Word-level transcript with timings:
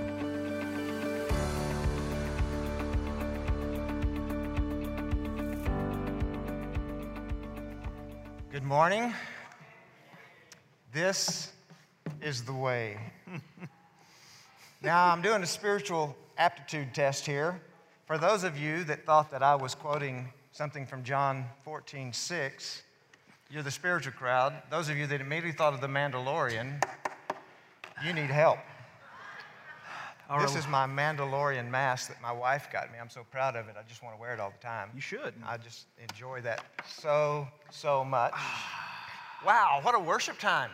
Good 8.52 8.64
morning. 8.64 9.14
This 10.92 11.52
is 12.20 12.44
the 12.44 12.52
way. 12.52 12.98
Now, 14.86 15.10
I'm 15.10 15.20
doing 15.20 15.42
a 15.42 15.46
spiritual 15.46 16.16
aptitude 16.38 16.94
test 16.94 17.26
here. 17.26 17.60
For 18.06 18.18
those 18.18 18.44
of 18.44 18.56
you 18.56 18.84
that 18.84 19.04
thought 19.04 19.32
that 19.32 19.42
I 19.42 19.56
was 19.56 19.74
quoting 19.74 20.32
something 20.52 20.86
from 20.86 21.02
John 21.02 21.44
14, 21.64 22.12
6, 22.12 22.82
you're 23.50 23.64
the 23.64 23.70
spiritual 23.70 24.12
crowd. 24.12 24.54
Those 24.70 24.88
of 24.88 24.96
you 24.96 25.08
that 25.08 25.20
immediately 25.20 25.50
thought 25.52 25.74
of 25.74 25.80
the 25.80 25.88
Mandalorian, 25.88 26.82
you 28.04 28.12
need 28.12 28.30
help. 28.30 28.58
Our- 30.30 30.40
This 30.40 30.54
is 30.54 30.68
my 30.68 30.86
Mandalorian 30.86 31.68
mask 31.68 32.08
that 32.08 32.20
my 32.22 32.32
wife 32.32 32.68
got 32.72 32.92
me. 32.92 32.98
I'm 33.00 33.10
so 33.10 33.24
proud 33.30 33.56
of 33.56 33.68
it. 33.68 33.74
I 33.76 33.82
just 33.88 34.04
want 34.04 34.14
to 34.14 34.20
wear 34.20 34.34
it 34.34 34.40
all 34.40 34.50
the 34.50 34.64
time. 34.64 34.90
You 34.94 35.00
should. 35.00 35.34
I 35.44 35.56
just 35.56 35.86
enjoy 35.98 36.42
that 36.42 36.64
so, 36.86 37.48
so 37.70 38.04
much. 38.04 38.32
Wow, 39.44 39.80
what 39.82 39.94
a 39.94 39.98
worship 39.98 40.38
time. 40.38 40.70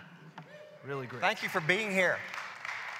Really 0.86 1.06
great. 1.06 1.20
Thank 1.20 1.42
you 1.42 1.48
for 1.48 1.60
being 1.60 1.90
here. 1.90 2.16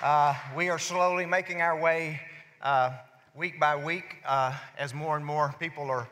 Uh, 0.03 0.34
we 0.56 0.69
are 0.69 0.81
slowly 0.81 1.25
making 1.25 1.62
our 1.62 1.81
way 1.81 2.20
uh, 2.61 2.91
week 3.36 3.61
by 3.61 3.77
week 3.77 4.17
uh, 4.27 4.53
as 4.77 4.92
more 4.92 5.14
and 5.17 5.25
more 5.25 5.55
people 5.61 5.89
are 5.89 6.09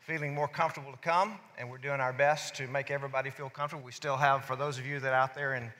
feeling 0.00 0.34
more 0.34 0.48
comfortable 0.48 0.90
to 0.90 0.96
come, 0.96 1.38
and 1.58 1.70
we're 1.70 1.76
doing 1.76 2.00
our 2.00 2.14
best 2.14 2.54
to 2.54 2.66
make 2.68 2.90
everybody 2.90 3.28
feel 3.28 3.50
comfortable. 3.50 3.84
We 3.84 3.92
still 3.92 4.16
have, 4.16 4.46
for 4.46 4.56
those 4.56 4.78
of 4.78 4.86
you 4.86 4.98
that 4.98 5.12
are 5.12 5.16
out 5.16 5.34
there 5.34 5.56
in, 5.56 5.70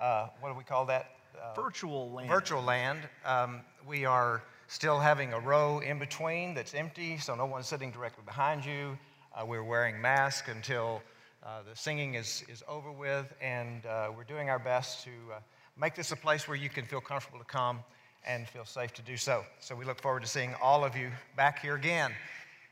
uh, 0.00 0.28
what 0.38 0.50
do 0.52 0.54
we 0.56 0.62
call 0.62 0.86
that? 0.86 1.16
Uh, 1.36 1.52
Virtual 1.60 2.12
land. 2.12 2.28
virtual 2.28 2.62
land, 2.62 3.00
um, 3.24 3.62
we 3.84 4.04
are 4.04 4.44
still 4.68 5.00
having 5.00 5.32
a 5.32 5.40
row 5.40 5.80
in 5.80 5.98
between 5.98 6.54
that's 6.54 6.74
empty, 6.74 7.18
so 7.18 7.34
no 7.34 7.44
one's 7.44 7.66
sitting 7.66 7.90
directly 7.90 8.22
behind 8.24 8.64
you. 8.64 8.96
Uh, 9.34 9.44
we're 9.44 9.64
wearing 9.64 10.00
masks 10.00 10.48
until 10.48 11.02
uh, 11.44 11.62
the 11.68 11.74
singing 11.74 12.14
is, 12.14 12.44
is 12.48 12.62
over 12.68 12.92
with, 12.92 13.26
and 13.42 13.84
uh, 13.86 14.12
we're 14.16 14.22
doing 14.22 14.48
our 14.48 14.60
best 14.60 15.02
to 15.02 15.10
uh, 15.34 15.40
make 15.80 15.94
this 15.94 16.12
a 16.12 16.16
place 16.16 16.46
where 16.46 16.58
you 16.58 16.68
can 16.68 16.84
feel 16.84 17.00
comfortable 17.00 17.38
to 17.38 17.44
come 17.46 17.78
and 18.26 18.46
feel 18.46 18.66
safe 18.66 18.92
to 18.92 19.00
do 19.00 19.16
so. 19.16 19.42
So 19.60 19.74
we 19.74 19.86
look 19.86 19.98
forward 20.02 20.20
to 20.20 20.28
seeing 20.28 20.54
all 20.60 20.84
of 20.84 20.94
you 20.94 21.10
back 21.36 21.62
here 21.62 21.74
again. 21.74 22.12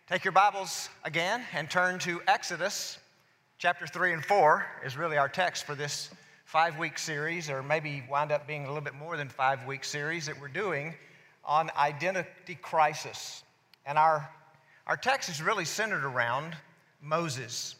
Take 0.06 0.24
your 0.26 0.32
Bibles 0.32 0.90
again 1.04 1.42
and 1.54 1.70
turn 1.70 1.98
to 2.00 2.20
Exodus 2.28 2.98
chapter 3.56 3.86
3 3.86 4.12
and 4.12 4.22
4 4.22 4.66
is 4.84 4.98
really 4.98 5.16
our 5.16 5.28
text 5.28 5.64
for 5.64 5.74
this 5.74 6.10
five 6.44 6.78
week 6.78 6.98
series, 6.98 7.48
or 7.48 7.62
maybe 7.62 8.04
wind 8.10 8.30
up 8.30 8.46
being 8.46 8.64
a 8.64 8.68
little 8.68 8.82
bit 8.82 8.94
more 8.94 9.16
than 9.16 9.30
five 9.30 9.66
week 9.66 9.84
series 9.84 10.26
that 10.26 10.38
we're 10.38 10.48
doing 10.48 10.94
on 11.46 11.70
identity 11.78 12.58
crisis. 12.60 13.42
And 13.86 13.96
our, 13.96 14.28
our 14.86 14.98
text 14.98 15.30
is 15.30 15.40
really 15.40 15.64
centered 15.64 16.04
around 16.04 16.54
Moses. 17.00 17.74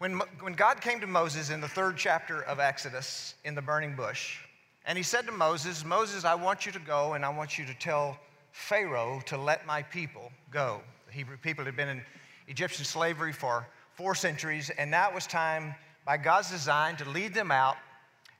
When, 0.00 0.14
when 0.40 0.54
God 0.54 0.80
came 0.80 0.98
to 1.00 1.06
Moses 1.06 1.50
in 1.50 1.60
the 1.60 1.68
third 1.68 1.98
chapter 1.98 2.42
of 2.44 2.58
Exodus 2.58 3.34
in 3.44 3.54
the 3.54 3.60
burning 3.60 3.94
bush, 3.94 4.38
and 4.86 4.96
he 4.96 5.04
said 5.04 5.26
to 5.26 5.32
Moses, 5.32 5.84
Moses, 5.84 6.24
I 6.24 6.36
want 6.36 6.64
you 6.64 6.72
to 6.72 6.78
go 6.78 7.12
and 7.12 7.22
I 7.22 7.28
want 7.28 7.58
you 7.58 7.66
to 7.66 7.74
tell 7.74 8.18
Pharaoh 8.50 9.20
to 9.26 9.36
let 9.36 9.66
my 9.66 9.82
people 9.82 10.32
go. 10.50 10.80
The 11.06 11.12
Hebrew 11.12 11.36
people 11.36 11.66
had 11.66 11.76
been 11.76 11.90
in 11.90 12.00
Egyptian 12.48 12.86
slavery 12.86 13.34
for 13.34 13.66
four 13.92 14.14
centuries, 14.14 14.70
and 14.70 14.90
now 14.90 15.10
it 15.10 15.14
was 15.14 15.26
time, 15.26 15.74
by 16.06 16.16
God's 16.16 16.48
design, 16.48 16.96
to 16.96 17.10
lead 17.10 17.34
them 17.34 17.50
out 17.50 17.76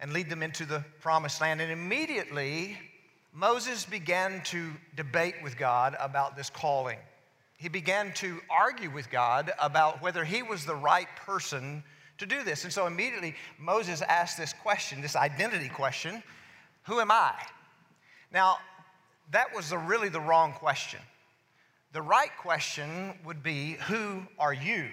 and 0.00 0.14
lead 0.14 0.30
them 0.30 0.42
into 0.42 0.64
the 0.64 0.82
promised 1.02 1.42
land. 1.42 1.60
And 1.60 1.70
immediately, 1.70 2.78
Moses 3.34 3.84
began 3.84 4.40
to 4.44 4.70
debate 4.96 5.34
with 5.42 5.58
God 5.58 5.94
about 6.00 6.38
this 6.38 6.48
calling. 6.48 6.96
He 7.60 7.68
began 7.68 8.14
to 8.14 8.40
argue 8.48 8.90
with 8.90 9.10
God 9.10 9.52
about 9.60 10.00
whether 10.00 10.24
he 10.24 10.42
was 10.42 10.64
the 10.64 10.74
right 10.74 11.08
person 11.26 11.84
to 12.16 12.24
do 12.24 12.42
this. 12.42 12.64
And 12.64 12.72
so 12.72 12.86
immediately, 12.86 13.34
Moses 13.58 14.00
asked 14.00 14.38
this 14.38 14.54
question, 14.54 15.02
this 15.02 15.14
identity 15.14 15.68
question 15.68 16.22
Who 16.84 17.00
am 17.00 17.10
I? 17.10 17.34
Now, 18.32 18.56
that 19.32 19.54
was 19.54 19.68
the, 19.68 19.76
really 19.76 20.08
the 20.08 20.22
wrong 20.22 20.54
question. 20.54 21.00
The 21.92 22.00
right 22.00 22.30
question 22.38 23.12
would 23.26 23.42
be, 23.42 23.76
Who 23.88 24.22
are 24.38 24.54
you, 24.54 24.86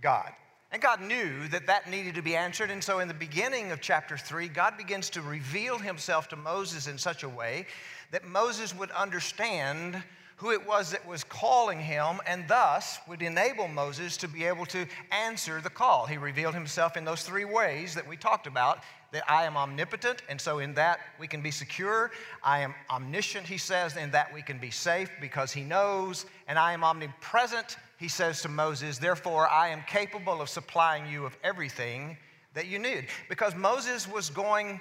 God? 0.00 0.32
And 0.72 0.80
God 0.80 1.02
knew 1.02 1.46
that 1.48 1.66
that 1.66 1.90
needed 1.90 2.14
to 2.14 2.22
be 2.22 2.36
answered. 2.36 2.70
And 2.70 2.82
so, 2.82 3.00
in 3.00 3.08
the 3.08 3.12
beginning 3.12 3.70
of 3.70 3.82
chapter 3.82 4.16
3, 4.16 4.48
God 4.48 4.78
begins 4.78 5.10
to 5.10 5.20
reveal 5.20 5.76
himself 5.76 6.28
to 6.28 6.36
Moses 6.36 6.86
in 6.86 6.96
such 6.96 7.22
a 7.22 7.28
way 7.28 7.66
that 8.12 8.26
Moses 8.26 8.74
would 8.74 8.90
understand 8.92 10.02
who 10.36 10.50
it 10.50 10.66
was 10.66 10.90
that 10.90 11.06
was 11.06 11.24
calling 11.24 11.80
him 11.80 12.20
and 12.26 12.46
thus 12.46 12.98
would 13.08 13.22
enable 13.22 13.68
Moses 13.68 14.16
to 14.18 14.28
be 14.28 14.44
able 14.44 14.66
to 14.66 14.86
answer 15.10 15.60
the 15.60 15.70
call. 15.70 16.06
He 16.06 16.18
revealed 16.18 16.54
himself 16.54 16.96
in 16.96 17.04
those 17.04 17.22
three 17.22 17.46
ways 17.46 17.94
that 17.94 18.06
we 18.06 18.16
talked 18.16 18.46
about 18.46 18.80
that 19.12 19.22
I 19.30 19.44
am 19.44 19.56
omnipotent, 19.56 20.22
and 20.28 20.38
so 20.38 20.58
in 20.58 20.74
that 20.74 20.98
we 21.18 21.26
can 21.26 21.40
be 21.40 21.50
secure. 21.50 22.10
I 22.42 22.60
am 22.60 22.74
omniscient, 22.90 23.46
he 23.46 23.56
says, 23.56 23.96
in 23.96 24.10
that 24.10 24.34
we 24.34 24.42
can 24.42 24.58
be 24.58 24.70
safe 24.70 25.10
because 25.22 25.52
he 25.52 25.62
knows. 25.62 26.26
And 26.48 26.58
I 26.58 26.72
am 26.72 26.84
omnipresent, 26.84 27.78
he 27.98 28.08
says 28.08 28.42
to 28.42 28.48
Moses, 28.48 28.98
therefore 28.98 29.48
I 29.48 29.68
am 29.68 29.82
capable 29.86 30.42
of 30.42 30.50
supplying 30.50 31.10
you 31.10 31.24
of 31.24 31.36
everything 31.42 32.18
that 32.52 32.66
you 32.66 32.78
need. 32.78 33.06
Because 33.30 33.54
Moses 33.54 34.06
was 34.06 34.28
going 34.28 34.80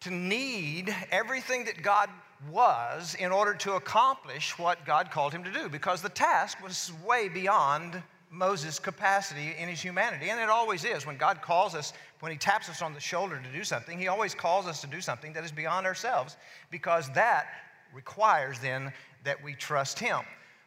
to 0.00 0.10
need 0.10 0.94
everything 1.10 1.64
that 1.64 1.82
God 1.82 2.10
was 2.48 3.14
in 3.16 3.32
order 3.32 3.54
to 3.54 3.74
accomplish 3.74 4.58
what 4.58 4.86
God 4.86 5.10
called 5.10 5.32
him 5.32 5.44
to 5.44 5.52
do, 5.52 5.68
because 5.68 6.00
the 6.00 6.08
task 6.08 6.62
was 6.62 6.92
way 7.06 7.28
beyond 7.28 8.02
Moses' 8.30 8.78
capacity 8.78 9.54
in 9.58 9.68
his 9.68 9.82
humanity. 9.82 10.30
And 10.30 10.40
it 10.40 10.48
always 10.48 10.84
is. 10.84 11.04
When 11.04 11.16
God 11.16 11.42
calls 11.42 11.74
us, 11.74 11.92
when 12.20 12.32
he 12.32 12.38
taps 12.38 12.68
us 12.68 12.80
on 12.80 12.94
the 12.94 13.00
shoulder 13.00 13.40
to 13.40 13.58
do 13.58 13.64
something, 13.64 13.98
he 13.98 14.08
always 14.08 14.34
calls 14.34 14.66
us 14.66 14.80
to 14.80 14.86
do 14.86 15.00
something 15.00 15.32
that 15.32 15.44
is 15.44 15.52
beyond 15.52 15.86
ourselves, 15.86 16.36
because 16.70 17.10
that 17.10 17.46
requires 17.92 18.58
then 18.60 18.92
that 19.24 19.42
we 19.42 19.54
trust 19.54 19.98
him. 19.98 20.20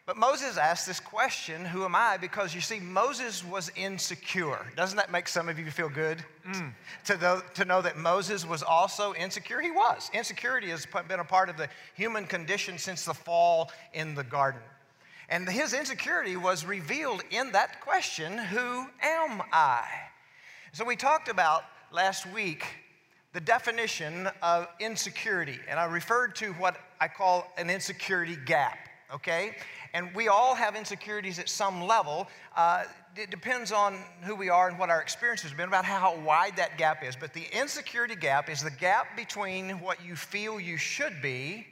But 0.05 0.17
Moses 0.17 0.57
asked 0.57 0.85
this 0.85 0.99
question, 0.99 1.63
Who 1.63 1.85
am 1.85 1.95
I? 1.95 2.17
Because 2.17 2.53
you 2.53 2.59
see, 2.59 2.79
Moses 2.79 3.43
was 3.45 3.71
insecure. 3.75 4.59
Doesn't 4.75 4.97
that 4.97 5.11
make 5.11 5.29
some 5.29 5.47
of 5.47 5.57
you 5.57 5.71
feel 5.71 5.87
good? 5.87 6.23
Mm. 6.45 6.73
To, 7.05 7.17
know, 7.17 7.41
to 7.53 7.65
know 7.65 7.81
that 7.81 7.97
Moses 7.97 8.45
was 8.45 8.63
also 8.63 9.13
insecure? 9.13 9.61
He 9.61 9.71
was. 9.71 10.11
Insecurity 10.13 10.69
has 10.69 10.85
been 11.07 11.21
a 11.21 11.25
part 11.25 11.47
of 11.47 11.55
the 11.55 11.69
human 11.95 12.25
condition 12.25 12.77
since 12.77 13.05
the 13.05 13.13
fall 13.13 13.71
in 13.93 14.13
the 14.13 14.25
garden. 14.25 14.61
And 15.29 15.47
his 15.47 15.73
insecurity 15.73 16.35
was 16.35 16.65
revealed 16.65 17.23
in 17.31 17.53
that 17.53 17.79
question 17.79 18.37
Who 18.37 18.87
am 19.01 19.41
I? 19.53 19.85
So 20.73 20.83
we 20.83 20.97
talked 20.97 21.29
about 21.29 21.63
last 21.93 22.25
week 22.33 22.65
the 23.31 23.39
definition 23.39 24.27
of 24.41 24.67
insecurity, 24.79 25.59
and 25.69 25.79
I 25.79 25.85
referred 25.85 26.35
to 26.35 26.51
what 26.53 26.77
I 26.99 27.07
call 27.07 27.51
an 27.57 27.69
insecurity 27.69 28.35
gap, 28.35 28.77
okay? 29.13 29.55
And 29.93 30.13
we 30.15 30.27
all 30.27 30.55
have 30.55 30.75
insecurities 30.75 31.39
at 31.39 31.49
some 31.49 31.83
level. 31.83 32.27
Uh, 32.55 32.83
it 33.15 33.29
depends 33.29 33.71
on 33.71 33.97
who 34.21 34.35
we 34.35 34.49
are 34.49 34.69
and 34.69 34.79
what 34.79 34.89
our 34.89 35.01
experience 35.01 35.41
has 35.43 35.53
been 35.53 35.67
about 35.67 35.85
how 35.85 36.17
wide 36.19 36.55
that 36.57 36.77
gap 36.77 37.03
is. 37.03 37.15
But 37.15 37.33
the 37.33 37.45
insecurity 37.51 38.15
gap 38.15 38.49
is 38.49 38.61
the 38.61 38.71
gap 38.71 39.15
between 39.15 39.79
what 39.79 40.03
you 40.03 40.15
feel 40.15 40.59
you 40.59 40.77
should 40.77 41.21
be 41.21 41.67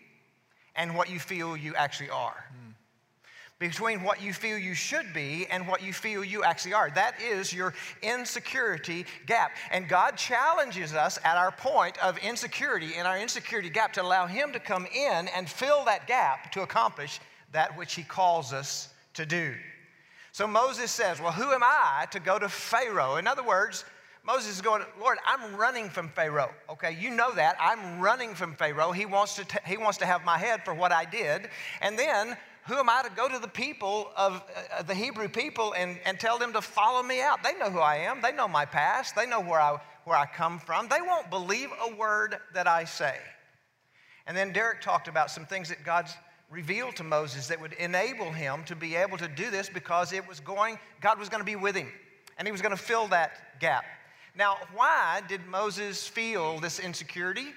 and 0.76 0.96
what 0.96 1.10
you 1.10 1.20
feel 1.20 1.58
you 1.58 1.76
actually 1.76 2.10
are 2.10 2.46
between 3.62 4.02
what 4.02 4.20
you 4.20 4.34
feel 4.34 4.58
you 4.58 4.74
should 4.74 5.14
be 5.14 5.46
and 5.52 5.68
what 5.68 5.84
you 5.84 5.94
feel 5.94 6.24
you 6.24 6.44
actually 6.44 6.74
are. 6.74 6.90
That 6.90 7.22
is 7.22 7.54
your 7.54 7.76
insecurity 8.02 9.06
gap. 9.28 9.52
And 9.70 9.88
God 9.88 10.18
challenges 10.18 10.96
us 10.96 11.20
at 11.24 11.38
our 11.38 11.52
point 11.52 11.96
of 12.04 12.18
insecurity, 12.18 12.96
in 12.96 13.06
our 13.06 13.20
insecurity 13.20 13.70
gap, 13.70 13.94
to 13.94 14.02
allow 14.02 14.26
Him 14.26 14.52
to 14.54 14.60
come 14.60 14.88
in 14.88 15.28
and 15.28 15.48
fill 15.48 15.86
that 15.86 16.08
gap 16.08 16.52
to 16.54 16.64
accomplish 16.64 17.20
that 17.52 17.78
which 17.78 17.94
He 17.94 18.04
calls 18.04 18.54
us 18.54 18.90
to 19.14 19.26
do. 19.26 19.54
So 20.32 20.48
Moses 20.48 20.92
says, 20.92 21.20
Well, 21.20 21.32
who 21.32 21.52
am 21.52 21.64
I 21.64 22.08
to 22.12 22.20
go 22.20 22.40
to 22.40 22.48
Pharaoh? 22.48 23.18
In 23.18 23.28
other 23.28 23.44
words, 23.44 23.84
Moses 24.24 24.56
is 24.56 24.62
going, 24.62 24.84
Lord, 25.00 25.18
I'm 25.26 25.56
running 25.56 25.90
from 25.90 26.10
Pharaoh. 26.10 26.52
Okay, 26.70 26.96
you 27.00 27.10
know 27.10 27.34
that. 27.34 27.58
I'm 27.60 28.00
running 28.00 28.36
from 28.36 28.54
Pharaoh. 28.54 28.92
He 28.92 29.06
wants 29.06 29.36
to, 29.38 29.46
t- 29.46 29.58
he 29.66 29.78
wants 29.78 29.98
to 29.98 30.06
have 30.06 30.24
my 30.24 30.38
head 30.38 30.64
for 30.64 30.74
what 30.74 30.92
I 30.92 31.06
did. 31.06 31.50
And 31.82 31.98
then 31.98 32.38
who 32.68 32.76
am 32.76 32.88
I 32.88 33.02
to 33.04 33.10
go 33.10 33.28
to 33.28 33.40
the 33.40 33.48
people 33.48 34.12
of 34.16 34.44
uh, 34.78 34.84
the 34.84 34.94
Hebrew 34.94 35.28
people 35.28 35.74
and, 35.74 35.98
and 36.06 36.20
tell 36.20 36.38
them 36.38 36.54
to 36.54 36.62
follow 36.62 37.02
me 37.02 37.20
out? 37.22 37.42
They 37.42 37.56
know 37.56 37.72
who 37.72 37.80
I 37.80 37.96
am. 37.98 38.22
They 38.22 38.32
know 38.32 38.48
my 38.48 38.66
past. 38.66 39.16
They 39.16 39.26
know 39.26 39.42
where 39.42 39.60
I, 39.60 39.80
where 40.06 40.18
I 40.18 40.28
come 40.28 40.60
from. 40.60 40.88
They 40.88 41.02
won't 41.02 41.32
believe 41.32 41.70
a 41.90 41.96
word 41.96 42.38
that 42.54 42.68
I 42.68 42.84
say. 42.84 43.18
And 44.28 44.38
then 44.38 44.54
Derek 44.54 44.82
talked 44.82 45.08
about 45.08 45.32
some 45.32 45.48
things 45.48 45.70
that 45.70 45.84
God's 45.84 46.14
revealed 46.52 46.98
to 46.98 47.04
Moses 47.04 47.48
that 47.48 47.60
would 47.62 47.74
enable 47.74 48.30
him 48.32 48.64
to 48.66 48.76
be 48.76 48.96
able 48.96 49.18
to 49.18 49.28
do 49.28 49.50
this 49.50 49.70
because 49.70 50.12
it 50.12 50.28
was 50.28 50.40
going, 50.42 50.78
God 51.00 51.18
was 51.18 51.30
going 51.30 51.40
to 51.40 51.46
be 51.46 51.56
with 51.56 51.76
him 51.76 51.88
and 52.38 52.48
he 52.48 52.52
was 52.52 52.62
going 52.62 52.76
to 52.76 52.82
fill 52.82 53.08
that 53.08 53.60
gap. 53.60 53.86
Now, 54.36 54.58
why 54.74 55.22
did 55.28 55.46
Moses 55.48 56.08
feel 56.08 56.60
this 56.60 56.80
insecurity? 56.80 57.48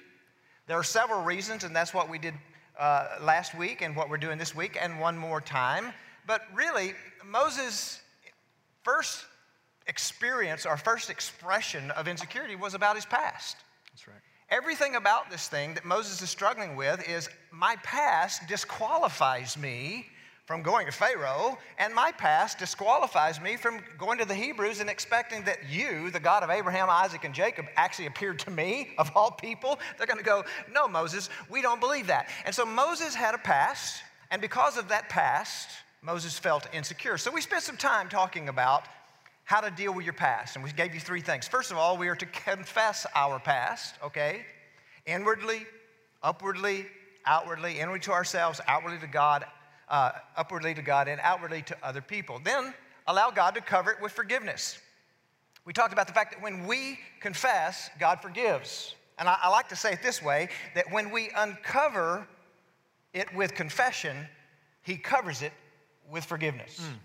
There 0.67 0.77
are 0.77 0.83
several 0.83 1.23
reasons, 1.23 1.63
and 1.63 1.75
that's 1.75 1.93
what 1.93 2.09
we 2.09 2.17
did 2.17 2.33
uh, 2.77 3.17
last 3.21 3.55
week 3.55 3.81
and 3.81 3.95
what 3.95 4.09
we're 4.09 4.17
doing 4.17 4.37
this 4.37 4.55
week, 4.55 4.77
and 4.79 4.99
one 4.99 5.17
more 5.17 5.39
time. 5.39 5.93
But 6.27 6.41
really, 6.53 6.93
Moses' 7.25 8.01
first 8.83 9.25
experience 9.87 10.65
or 10.65 10.75
first 10.75 11.09
expression 11.09 11.91
of 11.91 12.07
insecurity 12.07 12.55
was 12.55 12.73
about 12.73 12.95
his 12.95 13.05
past. 13.05 13.57
Everything 14.49 14.95
about 14.95 15.31
this 15.31 15.47
thing 15.47 15.73
that 15.73 15.85
Moses 15.85 16.21
is 16.21 16.29
struggling 16.29 16.75
with 16.75 17.07
is 17.09 17.29
my 17.51 17.75
past 17.83 18.47
disqualifies 18.47 19.57
me 19.57 20.05
from 20.45 20.61
going 20.61 20.85
to 20.85 20.91
Pharaoh, 20.91 21.57
and 21.79 21.93
my 21.95 22.11
past 22.11 22.59
disqualifies 22.59 23.41
me 23.41 23.55
from 23.55 23.79
going 23.97 24.19
to 24.19 24.25
the 24.25 24.35
Hebrews 24.35 24.79
and 24.79 24.87
expecting 24.87 25.43
that 25.45 25.67
you, 25.67 26.11
the 26.11 26.19
God 26.19 26.43
of 26.43 26.51
Abraham, 26.51 26.87
Isaac, 26.87 27.23
and 27.23 27.33
Jacob, 27.33 27.65
actually 27.75 28.05
appeared 28.05 28.37
to 28.39 28.51
me, 28.51 28.91
of 28.99 29.11
all 29.15 29.31
people. 29.31 29.79
They're 29.97 30.05
going 30.05 30.19
to 30.19 30.23
go, 30.23 30.45
No, 30.71 30.87
Moses, 30.87 31.29
we 31.49 31.63
don't 31.63 31.79
believe 31.79 32.05
that. 32.07 32.29
And 32.45 32.53
so 32.53 32.63
Moses 32.63 33.15
had 33.15 33.33
a 33.33 33.39
past, 33.39 34.03
and 34.29 34.39
because 34.39 34.77
of 34.77 34.89
that 34.89 35.09
past, 35.09 35.69
Moses 36.03 36.37
felt 36.37 36.67
insecure. 36.71 37.17
So 37.17 37.31
we 37.31 37.41
spent 37.41 37.63
some 37.63 37.77
time 37.77 38.07
talking 38.07 38.47
about 38.47 38.83
how 39.45 39.61
to 39.61 39.71
deal 39.71 39.93
with 39.93 40.05
your 40.05 40.13
past, 40.13 40.55
and 40.55 40.63
we 40.63 40.71
gave 40.71 40.93
you 40.93 40.99
three 40.99 41.21
things. 41.21 41.47
First 41.47 41.71
of 41.71 41.77
all, 41.77 41.97
we 41.97 42.07
are 42.09 42.15
to 42.15 42.25
confess 42.25 43.05
our 43.15 43.39
past, 43.39 43.95
okay? 44.03 44.41
Inwardly, 45.05 45.65
upwardly, 46.23 46.87
outwardly, 47.25 47.79
inwardly 47.79 48.01
to 48.01 48.11
ourselves, 48.11 48.59
outwardly 48.67 48.99
to 48.99 49.07
God, 49.07 49.45
uh, 49.87 50.11
upwardly 50.35 50.73
to 50.73 50.81
God 50.81 51.07
and 51.07 51.21
outwardly 51.21 51.61
to 51.61 51.77
other 51.83 52.01
people. 52.01 52.41
Then 52.43 52.73
allow 53.05 53.29
God 53.29 53.53
to 53.53 53.61
cover 53.61 53.91
it 53.91 54.01
with 54.01 54.11
forgiveness. 54.11 54.79
We 55.63 55.73
talked 55.73 55.93
about 55.93 56.07
the 56.07 56.13
fact 56.13 56.33
that 56.33 56.41
when 56.41 56.65
we 56.65 56.99
confess, 57.19 57.89
God 57.99 58.21
forgives. 58.21 58.95
And 59.19 59.29
I, 59.29 59.37
I 59.43 59.49
like 59.49 59.69
to 59.69 59.75
say 59.75 59.93
it 59.93 60.01
this 60.01 60.23
way 60.23 60.49
that 60.73 60.91
when 60.91 61.11
we 61.11 61.29
uncover 61.35 62.27
it 63.13 63.33
with 63.35 63.53
confession, 63.53 64.27
He 64.81 64.97
covers 64.97 65.43
it 65.43 65.53
with 66.09 66.25
forgiveness. 66.25 66.79
Mm. 66.81 66.97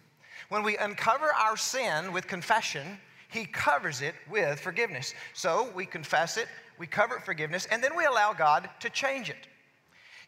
When 0.50 0.64
we 0.64 0.76
uncover 0.76 1.32
our 1.32 1.56
sin 1.56 2.12
with 2.12 2.26
confession, 2.26 2.99
He 3.29 3.47
covers 3.47 4.02
it 4.02 4.14
with 4.29 4.61
forgiveness. 4.61 5.14
So 5.32 5.70
we 5.75 5.87
confess 5.87 6.37
it, 6.37 6.49
we 6.76 6.87
cover 6.87 7.17
it 7.17 7.23
forgiveness, 7.23 7.67
and 7.70 7.82
then 7.82 7.97
we 7.97 8.05
allow 8.05 8.32
God 8.32 8.69
to 8.81 8.91
change 8.91 9.31
it. 9.31 9.47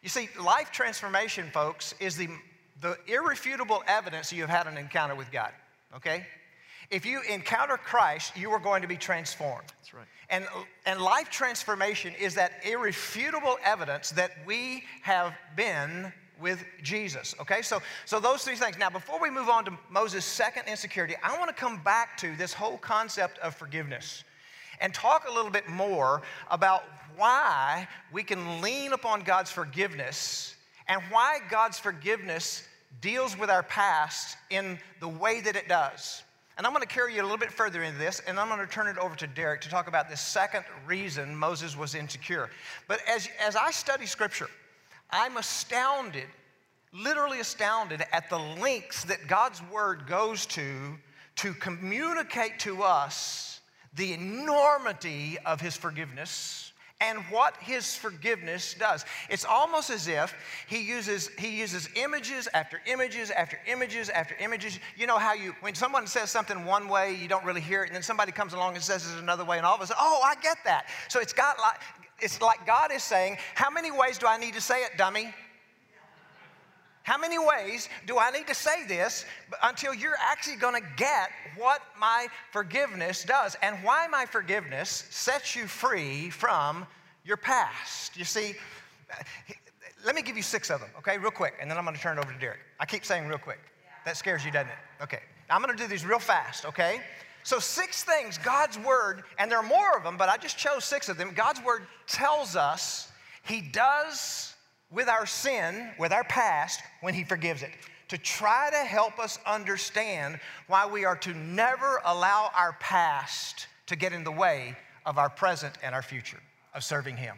You 0.01 0.09
see, 0.09 0.29
life 0.41 0.71
transformation, 0.71 1.49
folks, 1.53 1.93
is 1.99 2.15
the, 2.15 2.29
the 2.81 2.97
irrefutable 3.05 3.83
evidence 3.85 4.31
you've 4.31 4.49
had 4.49 4.65
an 4.65 4.77
encounter 4.77 5.15
with 5.15 5.29
God, 5.29 5.51
okay? 5.95 6.25
If 6.89 7.05
you 7.05 7.21
encounter 7.29 7.75
Christ, 7.75 8.37
you 8.37 8.49
are 8.51 8.59
going 8.59 8.81
to 8.81 8.87
be 8.87 8.97
transformed. 8.97 9.67
That's 9.79 9.93
right. 9.93 10.05
And, 10.29 10.45
and 10.85 11.01
life 11.01 11.29
transformation 11.29 12.13
is 12.19 12.35
that 12.35 12.53
irrefutable 12.65 13.57
evidence 13.63 14.11
that 14.11 14.31
we 14.45 14.83
have 15.01 15.33
been 15.55 16.13
with 16.39 16.63
Jesus. 16.81 17.35
Okay, 17.39 17.61
so 17.61 17.81
so 18.05 18.19
those 18.19 18.43
three 18.43 18.55
things. 18.55 18.77
Now, 18.77 18.89
before 18.89 19.19
we 19.21 19.29
move 19.29 19.49
on 19.49 19.65
to 19.65 19.71
Moses' 19.89 20.25
second 20.25 20.67
insecurity, 20.67 21.15
I 21.23 21.37
want 21.37 21.49
to 21.49 21.55
come 21.55 21.81
back 21.83 22.17
to 22.17 22.35
this 22.35 22.53
whole 22.53 22.77
concept 22.77 23.37
of 23.39 23.55
forgiveness 23.55 24.23
and 24.81 24.93
talk 24.93 25.27
a 25.29 25.33
little 25.33 25.51
bit 25.51 25.69
more 25.69 26.21
about 26.49 26.83
why 27.15 27.87
we 28.11 28.23
can 28.23 28.61
lean 28.61 28.93
upon 28.93 29.21
God's 29.21 29.51
forgiveness 29.51 30.55
and 30.87 31.01
why 31.09 31.39
God's 31.49 31.79
forgiveness 31.79 32.67
deals 33.01 33.37
with 33.37 33.49
our 33.49 33.63
past 33.63 34.37
in 34.49 34.77
the 34.99 35.07
way 35.07 35.41
that 35.41 35.55
it 35.55 35.67
does. 35.67 36.23
And 36.57 36.67
I'm 36.67 36.73
going 36.73 36.83
to 36.83 36.87
carry 36.87 37.15
you 37.15 37.21
a 37.21 37.23
little 37.23 37.37
bit 37.37 37.51
further 37.51 37.81
into 37.81 37.97
this, 37.97 38.21
and 38.27 38.39
I'm 38.39 38.47
going 38.47 38.59
to 38.59 38.71
turn 38.71 38.87
it 38.87 38.97
over 38.99 39.15
to 39.15 39.27
Derek 39.27 39.61
to 39.61 39.69
talk 39.69 39.87
about 39.87 40.09
this 40.09 40.21
second 40.21 40.63
reason 40.85 41.35
Moses 41.35 41.75
was 41.75 41.95
insecure. 41.95 42.49
But 42.87 42.99
as, 43.09 43.27
as 43.43 43.55
I 43.55 43.71
study 43.71 44.05
scripture, 44.05 44.49
I'm 45.13 45.37
astounded, 45.37 46.27
literally 46.91 47.39
astounded, 47.39 48.03
at 48.11 48.29
the 48.29 48.39
lengths 48.39 49.05
that 49.05 49.27
God's 49.27 49.61
word 49.71 50.07
goes 50.07 50.45
to 50.47 50.97
to 51.35 51.53
communicate 51.53 52.59
to 52.59 52.83
us 52.83 53.61
the 53.95 54.13
enormity 54.13 55.37
of 55.45 55.61
his 55.61 55.77
forgiveness 55.77 56.71
and 57.01 57.19
what 57.29 57.55
his 57.57 57.95
forgiveness 57.95 58.75
does. 58.75 59.05
It's 59.29 59.45
almost 59.45 59.89
as 59.89 60.07
if 60.07 60.33
he 60.67 60.81
uses, 60.81 61.29
he 61.37 61.59
uses 61.59 61.89
images 61.95 62.47
after 62.53 62.81
images 62.85 63.29
after 63.29 63.59
images 63.67 64.09
after 64.09 64.35
images. 64.39 64.79
You 64.95 65.05
know 65.07 65.17
how 65.17 65.33
you, 65.33 65.53
when 65.61 65.75
someone 65.75 66.07
says 66.07 66.31
something 66.31 66.65
one 66.65 66.87
way, 66.87 67.15
you 67.15 67.27
don't 67.27 67.43
really 67.43 67.61
hear 67.61 67.83
it, 67.83 67.87
and 67.87 67.95
then 67.95 68.03
somebody 68.03 68.31
comes 68.31 68.53
along 68.53 68.75
and 68.75 68.83
says 68.83 69.11
it 69.11 69.19
another 69.19 69.43
way, 69.43 69.57
and 69.57 69.65
all 69.65 69.75
of 69.75 69.81
a 69.81 69.87
sudden, 69.87 70.01
oh, 70.01 70.21
I 70.23 70.35
get 70.35 70.57
that. 70.65 70.85
So 71.09 71.19
it's 71.19 71.33
got 71.33 71.59
like, 71.59 71.79
it's 72.19 72.41
like 72.41 72.65
God 72.65 72.91
is 72.91 73.03
saying, 73.03 73.37
how 73.55 73.69
many 73.69 73.91
ways 73.91 74.17
do 74.17 74.27
I 74.27 74.37
need 74.37 74.53
to 74.53 74.61
say 74.61 74.83
it, 74.83 74.97
dummy? 74.97 75.33
How 77.03 77.17
many 77.17 77.37
ways 77.37 77.89
do 78.07 78.17
I 78.17 78.31
need 78.31 78.47
to 78.47 78.55
say 78.55 78.85
this 78.87 79.25
until 79.61 79.93
you're 79.93 80.15
actually 80.21 80.55
going 80.55 80.81
to 80.81 80.87
get 80.95 81.29
what 81.57 81.81
my 81.99 82.27
forgiveness 82.51 83.25
does 83.25 83.57
and 83.61 83.75
why 83.83 84.07
my 84.07 84.25
forgiveness 84.25 85.05
sets 85.09 85.53
you 85.53 85.67
free 85.67 86.29
from 86.29 86.87
your 87.25 87.35
past? 87.35 88.15
You 88.15 88.23
see, 88.23 88.55
let 90.05 90.15
me 90.15 90.21
give 90.21 90.37
you 90.37 90.43
six 90.43 90.69
of 90.69 90.79
them, 90.79 90.89
okay, 90.97 91.17
real 91.17 91.31
quick, 91.31 91.55
and 91.59 91.69
then 91.69 91.77
I'm 91.77 91.83
going 91.83 91.95
to 91.95 92.01
turn 92.01 92.17
it 92.17 92.21
over 92.23 92.31
to 92.31 92.39
Derek. 92.39 92.59
I 92.79 92.85
keep 92.85 93.03
saying 93.03 93.27
real 93.27 93.37
quick. 93.37 93.59
That 94.05 94.15
scares 94.15 94.45
you, 94.45 94.51
doesn't 94.51 94.69
it? 94.69 95.03
Okay. 95.03 95.19
I'm 95.49 95.61
going 95.61 95.75
to 95.75 95.81
do 95.81 95.89
these 95.89 96.05
real 96.05 96.19
fast, 96.19 96.65
okay? 96.65 97.01
So, 97.43 97.59
six 97.59 98.03
things 98.03 98.37
God's 98.37 98.79
word, 98.79 99.23
and 99.37 99.51
there 99.51 99.59
are 99.59 99.63
more 99.63 99.97
of 99.97 100.03
them, 100.03 100.17
but 100.17 100.29
I 100.29 100.37
just 100.37 100.57
chose 100.57 100.85
six 100.85 101.09
of 101.09 101.17
them. 101.17 101.33
God's 101.35 101.61
word 101.61 101.83
tells 102.07 102.55
us 102.55 103.11
He 103.43 103.61
does 103.61 104.55
with 104.89 105.09
our 105.09 105.25
sin, 105.25 105.89
with 105.99 106.13
our 106.13 106.23
past, 106.23 106.79
when 107.01 107.13
He 107.13 107.23
forgives 107.23 107.61
it, 107.61 107.71
to 108.07 108.17
try 108.17 108.69
to 108.71 108.77
help 108.77 109.19
us 109.19 109.39
understand 109.45 110.39
why 110.67 110.85
we 110.85 111.03
are 111.03 111.17
to 111.17 111.33
never 111.33 112.01
allow 112.05 112.49
our 112.55 112.73
past 112.79 113.67
to 113.87 113.95
get 113.95 114.13
in 114.13 114.23
the 114.23 114.31
way 114.31 114.75
of 115.05 115.17
our 115.17 115.29
present 115.29 115.73
and 115.83 115.93
our 115.93 116.01
future 116.01 116.39
of 116.73 116.83
serving 116.83 117.17
Him. 117.17 117.35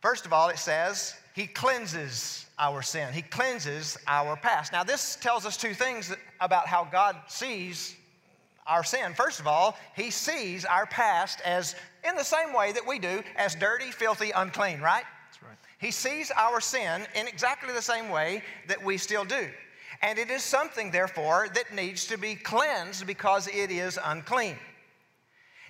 First 0.00 0.24
of 0.26 0.32
all, 0.32 0.50
it 0.50 0.58
says 0.58 1.14
He 1.34 1.48
cleanses 1.48 2.46
our 2.60 2.82
sin, 2.82 3.12
He 3.12 3.22
cleanses 3.22 3.98
our 4.06 4.36
past. 4.36 4.72
Now, 4.72 4.84
this 4.84 5.16
tells 5.16 5.44
us 5.44 5.56
two 5.56 5.74
things 5.74 6.14
about 6.40 6.68
how 6.68 6.84
God 6.84 7.16
sees 7.26 7.96
our 8.68 8.84
sin. 8.84 9.14
First 9.14 9.40
of 9.40 9.46
all, 9.46 9.76
He 9.96 10.10
sees 10.10 10.64
our 10.64 10.86
past 10.86 11.40
as, 11.44 11.74
in 12.08 12.14
the 12.16 12.24
same 12.24 12.52
way 12.52 12.72
that 12.72 12.86
we 12.86 12.98
do, 12.98 13.22
as 13.36 13.54
dirty, 13.54 13.90
filthy, 13.90 14.30
unclean, 14.30 14.80
right? 14.80 15.04
That's 15.26 15.42
right. 15.42 15.58
He 15.78 15.90
sees 15.90 16.30
our 16.36 16.60
sin 16.60 17.06
in 17.14 17.26
exactly 17.26 17.72
the 17.72 17.82
same 17.82 18.10
way 18.10 18.42
that 18.68 18.84
we 18.84 18.98
still 18.98 19.24
do. 19.24 19.48
And 20.02 20.18
it 20.18 20.30
is 20.30 20.42
something, 20.42 20.90
therefore, 20.90 21.48
that 21.54 21.74
needs 21.74 22.06
to 22.06 22.18
be 22.18 22.36
cleansed 22.36 23.06
because 23.06 23.48
it 23.48 23.70
is 23.70 23.98
unclean. 24.04 24.56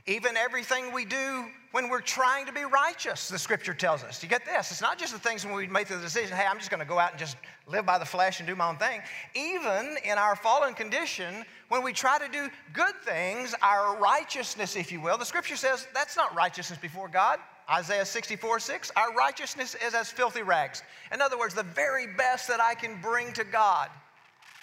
Even 0.06 0.36
everything 0.36 0.92
we 0.92 1.04
do 1.04 1.46
when 1.72 1.90
we're 1.90 2.00
trying 2.00 2.46
to 2.46 2.52
be 2.52 2.64
righteous, 2.64 3.28
the 3.28 3.38
scripture 3.38 3.74
tells 3.74 4.02
us. 4.02 4.22
You 4.22 4.28
get 4.28 4.44
this? 4.46 4.70
It's 4.70 4.80
not 4.80 4.98
just 4.98 5.12
the 5.12 5.18
things 5.18 5.44
when 5.44 5.54
we 5.54 5.66
make 5.66 5.88
the 5.88 5.98
decision, 5.98 6.36
hey, 6.36 6.46
I'm 6.48 6.58
just 6.58 6.70
going 6.70 6.80
to 6.80 6.86
go 6.86 6.98
out 6.98 7.10
and 7.10 7.18
just 7.18 7.36
live 7.66 7.84
by 7.84 7.98
the 7.98 8.04
flesh 8.06 8.40
and 8.40 8.46
do 8.46 8.56
my 8.56 8.68
own 8.68 8.76
thing. 8.76 9.02
Even 9.34 9.96
in 10.04 10.16
our 10.16 10.34
fallen 10.34 10.72
condition, 10.72 11.44
when 11.68 11.82
we 11.82 11.92
try 11.92 12.18
to 12.18 12.28
do 12.28 12.48
good 12.72 12.94
things, 13.04 13.54
our 13.62 13.96
righteousness, 13.98 14.76
if 14.76 14.90
you 14.90 15.00
will, 15.00 15.18
the 15.18 15.24
scripture 15.24 15.56
says 15.56 15.86
that's 15.92 16.16
not 16.16 16.34
righteousness 16.34 16.78
before 16.78 17.08
God. 17.08 17.38
Isaiah 17.70 18.06
64, 18.06 18.60
6, 18.60 18.92
our 18.96 19.12
righteousness 19.14 19.76
is 19.86 19.94
as 19.94 20.10
filthy 20.10 20.42
rags. 20.42 20.82
In 21.12 21.20
other 21.20 21.38
words, 21.38 21.54
the 21.54 21.62
very 21.62 22.06
best 22.06 22.48
that 22.48 22.62
I 22.62 22.74
can 22.74 22.98
bring 23.02 23.34
to 23.34 23.44
God. 23.44 23.90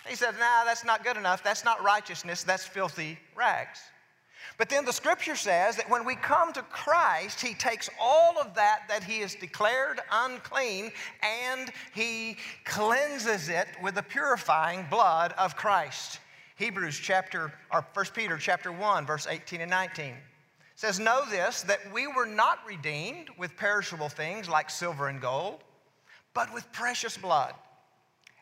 He 0.07 0.15
said, 0.15 0.31
nah, 0.39 0.65
that's 0.65 0.83
not 0.83 1.03
good 1.03 1.17
enough. 1.17 1.43
That's 1.43 1.63
not 1.63 1.83
righteousness. 1.83 2.43
That's 2.43 2.65
filthy 2.65 3.19
rags. 3.35 3.79
But 4.57 4.69
then 4.69 4.85
the 4.85 4.93
scripture 4.93 5.35
says 5.35 5.75
that 5.75 5.89
when 5.89 6.05
we 6.05 6.15
come 6.15 6.53
to 6.53 6.61
Christ, 6.63 7.41
He 7.41 7.53
takes 7.53 7.89
all 7.99 8.39
of 8.39 8.55
that 8.55 8.83
that 8.87 9.03
He 9.03 9.19
has 9.19 9.35
declared 9.35 9.99
unclean 10.11 10.91
and 11.21 11.71
He 11.93 12.37
cleanses 12.63 13.49
it 13.49 13.67
with 13.83 13.95
the 13.95 14.03
purifying 14.03 14.85
blood 14.89 15.33
of 15.37 15.55
Christ. 15.55 16.19
Hebrews 16.57 16.97
chapter, 16.97 17.53
or 17.71 17.85
1 17.93 18.05
Peter 18.13 18.37
chapter 18.37 18.71
1, 18.71 19.05
verse 19.05 19.27
18 19.29 19.61
and 19.61 19.71
19 19.71 20.15
says, 20.75 20.99
Know 20.99 21.23
this, 21.29 21.61
that 21.63 21.79
we 21.93 22.07
were 22.07 22.25
not 22.25 22.59
redeemed 22.67 23.29
with 23.37 23.55
perishable 23.55 24.09
things 24.09 24.49
like 24.49 24.69
silver 24.69 25.07
and 25.07 25.21
gold, 25.21 25.63
but 26.33 26.53
with 26.53 26.69
precious 26.73 27.17
blood, 27.17 27.53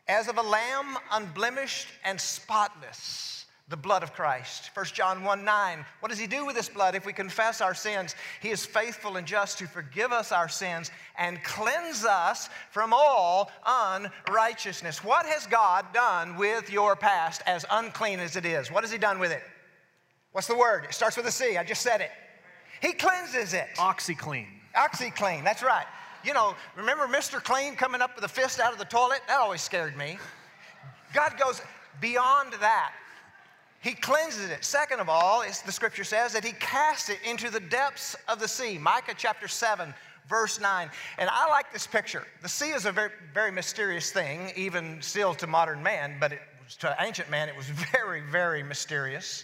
as 0.08 0.28
of 0.28 0.38
a 0.38 0.42
lamb 0.42 0.98
unblemished 1.12 1.88
and 2.04 2.20
spotless 2.20 3.43
the 3.70 3.78
blood 3.78 4.04
of 4.04 4.14
Christ. 4.14 4.72
1 4.74 4.86
John 4.88 5.24
1 5.24 5.46
9. 5.46 5.86
What 6.02 6.10
does 6.10 6.20
he 6.20 6.28
do 6.28 6.46
with 6.46 6.56
this 6.56 6.68
blood? 6.68 6.96
If 6.96 7.06
we 7.06 7.14
confess 7.14 7.62
our 7.62 7.74
sins, 7.74 8.14
he 8.42 8.50
is 8.50 8.66
faithful 8.66 9.16
and 9.16 9.26
just 9.26 9.58
to 9.60 9.68
forgive 9.68 10.12
us 10.12 10.32
our 10.32 10.50
sins 10.50 10.92
and 11.18 11.42
cleanse 11.44 12.04
us 12.04 12.50
from 12.72 12.92
all 12.94 13.50
unrighteousness. 13.66 15.04
What 15.04 15.26
has 15.26 15.48
God 15.48 15.86
done 15.94 16.36
with 16.36 16.70
your 16.70 16.96
past, 16.96 17.42
as 17.46 17.66
unclean 17.72 18.20
as 18.20 18.36
it 18.36 18.46
is? 18.46 18.70
What 18.70 18.84
has 18.84 18.92
he 18.92 18.98
done 18.98 19.18
with 19.18 19.32
it? 19.32 19.42
What's 20.34 20.48
the 20.48 20.58
word? 20.58 20.86
It 20.86 20.94
starts 20.94 21.16
with 21.16 21.26
a 21.28 21.32
C. 21.32 21.58
I 21.58 21.64
just 21.64 21.82
said 21.82 22.02
it. 22.02 22.12
He 22.82 22.92
cleanses 22.92 23.54
it. 23.54 23.68
OxiClean. 23.78 24.48
OxiClean, 24.76 25.44
that's 25.44 25.64
right. 25.64 25.86
You 26.26 26.34
know, 26.34 26.56
remember 26.76 27.08
Mr. 27.08 27.42
Clean 27.42 27.76
coming 27.76 28.02
up 28.02 28.16
with 28.16 28.26
a 28.26 28.30
fist 28.30 28.60
out 28.60 28.74
of 28.74 28.80
the 28.80 28.86
toilet? 28.86 29.22
That 29.28 29.40
always 29.40 29.62
scared 29.62 29.96
me. 29.96 30.18
God 31.14 31.36
goes 31.38 31.62
beyond 32.02 32.54
that. 32.60 32.94
He 33.84 33.92
cleanses 33.92 34.50
it. 34.50 34.64
Second 34.64 35.02
of 35.02 35.10
all, 35.10 35.44
the 35.66 35.72
scripture 35.72 36.06
says 36.06 36.32
that 36.32 36.46
he 36.46 36.54
casts 36.54 37.10
it 37.10 37.20
into 37.26 37.50
the 37.50 37.60
depths 37.60 38.16
of 38.30 38.40
the 38.40 38.48
sea. 38.48 38.78
Micah 38.78 39.14
chapter 39.16 39.50
7, 39.50 39.94
verse 40.30 40.58
9. 40.58 40.90
And 41.18 41.30
I 41.30 41.50
like 41.50 41.74
this 41.74 41.86
picture. 41.86 42.26
The 42.42 42.48
sea 42.48 42.70
is 42.70 42.86
a 42.86 42.94
very, 42.94 43.12
very 43.34 43.52
mysterious 43.52 44.10
thing, 44.10 44.54
even 44.56 45.02
still 45.02 45.34
to 45.36 45.48
modern 45.48 45.84
man, 45.84 46.16
but 46.18 46.32
it, 46.32 46.40
to 46.80 46.96
ancient 47.02 47.30
man, 47.30 47.50
it 47.50 47.58
was 47.58 47.66
very, 47.92 48.22
very 48.22 48.64
mysterious. 48.64 49.44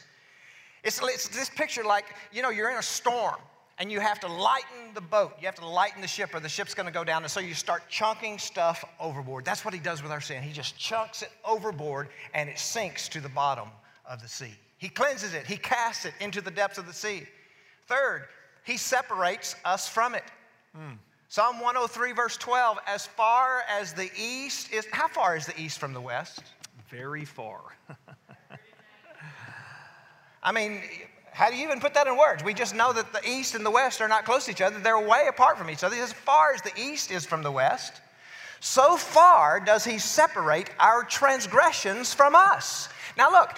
It's, 0.85 1.01
it's 1.03 1.27
this 1.27 1.49
picture 1.49 1.83
like, 1.83 2.05
you 2.31 2.41
know, 2.41 2.49
you're 2.49 2.71
in 2.71 2.77
a 2.77 2.81
storm 2.81 3.41
and 3.77 3.91
you 3.91 3.99
have 3.99 4.21
to 4.21 4.27
lighten 4.27 4.93
the 4.93 5.01
boat. 5.01 5.33
You 5.41 5.47
have 5.47 5.55
to 5.55 5.67
lighten 5.67 5.99
the 5.99 6.07
ship 6.07 6.33
or 6.33 6.39
the 6.39 6.47
ship's 6.47 6.73
gonna 6.73 6.91
go 6.91 7.03
down. 7.03 7.23
And 7.23 7.31
so 7.31 7.41
you 7.41 7.53
start 7.53 7.83
chunking 7.89 8.37
stuff 8.37 8.85
overboard. 9.01 9.43
That's 9.43 9.65
what 9.65 9.73
he 9.73 9.81
does 9.81 10.01
with 10.01 10.13
our 10.13 10.21
sin. 10.21 10.41
He 10.43 10.53
just 10.53 10.77
chunks 10.77 11.23
it 11.23 11.31
overboard 11.43 12.07
and 12.33 12.49
it 12.49 12.57
sinks 12.57 13.09
to 13.09 13.19
the 13.19 13.27
bottom 13.27 13.67
of 14.09 14.21
the 14.21 14.27
sea. 14.27 14.53
He 14.77 14.89
cleanses 14.89 15.33
it, 15.33 15.45
He 15.45 15.55
casts 15.55 16.05
it 16.05 16.13
into 16.19 16.41
the 16.41 16.51
depths 16.51 16.77
of 16.77 16.87
the 16.87 16.93
sea. 16.93 17.23
Third, 17.87 18.25
He 18.65 18.75
separates 18.75 19.55
us 19.63 19.87
from 19.87 20.15
it. 20.15 20.23
Mm. 20.75 20.97
Psalm 21.29 21.59
103, 21.59 22.11
verse 22.13 22.37
12, 22.37 22.79
as 22.87 23.05
far 23.05 23.61
as 23.69 23.93
the 23.93 24.09
east 24.19 24.73
is, 24.73 24.87
how 24.91 25.07
far 25.07 25.37
is 25.37 25.45
the 25.45 25.59
east 25.61 25.77
from 25.77 25.93
the 25.93 26.01
west? 26.01 26.41
Very 26.89 27.23
far. 27.23 27.61
I 30.43 30.51
mean, 30.51 30.81
how 31.31 31.51
do 31.51 31.55
you 31.55 31.63
even 31.63 31.79
put 31.79 31.93
that 31.93 32.07
in 32.07 32.17
words? 32.17 32.43
We 32.43 32.55
just 32.55 32.73
know 32.73 32.91
that 32.93 33.13
the 33.13 33.21
east 33.29 33.53
and 33.53 33.63
the 33.63 33.69
west 33.69 34.01
are 34.01 34.07
not 34.07 34.25
close 34.25 34.45
to 34.45 34.51
each 34.51 34.61
other. 34.61 34.79
They're 34.79 34.99
way 34.99 35.27
apart 35.29 35.57
from 35.57 35.69
each 35.69 35.83
other. 35.83 35.95
As 35.97 36.11
far 36.11 36.51
as 36.53 36.63
the 36.63 36.71
east 36.75 37.11
is 37.11 37.25
from 37.25 37.43
the 37.43 37.51
west, 37.51 38.01
so 38.59 38.97
far 38.97 39.59
does 39.59 39.85
he 39.85 39.99
separate 39.99 40.71
our 40.79 41.03
transgressions 41.03 42.13
from 42.13 42.35
us. 42.35 42.89
Now, 43.17 43.31
look, 43.31 43.51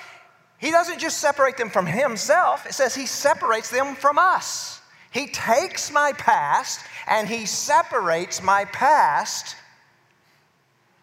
he 0.61 0.69
doesn't 0.69 0.99
just 0.99 1.17
separate 1.17 1.57
them 1.57 1.71
from 1.71 1.87
himself, 1.87 2.67
it 2.67 2.73
says 2.73 2.93
he 2.93 3.07
separates 3.07 3.71
them 3.71 3.95
from 3.95 4.19
us. 4.19 4.79
He 5.11 5.27
takes 5.27 5.91
my 5.91 6.13
past 6.13 6.85
and 7.07 7.27
he 7.27 7.47
separates 7.47 8.41
my 8.43 8.65
past 8.65 9.57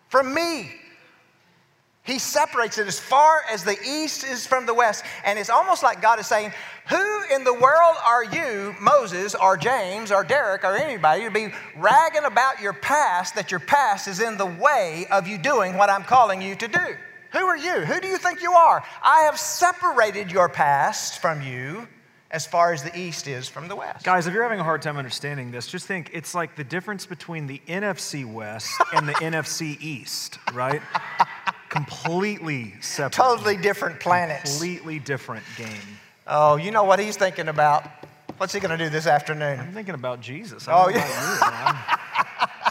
from 0.08 0.32
me. 0.32 0.70
He 2.04 2.18
separates 2.18 2.78
it 2.78 2.86
as 2.86 2.98
far 2.98 3.42
as 3.50 3.64
the 3.64 3.76
east 3.86 4.24
is 4.24 4.46
from 4.46 4.64
the 4.64 4.72
west. 4.72 5.04
And 5.24 5.38
it's 5.38 5.50
almost 5.50 5.82
like 5.82 6.00
God 6.00 6.18
is 6.18 6.26
saying, 6.26 6.52
Who 6.88 7.22
in 7.34 7.44
the 7.44 7.52
world 7.52 7.96
are 8.06 8.24
you, 8.24 8.74
Moses 8.80 9.34
or 9.34 9.58
James 9.58 10.10
or 10.10 10.24
Derek 10.24 10.64
or 10.64 10.74
anybody, 10.74 11.24
to 11.24 11.30
be 11.30 11.48
ragging 11.76 12.24
about 12.24 12.62
your 12.62 12.72
past 12.72 13.34
that 13.34 13.50
your 13.50 13.60
past 13.60 14.08
is 14.08 14.20
in 14.20 14.38
the 14.38 14.46
way 14.46 15.06
of 15.10 15.26
you 15.28 15.36
doing 15.36 15.76
what 15.76 15.90
I'm 15.90 16.04
calling 16.04 16.40
you 16.40 16.54
to 16.54 16.68
do? 16.68 16.96
Who 17.32 17.38
are 17.38 17.56
you? 17.56 17.84
Who 17.84 18.00
do 18.00 18.08
you 18.08 18.16
think 18.16 18.42
you 18.42 18.52
are? 18.52 18.82
I 19.02 19.20
have 19.22 19.38
separated 19.38 20.30
your 20.30 20.48
past 20.48 21.20
from 21.20 21.42
you 21.42 21.86
as 22.30 22.46
far 22.46 22.72
as 22.72 22.82
the 22.82 22.96
east 22.98 23.26
is 23.26 23.48
from 23.48 23.68
the 23.68 23.76
west. 23.76 24.04
Guys, 24.04 24.26
if 24.26 24.34
you're 24.34 24.42
having 24.42 24.60
a 24.60 24.64
hard 24.64 24.82
time 24.82 24.96
understanding 24.96 25.50
this, 25.50 25.66
just 25.66 25.86
think 25.86 26.10
it's 26.12 26.34
like 26.34 26.56
the 26.56 26.64
difference 26.64 27.06
between 27.06 27.46
the 27.46 27.60
NFC 27.66 28.30
West 28.30 28.70
and 28.94 29.08
the 29.08 29.12
NFC 29.14 29.80
East, 29.80 30.38
right? 30.52 30.82
Completely 31.68 32.74
separate. 32.80 33.12
Totally 33.12 33.56
different 33.56 34.00
planets. 34.00 34.50
Completely 34.50 34.98
different 34.98 35.44
game. 35.56 35.98
Oh, 36.26 36.56
you 36.56 36.70
know 36.70 36.84
what 36.84 36.98
he's 36.98 37.16
thinking 37.16 37.48
about? 37.48 37.84
What's 38.36 38.52
he 38.52 38.60
going 38.60 38.76
to 38.76 38.82
do 38.82 38.90
this 38.90 39.06
afternoon? 39.06 39.58
I'm 39.58 39.72
thinking 39.72 39.94
about 39.94 40.20
Jesus. 40.20 40.66
oh, 40.68 40.88
yeah. 40.90 41.98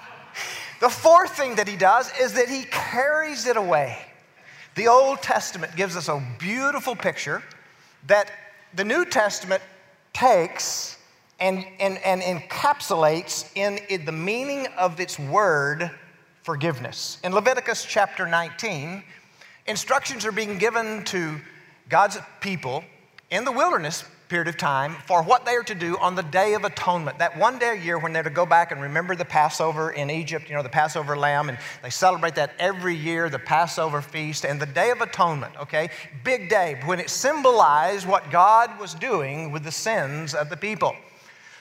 the 0.81 0.89
fourth 0.89 1.35
thing 1.35 1.55
that 1.55 1.67
he 1.67 1.75
does 1.75 2.11
is 2.19 2.33
that 2.33 2.47
he 2.47 2.63
carries 2.69 3.47
it 3.47 3.57
away. 3.57 3.97
The 4.77 4.87
Old 4.89 5.23
Testament 5.23 5.75
gives 5.75 5.95
us 5.95 6.07
a 6.07 6.23
beautiful 6.37 6.95
picture 6.95 7.41
that 8.05 8.29
the 8.75 8.85
New 8.85 9.05
Testament 9.05 9.63
takes 10.13 10.99
and, 11.39 11.65
and, 11.79 11.97
and 12.05 12.21
encapsulates 12.21 13.49
in, 13.55 13.79
in 13.89 14.05
the 14.05 14.11
meaning 14.11 14.67
of 14.77 14.99
its 14.99 15.17
word 15.17 15.89
forgiveness. 16.43 17.17
In 17.23 17.33
Leviticus 17.33 17.85
chapter 17.85 18.27
19, 18.27 19.01
instructions 19.65 20.27
are 20.27 20.31
being 20.31 20.59
given 20.59 21.03
to 21.05 21.37
God's 21.89 22.19
people 22.39 22.83
in 23.31 23.45
the 23.45 23.51
wilderness 23.51 24.03
period 24.29 24.47
of 24.49 24.57
time 24.57 24.95
for 25.05 25.23
what 25.23 25.45
they 25.45 25.53
are 25.55 25.63
to 25.63 25.75
do 25.75 25.97
on 25.99 26.15
the 26.15 26.23
Day 26.23 26.53
of 26.53 26.65
Atonement. 26.65 27.19
That 27.19 27.37
one 27.37 27.59
day 27.59 27.77
a 27.77 27.81
year 27.81 27.97
when 27.97 28.11
they're 28.11 28.23
to 28.23 28.29
go 28.29 28.45
back 28.45 28.71
and 28.71 28.81
remember 28.81 29.15
the 29.15 29.25
Passover 29.25 29.91
in 29.91 30.09
Egypt, 30.09 30.49
you 30.49 30.55
know, 30.55 30.63
the 30.63 30.69
Passover 30.69 31.17
lamb, 31.17 31.47
and 31.49 31.57
they 31.81 31.89
celebrate 31.89 32.35
that 32.35 32.51
every 32.59 32.95
year, 32.95 33.29
the 33.29 33.39
Passover 33.39 34.01
feast, 34.01 34.45
and 34.45 34.59
the 34.61 34.65
Day 34.65 34.91
of 34.91 34.99
Atonement, 34.99 35.53
okay? 35.61 35.89
Big 36.23 36.49
day, 36.49 36.79
when 36.85 36.99
it 36.99 37.09
symbolized 37.09 38.05
what 38.05 38.29
God 38.29 38.77
was 38.79 38.93
doing 38.93 39.51
with 39.51 39.63
the 39.63 39.71
sins 39.71 40.33
of 40.33 40.49
the 40.49 40.57
people. 40.57 40.93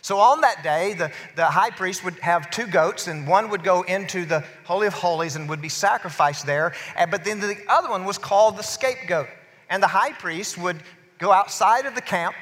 So 0.02 0.18
on 0.18 0.40
that 0.42 0.62
day, 0.62 0.94
the, 0.94 1.10
the 1.34 1.46
high 1.46 1.70
priest 1.70 2.04
would 2.04 2.14
have 2.20 2.50
two 2.50 2.66
goats, 2.66 3.06
and 3.06 3.28
one 3.28 3.50
would 3.50 3.62
go 3.62 3.82
into 3.82 4.24
the 4.24 4.44
Holy 4.64 4.86
of 4.86 4.94
Holies 4.94 5.36
and 5.36 5.48
would 5.48 5.62
be 5.62 5.68
sacrificed 5.68 6.46
there. 6.46 6.74
Eh, 6.96 7.06
but 7.06 7.24
then 7.24 7.40
the 7.40 7.56
other 7.68 7.90
one 7.90 8.04
was 8.04 8.18
called 8.18 8.56
the 8.56 8.62
scapegoat. 8.62 9.28
And 9.68 9.82
the 9.82 9.88
high 9.88 10.12
priest 10.12 10.58
would 10.58 10.80
go 11.18 11.32
outside 11.32 11.86
of 11.86 11.94
the 11.94 12.00
camp 12.00 12.34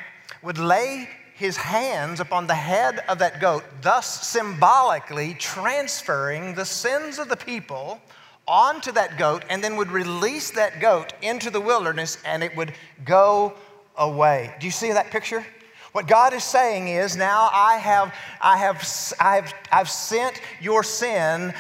would 0.45 0.59
lay 0.59 1.09
his 1.35 1.57
hands 1.57 2.21
upon 2.21 2.47
the 2.47 2.55
head 2.55 3.03
of 3.09 3.19
that 3.19 3.41
goat, 3.41 3.65
thus 3.83 4.27
symbolically 4.27 5.35
transferring 5.35 6.55
the 6.55 6.65
sins 6.65 7.19
of 7.19 7.29
the 7.29 7.37
people 7.37 8.01
onto 8.47 8.93
that 8.93 9.19
goat, 9.19 9.43
and 9.49 9.65
then 9.65 9.77
would 9.77 9.91
release 9.91 10.51
that 10.51 10.79
goat 10.81 11.15
into 11.23 11.51
the 11.51 11.61
wilderness 11.61 12.19
and 12.25 12.43
it 12.43 12.55
would 12.57 12.73
go 13.05 13.55
away. 13.97 14.55
Do 14.61 14.67
you 14.67 14.73
see 14.73 14.93
that 14.93 15.11
picture? 15.11 15.45
What 15.93 16.07
God 16.07 16.35
is 16.35 16.45
saying 16.45 16.89
is, 16.89 17.17
now 17.17 17.49
I 17.53 17.77
have, 17.77 18.15
I 18.41 18.57
have, 18.59 19.15
I 19.21 19.37
have, 19.37 19.55
I've 19.73 19.89
sent 19.89 20.41
your 20.61 20.83
sin 20.83 21.55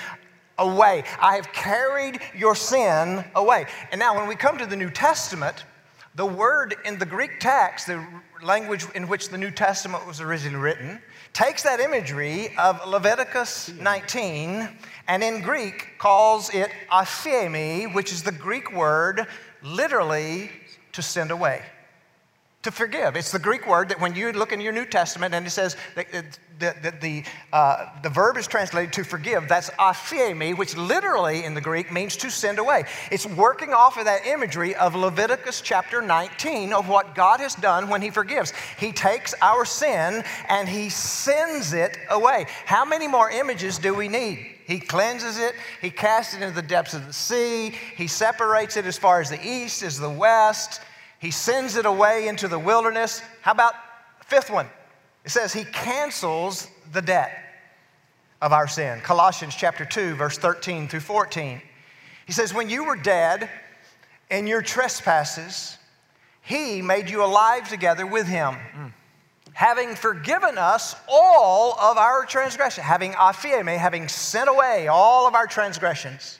away. 0.58 1.04
I 1.20 1.36
have 1.36 1.52
carried 1.52 2.20
your 2.36 2.54
sin 2.54 3.24
away. 3.34 3.66
And 3.92 3.98
now, 3.98 4.16
when 4.16 4.28
we 4.28 4.34
come 4.34 4.58
to 4.58 4.66
the 4.66 4.76
New 4.76 4.90
Testament, 4.90 5.64
the 6.14 6.26
word 6.26 6.76
in 6.84 6.98
the 6.98 7.06
Greek 7.06 7.40
text, 7.40 7.88
the 7.88 8.04
language 8.42 8.86
in 8.94 9.08
which 9.08 9.30
the 9.30 9.38
New 9.38 9.50
Testament 9.50 10.06
was 10.06 10.20
originally 10.20 10.60
written, 10.60 11.00
takes 11.32 11.62
that 11.64 11.80
imagery 11.80 12.56
of 12.56 12.86
Leviticus 12.86 13.70
19 13.80 14.68
and 15.08 15.24
in 15.24 15.42
Greek 15.42 15.98
calls 15.98 16.54
it 16.54 16.70
aphiemi, 16.90 17.92
which 17.94 18.12
is 18.12 18.22
the 18.22 18.32
Greek 18.32 18.72
word 18.72 19.26
literally 19.62 20.50
to 20.92 21.02
send 21.02 21.30
away 21.30 21.62
to 22.64 22.70
forgive. 22.70 23.16
It's 23.16 23.30
the 23.30 23.38
Greek 23.38 23.66
word 23.66 23.90
that 23.90 24.00
when 24.00 24.14
you 24.14 24.32
look 24.32 24.52
in 24.52 24.60
your 24.60 24.72
New 24.72 24.86
Testament 24.86 25.34
and 25.34 25.46
it 25.46 25.50
says 25.50 25.76
that, 25.94 26.06
that, 26.58 26.82
that 26.82 27.00
the, 27.00 27.24
uh, 27.52 27.86
the 28.02 28.08
verb 28.08 28.36
is 28.36 28.46
translated 28.46 28.92
to 28.94 29.04
forgive, 29.04 29.48
that's 29.48 29.70
aphiemi, 29.70 30.56
which 30.56 30.76
literally 30.76 31.44
in 31.44 31.54
the 31.54 31.60
Greek 31.60 31.92
means 31.92 32.16
to 32.16 32.30
send 32.30 32.58
away. 32.58 32.84
It's 33.10 33.26
working 33.26 33.72
off 33.72 33.98
of 33.98 34.06
that 34.06 34.26
imagery 34.26 34.74
of 34.74 34.94
Leviticus 34.94 35.60
chapter 35.60 36.00
19 36.02 36.72
of 36.72 36.88
what 36.88 37.14
God 37.14 37.40
has 37.40 37.54
done 37.54 37.88
when 37.88 38.02
He 38.02 38.10
forgives. 38.10 38.52
He 38.78 38.92
takes 38.92 39.34
our 39.42 39.64
sin 39.64 40.24
and 40.48 40.68
He 40.68 40.88
sends 40.88 41.74
it 41.74 41.98
away. 42.10 42.46
How 42.64 42.84
many 42.84 43.06
more 43.06 43.30
images 43.30 43.78
do 43.78 43.94
we 43.94 44.08
need? 44.08 44.52
He 44.66 44.80
cleanses 44.80 45.38
it, 45.38 45.54
He 45.82 45.90
casts 45.90 46.34
it 46.34 46.40
into 46.40 46.54
the 46.54 46.62
depths 46.62 46.94
of 46.94 47.06
the 47.06 47.12
sea, 47.12 47.74
He 47.96 48.06
separates 48.06 48.78
it 48.78 48.86
as 48.86 48.96
far 48.96 49.20
as 49.20 49.28
the 49.28 49.46
east 49.46 49.82
as 49.82 50.00
the 50.00 50.08
west. 50.08 50.80
He 51.24 51.30
sends 51.30 51.76
it 51.76 51.86
away 51.86 52.28
into 52.28 52.48
the 52.48 52.58
wilderness. 52.58 53.22
How 53.40 53.52
about 53.52 53.72
fifth 54.26 54.50
one? 54.50 54.68
It 55.24 55.30
says 55.30 55.54
he 55.54 55.64
cancels 55.64 56.68
the 56.92 57.00
debt 57.00 57.32
of 58.42 58.52
our 58.52 58.68
sin. 58.68 59.00
Colossians 59.00 59.54
chapter 59.56 59.86
2, 59.86 60.16
verse 60.16 60.36
13 60.36 60.86
through 60.86 61.00
14. 61.00 61.62
He 62.26 62.32
says, 62.34 62.52
When 62.52 62.68
you 62.68 62.84
were 62.84 62.96
dead 62.96 63.48
in 64.30 64.46
your 64.46 64.60
trespasses, 64.60 65.78
he 66.42 66.82
made 66.82 67.08
you 67.08 67.24
alive 67.24 67.70
together 67.70 68.06
with 68.06 68.26
him. 68.26 68.56
Mm. 68.76 68.92
Having 69.54 69.94
forgiven 69.94 70.58
us 70.58 70.94
all 71.08 71.72
of 71.80 71.96
our 71.96 72.26
transgressions, 72.26 72.86
having 72.86 73.12
aphiemi, 73.12 73.78
having 73.78 74.08
sent 74.08 74.50
away 74.50 74.88
all 74.88 75.26
of 75.26 75.34
our 75.34 75.46
transgressions 75.46 76.38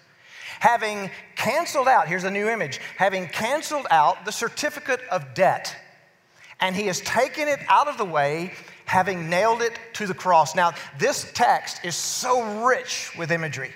having 0.65 1.11
canceled 1.37 1.87
out, 1.87 2.09
here's 2.09 2.25
a 2.25 2.31
new 2.31 2.49
image, 2.49 2.81
having 2.97 3.29
canceled 3.29 3.87
out 3.91 4.25
the 4.25 4.33
certificate 4.33 4.99
of 5.11 5.35
debt. 5.35 5.77
And 6.59 6.75
he 6.75 6.87
has 6.87 7.03
taken 7.03 7.49
it 7.49 7.61
out 7.69 7.87
of 7.87 7.99
the 7.99 8.05
way, 8.07 8.55
having 8.87 9.29
nailed 9.29 9.61
it 9.61 9.79
to 9.93 10.07
the 10.07 10.15
cross. 10.15 10.55
Now, 10.55 10.73
this 10.99 11.31
text 11.35 11.85
is 11.85 11.95
so 11.95 12.65
rich 12.65 13.11
with 13.19 13.31
imagery 13.31 13.73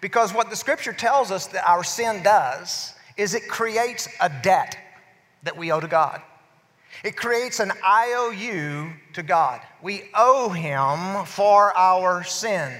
because 0.00 0.32
what 0.32 0.48
the 0.48 0.54
scripture 0.54 0.92
tells 0.92 1.32
us 1.32 1.48
that 1.48 1.68
our 1.68 1.82
sin 1.82 2.22
does 2.22 2.94
is 3.16 3.34
it 3.34 3.48
creates 3.48 4.08
a 4.20 4.30
debt 4.44 4.78
that 5.42 5.56
we 5.56 5.72
owe 5.72 5.80
to 5.80 5.88
God. 5.88 6.22
It 7.02 7.16
creates 7.16 7.58
an 7.58 7.72
IOU 7.84 8.92
to 9.14 9.22
God. 9.24 9.60
We 9.82 10.04
owe 10.14 10.50
Him 10.50 11.26
for 11.26 11.76
our 11.76 12.22
sin. 12.22 12.72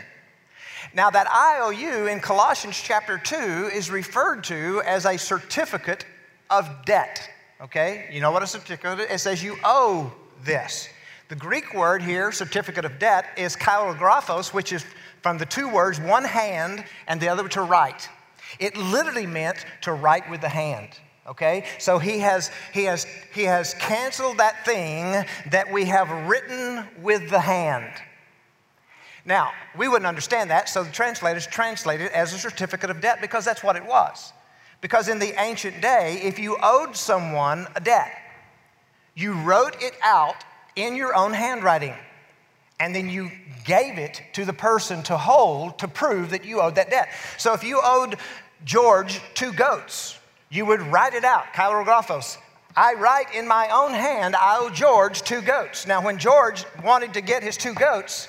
Now, 0.94 1.10
that 1.10 1.28
IOU 1.30 2.06
in 2.06 2.20
Colossians 2.20 2.80
chapter 2.82 3.18
2 3.18 3.70
is 3.72 3.90
referred 3.90 4.44
to 4.44 4.82
as 4.84 5.06
a 5.06 5.16
certificate 5.16 6.04
of 6.50 6.68
debt. 6.84 7.28
Okay? 7.60 8.08
You 8.10 8.20
know 8.20 8.30
what 8.30 8.42
a 8.42 8.46
certificate 8.46 9.00
is? 9.00 9.10
It 9.10 9.20
says 9.20 9.42
you 9.42 9.56
owe 9.64 10.12
this. 10.44 10.88
The 11.28 11.36
Greek 11.36 11.72
word 11.72 12.02
here, 12.02 12.30
certificate 12.32 12.84
of 12.84 12.98
debt, 12.98 13.26
is 13.36 13.56
kairographos, 13.56 14.52
which 14.52 14.72
is 14.72 14.84
from 15.22 15.38
the 15.38 15.46
two 15.46 15.68
words, 15.68 16.00
one 16.00 16.24
hand 16.24 16.84
and 17.06 17.20
the 17.20 17.28
other 17.28 17.48
to 17.48 17.62
write. 17.62 18.08
It 18.58 18.76
literally 18.76 19.26
meant 19.26 19.64
to 19.82 19.92
write 19.92 20.28
with 20.28 20.40
the 20.40 20.48
hand. 20.48 20.90
Okay? 21.26 21.64
So 21.78 21.98
he 21.98 22.18
has, 22.18 22.50
he 22.74 22.84
has, 22.84 23.06
he 23.32 23.44
has 23.44 23.74
canceled 23.74 24.38
that 24.38 24.64
thing 24.64 25.24
that 25.50 25.72
we 25.72 25.84
have 25.86 26.10
written 26.28 26.84
with 27.00 27.30
the 27.30 27.40
hand. 27.40 27.92
Now, 29.24 29.52
we 29.76 29.88
wouldn't 29.88 30.06
understand 30.06 30.50
that, 30.50 30.68
so 30.68 30.82
the 30.82 30.90
translators 30.90 31.46
translated 31.46 32.06
it 32.06 32.12
as 32.12 32.32
a 32.32 32.38
certificate 32.38 32.90
of 32.90 33.00
debt 33.00 33.20
because 33.20 33.44
that's 33.44 33.62
what 33.62 33.76
it 33.76 33.84
was. 33.84 34.32
Because 34.80 35.08
in 35.08 35.20
the 35.20 35.40
ancient 35.40 35.80
day, 35.80 36.20
if 36.24 36.38
you 36.38 36.56
owed 36.60 36.96
someone 36.96 37.68
a 37.76 37.80
debt, 37.80 38.10
you 39.14 39.32
wrote 39.32 39.80
it 39.80 39.94
out 40.02 40.44
in 40.74 40.96
your 40.96 41.14
own 41.14 41.32
handwriting, 41.32 41.94
and 42.80 42.94
then 42.94 43.08
you 43.08 43.30
gave 43.64 43.98
it 43.98 44.20
to 44.32 44.44
the 44.44 44.52
person 44.52 45.02
to 45.04 45.16
hold 45.16 45.78
to 45.78 45.86
prove 45.86 46.30
that 46.30 46.44
you 46.44 46.60
owed 46.60 46.74
that 46.74 46.90
debt. 46.90 47.08
So 47.38 47.52
if 47.52 47.62
you 47.62 47.80
owed 47.82 48.16
George 48.64 49.20
two 49.34 49.52
goats, 49.52 50.18
you 50.50 50.66
would 50.66 50.80
write 50.80 51.14
it 51.14 51.24
out, 51.24 51.44
kairographos. 51.54 52.38
I 52.74 52.94
write 52.94 53.34
in 53.34 53.46
my 53.46 53.68
own 53.68 53.92
hand, 53.92 54.34
I 54.34 54.58
owe 54.58 54.70
George 54.70 55.22
two 55.22 55.42
goats. 55.42 55.86
Now, 55.86 56.02
when 56.02 56.18
George 56.18 56.64
wanted 56.82 57.14
to 57.14 57.20
get 57.20 57.42
his 57.42 57.56
two 57.56 57.74
goats, 57.74 58.28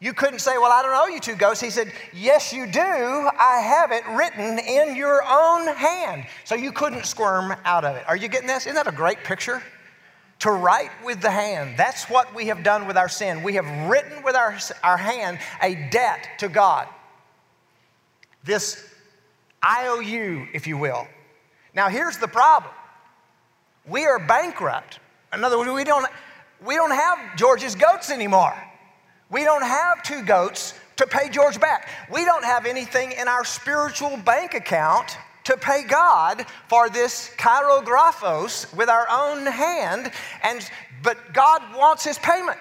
you 0.00 0.14
couldn't 0.14 0.38
say, 0.38 0.56
Well, 0.56 0.72
I 0.72 0.82
don't 0.82 0.94
owe 0.94 1.12
you 1.12 1.20
two 1.20 1.36
goats. 1.36 1.60
He 1.60 1.70
said, 1.70 1.92
Yes, 2.12 2.52
you 2.52 2.66
do. 2.66 2.80
I 2.80 3.60
have 3.62 3.92
it 3.92 4.02
written 4.08 4.58
in 4.58 4.96
your 4.96 5.22
own 5.22 5.66
hand. 5.76 6.26
So 6.44 6.54
you 6.54 6.72
couldn't 6.72 7.04
squirm 7.04 7.54
out 7.64 7.84
of 7.84 7.96
it. 7.96 8.04
Are 8.08 8.16
you 8.16 8.28
getting 8.28 8.48
this? 8.48 8.64
Isn't 8.64 8.76
that 8.76 8.86
a 8.86 8.92
great 8.92 9.18
picture? 9.24 9.62
To 10.40 10.52
write 10.52 10.90
with 11.04 11.20
the 11.20 11.30
hand. 11.30 11.78
That's 11.78 12.08
what 12.08 12.34
we 12.34 12.46
have 12.46 12.62
done 12.62 12.86
with 12.86 12.96
our 12.96 13.10
sin. 13.10 13.42
We 13.42 13.54
have 13.54 13.90
written 13.90 14.22
with 14.24 14.34
our, 14.34 14.58
our 14.82 14.96
hand 14.96 15.38
a 15.62 15.74
debt 15.90 16.30
to 16.38 16.48
God. 16.48 16.88
This 18.42 18.88
IOU, 19.62 20.46
if 20.54 20.66
you 20.66 20.78
will. 20.78 21.06
Now, 21.74 21.90
here's 21.90 22.16
the 22.16 22.26
problem 22.26 22.72
we 23.86 24.06
are 24.06 24.18
bankrupt. 24.18 24.98
In 25.34 25.44
other 25.44 25.58
words, 25.58 25.70
we 25.70 25.84
don't, 25.84 26.06
we 26.64 26.74
don't 26.74 26.90
have 26.90 27.36
George's 27.36 27.74
goats 27.74 28.10
anymore. 28.10 28.54
We 29.30 29.44
don't 29.44 29.62
have 29.62 30.02
two 30.02 30.22
goats 30.22 30.74
to 30.96 31.06
pay 31.06 31.30
George 31.30 31.60
back. 31.60 31.88
We 32.12 32.24
don't 32.24 32.44
have 32.44 32.66
anything 32.66 33.12
in 33.12 33.28
our 33.28 33.44
spiritual 33.44 34.16
bank 34.18 34.54
account 34.54 35.16
to 35.44 35.56
pay 35.56 35.84
God 35.84 36.44
for 36.68 36.90
this 36.90 37.30
kairographos 37.38 38.76
with 38.76 38.88
our 38.88 39.06
own 39.10 39.46
hand, 39.46 40.12
and 40.42 40.68
but 41.02 41.32
God 41.32 41.62
wants 41.74 42.04
his 42.04 42.18
payment. 42.18 42.58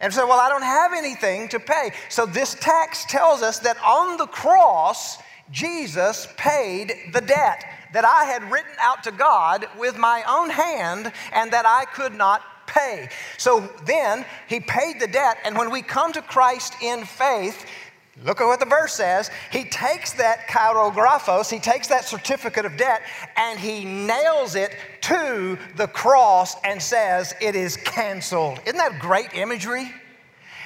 And 0.00 0.12
so, 0.12 0.26
well, 0.26 0.40
I 0.40 0.48
don't 0.48 0.62
have 0.62 0.92
anything 0.92 1.48
to 1.50 1.60
pay. 1.60 1.92
So 2.08 2.26
this 2.26 2.56
text 2.60 3.08
tells 3.08 3.42
us 3.42 3.58
that 3.60 3.76
on 3.84 4.16
the 4.16 4.26
cross, 4.26 5.18
Jesus 5.50 6.26
paid 6.36 6.92
the 7.12 7.20
debt 7.20 7.64
that 7.92 8.04
I 8.04 8.24
had 8.24 8.50
written 8.50 8.72
out 8.80 9.04
to 9.04 9.12
God 9.12 9.66
with 9.78 9.96
my 9.96 10.22
own 10.28 10.50
hand 10.50 11.12
and 11.32 11.52
that 11.52 11.64
I 11.66 11.84
could 11.84 12.14
not 12.14 12.42
pay. 12.66 13.08
So 13.38 13.68
then 13.84 14.24
he 14.48 14.60
paid 14.60 15.00
the 15.00 15.06
debt, 15.06 15.38
and 15.44 15.56
when 15.56 15.70
we 15.70 15.82
come 15.82 16.12
to 16.12 16.22
Christ 16.22 16.74
in 16.82 17.04
faith, 17.04 17.66
Look 18.22 18.40
at 18.40 18.46
what 18.46 18.60
the 18.60 18.66
verse 18.66 18.94
says. 18.94 19.28
He 19.50 19.64
takes 19.64 20.12
that 20.12 20.46
kairographos, 20.46 21.50
he 21.50 21.58
takes 21.58 21.88
that 21.88 22.04
certificate 22.04 22.64
of 22.64 22.76
debt, 22.76 23.02
and 23.36 23.58
he 23.58 23.84
nails 23.84 24.54
it 24.54 24.76
to 25.02 25.58
the 25.76 25.88
cross 25.88 26.54
and 26.62 26.80
says, 26.80 27.34
It 27.40 27.56
is 27.56 27.76
canceled. 27.76 28.60
Isn't 28.66 28.78
that 28.78 29.00
great 29.00 29.34
imagery? 29.34 29.92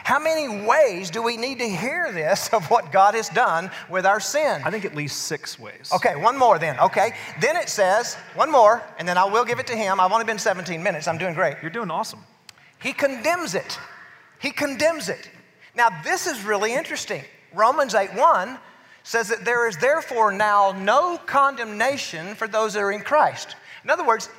How 0.09 0.19
many 0.19 0.65
ways 0.65 1.11
do 1.11 1.23
we 1.23 1.37
need 1.37 1.59
to 1.59 1.69
hear 1.69 2.11
this 2.13 2.49
of 2.55 2.71
what 2.71 2.93
God 2.93 3.15
has 3.15 3.29
done 3.29 3.71
with 3.91 4.07
our 4.07 4.21
sin? 4.21 4.63
I 4.65 4.71
think 4.71 4.87
at 4.87 4.95
least 4.95 5.25
six 5.25 5.59
ways. 5.59 5.91
Okay, 5.95 6.17
one 6.17 6.39
more 6.39 6.59
then. 6.59 6.81
Okay. 6.81 7.13
Then 7.43 7.57
it 7.57 7.69
says, 7.69 8.15
one 8.35 8.51
more, 8.51 8.83
and 8.99 9.07
then 9.07 9.19
I 9.19 9.27
will 9.27 9.45
give 9.45 9.59
it 9.59 9.67
to 9.67 9.77
him. 9.77 10.01
I've 10.01 10.11
only 10.11 10.25
been 10.25 10.39
17 10.39 10.83
minutes. 10.83 11.09
I'm 11.09 11.19
doing 11.19 11.35
great. 11.35 11.59
You're 11.61 11.71
doing 11.71 11.91
awesome. 11.91 12.21
He 12.81 12.95
condemns 12.95 13.55
it. 13.55 13.79
He 14.39 14.51
condemns 14.51 15.11
it. 15.11 15.29
Now, 15.75 15.91
this 16.03 16.27
is 16.27 16.43
really 16.43 16.73
interesting. 16.73 17.23
Romans 17.53 17.95
8 17.95 18.15
1 18.15 18.59
says 19.03 19.29
that 19.29 19.45
there 19.45 19.69
is 19.69 19.77
therefore 19.77 20.33
now 20.33 20.73
no 20.73 21.19
condemnation 21.19 22.35
for 22.35 22.49
those 22.49 22.73
that 22.73 22.81
are 22.81 22.93
in 22.93 23.03
Christ. 23.03 23.57
In 23.85 23.91
other 23.91 24.07
words, 24.07 24.31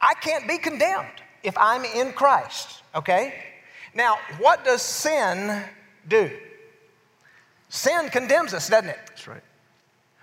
I 0.00 0.14
can't 0.14 0.46
be 0.46 0.58
condemned 0.58 1.20
if 1.42 1.58
I'm 1.58 1.84
in 1.84 2.12
Christ, 2.12 2.84
okay? 2.94 3.55
Now, 3.96 4.18
what 4.38 4.62
does 4.62 4.82
sin 4.82 5.64
do? 6.06 6.30
Sin 7.70 8.10
condemns 8.10 8.52
us, 8.52 8.68
doesn't 8.68 8.90
it? 8.90 8.98
That's 9.08 9.26
right. 9.26 9.42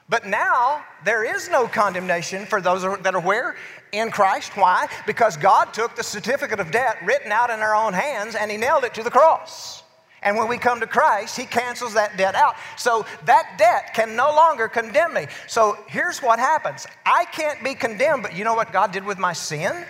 But 0.08 0.28
now 0.28 0.86
there 1.04 1.24
is 1.24 1.50
no 1.50 1.68
condemnation 1.68 2.46
for 2.46 2.62
those 2.62 2.84
that 2.84 3.16
are 3.16 3.20
where? 3.20 3.56
In 3.92 4.12
Christ. 4.12 4.56
Why? 4.56 4.88
Because 5.08 5.38
God 5.38 5.74
took 5.74 5.96
the 5.96 6.04
certificate 6.04 6.60
of 6.60 6.70
debt 6.70 6.98
written 7.04 7.32
out 7.32 7.50
in 7.50 7.62
our 7.62 7.76
own 7.76 7.94
hands 7.94 8.36
and 8.36 8.52
He 8.52 8.58
nailed 8.58 8.84
it 8.84 8.94
to 8.94 9.04
the 9.04 9.10
cross. 9.10 9.82
And 10.22 10.38
when 10.38 10.48
we 10.48 10.58
come 10.60 10.80
to 10.80 10.88
Christ, 10.88 11.36
He 11.36 11.46
cancels 11.46 11.96
that 11.96 12.16
debt 12.16 12.36
out. 12.36 12.56
So 12.78 13.08
that 13.26 13.56
debt 13.58 13.96
can 13.96 14.16
no 14.16 14.36
longer 14.36 14.68
condemn 14.68 15.16
me. 15.16 15.26
So 15.48 15.80
here's 15.88 16.22
what 16.22 16.38
happens 16.38 16.86
I 17.08 17.26
can't 17.26 17.64
be 17.64 17.74
condemned, 17.74 18.22
but 18.22 18.36
you 18.36 18.44
know 18.44 18.54
what 18.54 18.72
God 18.72 18.92
did 18.92 19.04
with 19.04 19.18
my 19.18 19.34
sin? 19.34 19.84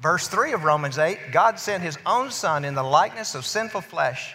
Verse 0.00 0.28
3 0.28 0.52
of 0.52 0.64
Romans 0.64 0.98
8 0.98 1.32
God 1.32 1.58
sent 1.58 1.82
his 1.82 1.98
own 2.06 2.30
Son 2.30 2.64
in 2.64 2.74
the 2.74 2.82
likeness 2.82 3.34
of 3.34 3.44
sinful 3.44 3.80
flesh, 3.80 4.34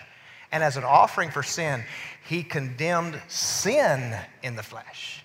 and 0.51 0.63
as 0.63 0.77
an 0.77 0.83
offering 0.83 1.31
for 1.31 1.43
sin, 1.43 1.83
he 2.27 2.43
condemned 2.43 3.19
sin 3.27 4.15
in 4.41 4.55
the 4.55 4.63
flesh. 4.63 5.23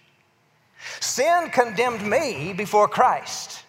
Sin 1.01 1.51
condemned 1.51 2.09
me 2.09 2.53
before 2.53 2.89
Christ. 2.89 3.63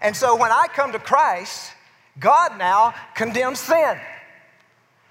And 0.00 0.16
so 0.16 0.36
when 0.36 0.50
I 0.50 0.66
come 0.72 0.92
to 0.92 0.98
Christ, 0.98 1.72
God 2.18 2.58
now 2.58 2.94
condemns 3.14 3.60
sin. 3.60 3.98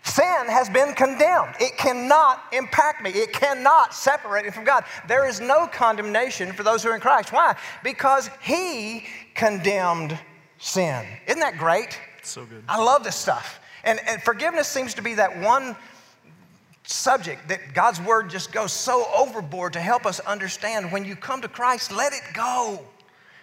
Sin 0.03 0.45
has 0.47 0.69
been 0.69 0.93
condemned. 0.93 1.55
It 1.59 1.77
cannot 1.77 2.41
impact 2.51 3.03
me. 3.03 3.11
It 3.11 3.31
cannot 3.33 3.93
separate 3.93 4.45
me 4.45 4.51
from 4.51 4.63
God. 4.63 4.83
There 5.07 5.27
is 5.27 5.39
no 5.39 5.67
condemnation 5.67 6.51
for 6.53 6.63
those 6.63 6.81
who 6.81 6.89
are 6.89 6.95
in 6.95 7.01
Christ. 7.01 7.31
Why? 7.31 7.55
Because 7.83 8.29
He 8.41 9.05
condemned 9.35 10.17
sin. 10.59 11.05
Isn't 11.25 11.39
that 11.39 11.57
great? 11.57 11.99
So 12.21 12.45
good. 12.45 12.63
I 12.69 12.81
love 12.81 13.03
this 13.03 13.15
stuff. 13.15 13.59
And, 13.83 13.99
and 14.07 14.21
forgiveness 14.21 14.67
seems 14.67 14.93
to 14.95 15.01
be 15.01 15.15
that 15.15 15.39
one 15.39 15.75
subject 16.83 17.47
that 17.47 17.73
God's 17.73 18.01
word 18.01 18.29
just 18.29 18.51
goes 18.51 18.73
so 18.73 19.05
overboard 19.15 19.73
to 19.73 19.79
help 19.79 20.05
us 20.05 20.19
understand 20.21 20.91
when 20.91 21.05
you 21.05 21.15
come 21.15 21.41
to 21.41 21.47
Christ, 21.47 21.91
let 21.91 22.13
it 22.13 22.23
go. 22.33 22.81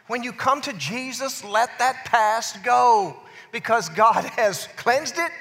When 0.08 0.22
you 0.22 0.32
come 0.32 0.60
to 0.62 0.72
Jesus, 0.74 1.44
let 1.44 1.70
that 1.78 2.04
past 2.04 2.62
go 2.62 3.16
because 3.52 3.88
God 3.88 4.24
has 4.36 4.68
cleansed 4.76 5.18
it. 5.18 5.32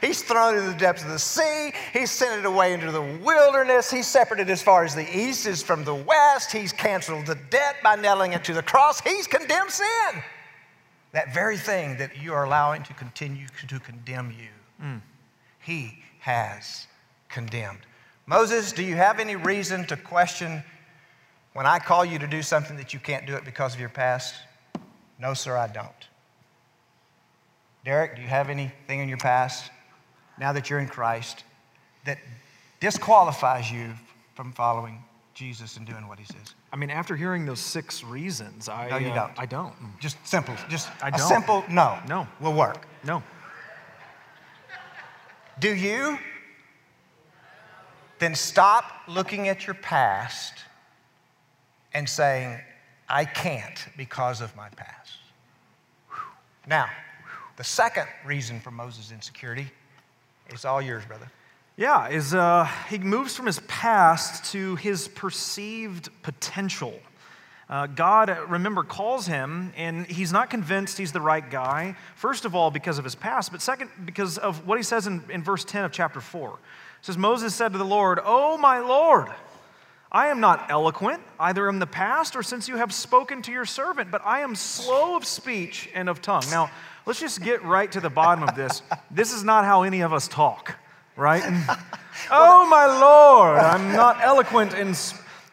He's 0.00 0.22
thrown 0.22 0.54
it 0.54 0.58
in 0.58 0.66
the 0.66 0.76
depths 0.76 1.02
of 1.02 1.08
the 1.08 1.18
sea. 1.18 1.72
He's 1.92 2.12
sent 2.12 2.38
it 2.38 2.46
away 2.46 2.72
into 2.72 2.92
the 2.92 3.02
wilderness. 3.02 3.90
He's 3.90 4.06
separated 4.06 4.48
as 4.48 4.62
far 4.62 4.84
as 4.84 4.94
the 4.94 5.18
east 5.18 5.44
is 5.46 5.60
from 5.60 5.82
the 5.82 5.94
west. 5.94 6.52
He's 6.52 6.72
canceled 6.72 7.26
the 7.26 7.34
debt 7.34 7.76
by 7.82 7.96
nailing 7.96 8.32
it 8.32 8.44
to 8.44 8.54
the 8.54 8.62
cross. 8.62 9.00
He's 9.00 9.26
condemned 9.26 9.70
sin. 9.70 10.22
That 11.12 11.32
very 11.32 11.56
thing 11.56 11.96
that 11.98 12.20
you 12.20 12.34
are 12.34 12.44
allowing 12.44 12.82
to 12.84 12.94
continue 12.94 13.46
to 13.66 13.80
condemn 13.80 14.30
you, 14.30 14.84
mm. 14.84 15.00
he 15.60 15.98
has 16.20 16.86
condemned. 17.28 17.80
Moses, 18.26 18.72
do 18.72 18.82
you 18.82 18.96
have 18.96 19.18
any 19.18 19.36
reason 19.36 19.86
to 19.86 19.96
question 19.96 20.62
when 21.54 21.66
I 21.66 21.78
call 21.78 22.04
you 22.04 22.18
to 22.18 22.26
do 22.26 22.42
something 22.42 22.76
that 22.76 22.92
you 22.92 23.00
can't 23.00 23.26
do 23.26 23.34
it 23.34 23.44
because 23.44 23.74
of 23.74 23.80
your 23.80 23.88
past? 23.88 24.34
No, 25.18 25.34
sir, 25.34 25.56
I 25.56 25.66
don't. 25.66 26.08
Derek, 27.84 28.16
do 28.16 28.22
you 28.22 28.28
have 28.28 28.50
anything 28.50 29.00
in 29.00 29.08
your 29.08 29.18
past 29.18 29.70
now 30.38 30.52
that 30.52 30.68
you're 30.68 30.78
in 30.78 30.88
Christ 30.88 31.42
that 32.04 32.18
disqualifies 32.80 33.70
you 33.70 33.94
from 34.34 34.52
following 34.52 35.02
Jesus 35.38 35.76
and 35.76 35.86
doing 35.86 36.08
what 36.08 36.18
he 36.18 36.24
says? 36.24 36.54
I 36.72 36.76
mean, 36.76 36.90
after 36.90 37.14
hearing 37.14 37.46
those 37.46 37.60
six 37.60 38.02
reasons, 38.02 38.68
I 38.68 38.88
No, 38.88 38.96
you 38.96 39.10
uh, 39.10 39.14
don't. 39.14 39.32
I 39.38 39.46
don't. 39.46 39.72
Just 40.00 40.16
simple. 40.26 40.56
Just 40.68 40.88
I 41.00 41.10
don't. 41.10 41.20
a 41.20 41.22
simple 41.22 41.64
no. 41.70 41.96
No. 42.08 42.26
Will 42.40 42.54
work. 42.54 42.88
No. 43.04 43.22
Do 45.60 45.72
you? 45.72 46.18
Then 48.18 48.34
stop 48.34 48.84
looking 49.06 49.46
at 49.46 49.64
your 49.64 49.74
past 49.74 50.54
and 51.94 52.08
saying, 52.08 52.58
I 53.08 53.24
can't 53.24 53.86
because 53.96 54.40
of 54.40 54.54
my 54.56 54.68
past. 54.70 55.18
Now, 56.66 56.88
the 57.56 57.64
second 57.64 58.08
reason 58.26 58.58
for 58.58 58.72
Moses' 58.72 59.12
insecurity 59.12 59.70
is 60.52 60.64
all 60.64 60.82
yours, 60.82 61.04
brother. 61.04 61.30
Yeah, 61.78 62.08
is 62.08 62.34
uh, 62.34 62.68
he 62.90 62.98
moves 62.98 63.36
from 63.36 63.46
his 63.46 63.60
past 63.68 64.50
to 64.50 64.74
his 64.74 65.06
perceived 65.06 66.08
potential. 66.24 66.92
Uh, 67.68 67.86
God, 67.86 68.36
remember, 68.48 68.82
calls 68.82 69.28
him, 69.28 69.72
and 69.76 70.04
he's 70.04 70.32
not 70.32 70.50
convinced 70.50 70.98
he's 70.98 71.12
the 71.12 71.20
right 71.20 71.48
guy. 71.48 71.94
First 72.16 72.44
of 72.44 72.56
all, 72.56 72.72
because 72.72 72.98
of 72.98 73.04
his 73.04 73.14
past, 73.14 73.52
but 73.52 73.62
second, 73.62 73.90
because 74.04 74.38
of 74.38 74.66
what 74.66 74.76
he 74.76 74.82
says 74.82 75.06
in, 75.06 75.22
in 75.30 75.44
verse 75.44 75.64
10 75.64 75.84
of 75.84 75.92
chapter 75.92 76.20
4. 76.20 76.48
It 76.48 76.56
says, 77.02 77.16
Moses 77.16 77.54
said 77.54 77.70
to 77.70 77.78
the 77.78 77.84
Lord, 77.84 78.18
Oh, 78.24 78.58
my 78.58 78.80
Lord, 78.80 79.28
I 80.10 80.28
am 80.28 80.40
not 80.40 80.72
eloquent, 80.72 81.22
either 81.38 81.68
in 81.68 81.78
the 81.78 81.86
past 81.86 82.34
or 82.34 82.42
since 82.42 82.66
you 82.66 82.76
have 82.78 82.92
spoken 82.92 83.40
to 83.42 83.52
your 83.52 83.66
servant, 83.66 84.10
but 84.10 84.22
I 84.24 84.40
am 84.40 84.56
slow 84.56 85.14
of 85.14 85.24
speech 85.24 85.88
and 85.94 86.08
of 86.08 86.20
tongue. 86.20 86.42
Now, 86.50 86.72
let's 87.06 87.20
just 87.20 87.40
get 87.40 87.62
right 87.62 87.92
to 87.92 88.00
the 88.00 88.10
bottom 88.10 88.42
of 88.42 88.56
this. 88.56 88.82
This 89.12 89.32
is 89.32 89.44
not 89.44 89.64
how 89.64 89.84
any 89.84 90.00
of 90.00 90.12
us 90.12 90.26
talk, 90.26 90.74
right? 91.18 91.42
oh, 92.30 92.66
my 92.70 92.86
Lord, 92.86 93.58
I'm 93.58 93.92
not 93.92 94.22
eloquent 94.22 94.72
in. 94.74 94.94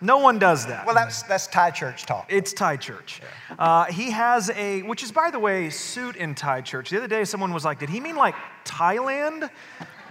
No 0.01 0.17
one 0.19 0.37
does 0.37 0.67
that. 0.67 0.85
Well, 0.85 0.93
that's, 0.93 1.23
that's 1.23 1.47
Thai 1.47 1.71
church 1.71 2.05
talk. 2.05 2.27
It's 2.29 2.53
Thai 2.53 2.77
church. 2.77 3.21
Uh, 3.57 3.85
he 3.85 4.11
has 4.11 4.51
a, 4.51 4.83
which 4.83 5.01
is, 5.03 5.11
by 5.11 5.31
the 5.31 5.39
way, 5.39 5.69
suit 5.69 6.15
in 6.15 6.35
Thai 6.35 6.61
church. 6.61 6.89
The 6.91 6.97
other 6.97 7.07
day, 7.07 7.23
someone 7.25 7.53
was 7.53 7.65
like, 7.65 7.79
did 7.79 7.89
he 7.89 7.99
mean 7.99 8.15
like 8.15 8.35
Thailand? 8.65 9.49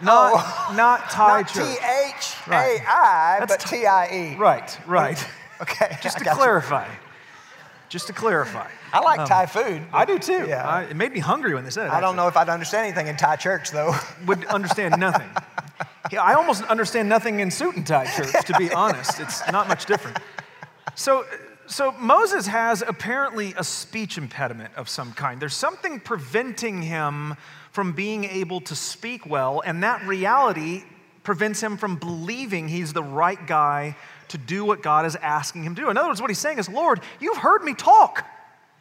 Not, 0.03 0.75
not 0.75 1.01
Thai 1.11 1.43
Not 1.43 1.49
church. 1.49 1.79
H 1.79 2.35
A 2.49 2.83
I, 2.87 3.45
but 3.47 3.61
T 3.61 3.87
I 3.87 4.33
E. 4.33 4.37
Right, 4.37 4.79
right. 4.87 5.25
Okay. 5.61 5.97
Just 6.03 6.19
to 6.19 6.25
clarify. 6.25 6.87
you. 6.87 6.93
Clarify. 7.95 7.95
Just 7.95 8.07
to 8.09 8.13
clarify. 8.13 8.71
I 8.93 9.01
like 9.01 9.21
um, 9.21 9.29
Thai 9.29 9.47
food. 9.47 9.83
I 9.93 10.05
do 10.05 10.19
too. 10.19 10.47
Yeah. 10.49 10.69
I- 10.69 10.83
it 10.85 10.97
made 10.97 11.13
me 11.13 11.21
hungry 11.21 11.55
when 11.55 11.65
they 11.65 11.71
said 11.71 11.87
it. 11.87 11.93
I 11.93 12.01
don't 12.01 12.11
actually. 12.11 12.17
know 12.17 12.29
if 12.29 12.37
I'd 12.37 12.49
understand 12.49 12.87
anything 12.87 13.07
in 13.09 13.17
Thai 13.17 13.37
church, 13.37 13.71
though. 13.71 13.95
Would 14.27 14.45
understand 14.47 14.99
nothing. 14.99 15.29
Yeah, 16.13 16.23
I 16.23 16.35
almost 16.35 16.63
understand 16.65 17.09
nothing 17.09 17.41
in 17.41 17.51
suit 17.51 17.77
and 17.77 17.87
tie 17.87 18.07
church, 18.07 18.45
to 18.47 18.55
be 18.59 18.71
honest. 18.75 19.21
It's 19.21 19.41
not 19.51 19.69
much 19.69 19.87
different. 19.87 20.19
So, 20.95 21.25
so 21.67 21.93
Moses 21.93 22.47
has 22.47 22.83
apparently 22.87 23.55
a 23.57 23.65
speech 23.65 24.19
impediment 24.19 24.75
of 24.77 24.89
some 24.89 25.13
kind. 25.13 25.41
There's 25.41 25.57
something 25.57 26.01
preventing 26.01 26.83
him 26.83 27.37
from 27.73 27.93
being 27.93 28.25
able 28.25 28.61
to 28.63 28.77
speak 28.77 29.27
well, 29.27 29.63
and 29.65 29.83
that 29.83 30.07
reality 30.07 30.85
prevents 31.23 31.61
him 31.61 31.77
from 31.79 31.97
believing 31.97 32.69
he's 32.69 32.93
the 32.93 33.03
right 33.03 33.47
guy 33.47 33.97
to 34.29 34.39
do 34.39 34.65
what 34.65 34.83
God 34.83 35.07
is 35.07 35.17
asking 35.17 35.65
him 35.65 35.75
to 35.75 35.83
do. 35.83 35.91
In 35.91 35.97
other 35.97 36.09
words, 36.09 36.21
what 36.21 36.31
he's 36.31 36.39
saying 36.39 36.59
is, 36.59 36.69
Lord, 36.69 37.01
you've 37.21 37.39
heard 37.39 37.63
me 37.63 37.75
talk. 37.75 38.27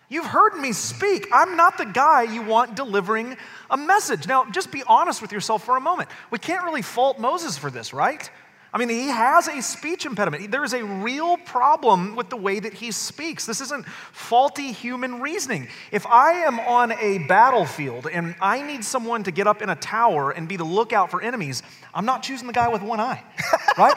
You've 0.09 0.25
heard 0.25 0.55
me 0.55 0.73
speak. 0.73 1.27
I'm 1.31 1.55
not 1.55 1.77
the 1.77 1.85
guy 1.85 2.23
you 2.23 2.43
want 2.43 2.75
delivering 2.75 3.35
a 3.69 3.77
message. 3.77 4.27
Now, 4.27 4.45
just 4.51 4.71
be 4.71 4.83
honest 4.85 5.21
with 5.21 5.31
yourself 5.31 5.63
for 5.63 5.75
a 5.77 5.81
moment. 5.81 6.09
We 6.29 6.39
can't 6.39 6.63
really 6.65 6.81
fault 6.81 7.19
Moses 7.19 7.57
for 7.57 7.71
this, 7.71 7.93
right? 7.93 8.29
I 8.73 8.79
mean, 8.79 8.89
he 8.89 9.07
has 9.09 9.47
a 9.47 9.61
speech 9.61 10.07
impediment. 10.07 10.49
There 10.49 10.63
is 10.63 10.73
a 10.73 10.83
real 10.83 11.37
problem 11.37 12.15
with 12.15 12.31
the 12.31 12.37
way 12.37 12.59
that 12.59 12.73
he 12.73 12.91
speaks. 12.91 13.45
This 13.45 13.61
isn't 13.61 13.85
faulty 14.11 14.71
human 14.71 15.21
reasoning. 15.21 15.67
If 15.91 16.07
I 16.07 16.31
am 16.45 16.59
on 16.59 16.91
a 16.93 17.19
battlefield 17.19 18.07
and 18.07 18.35
I 18.41 18.63
need 18.63 18.83
someone 18.83 19.23
to 19.23 19.31
get 19.31 19.45
up 19.45 19.61
in 19.61 19.69
a 19.69 19.75
tower 19.75 20.31
and 20.31 20.47
be 20.47 20.57
the 20.57 20.63
lookout 20.63 21.11
for 21.11 21.21
enemies, 21.21 21.61
I'm 21.93 22.05
not 22.05 22.23
choosing 22.23 22.47
the 22.47 22.53
guy 22.53 22.67
with 22.67 22.81
one 22.81 22.99
eye, 22.99 23.23
right? 23.77 23.95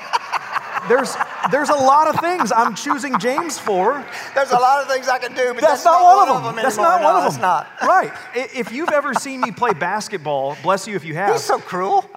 There's, 0.88 1.16
there's 1.50 1.68
a 1.70 1.74
lot 1.74 2.08
of 2.08 2.20
things 2.20 2.52
I'm 2.52 2.74
choosing 2.74 3.18
James 3.18 3.58
for. 3.58 4.04
There's 4.34 4.50
a 4.50 4.58
lot 4.58 4.82
of 4.82 4.88
things 4.90 5.08
I 5.08 5.18
can 5.18 5.34
do, 5.34 5.52
but 5.54 5.60
That's, 5.62 5.84
not, 5.84 6.02
one 6.02 6.28
of 6.28 6.44
them. 6.44 6.56
That's 6.56 6.76
not 6.76 7.00
No, 7.00 7.06
one 7.08 7.16
of 7.16 7.22
that's 7.24 7.34
them. 7.36 7.42
not. 7.42 7.68
Right. 7.82 8.12
If 8.34 8.72
you've 8.72 8.90
ever 8.92 9.14
seen 9.14 9.40
me 9.40 9.50
play 9.52 9.72
basketball, 9.72 10.56
bless 10.62 10.86
you 10.88 10.96
if 10.96 11.04
you 11.04 11.14
have. 11.14 11.32
He's 11.32 11.42
so 11.44 11.58
cruel. 11.58 12.04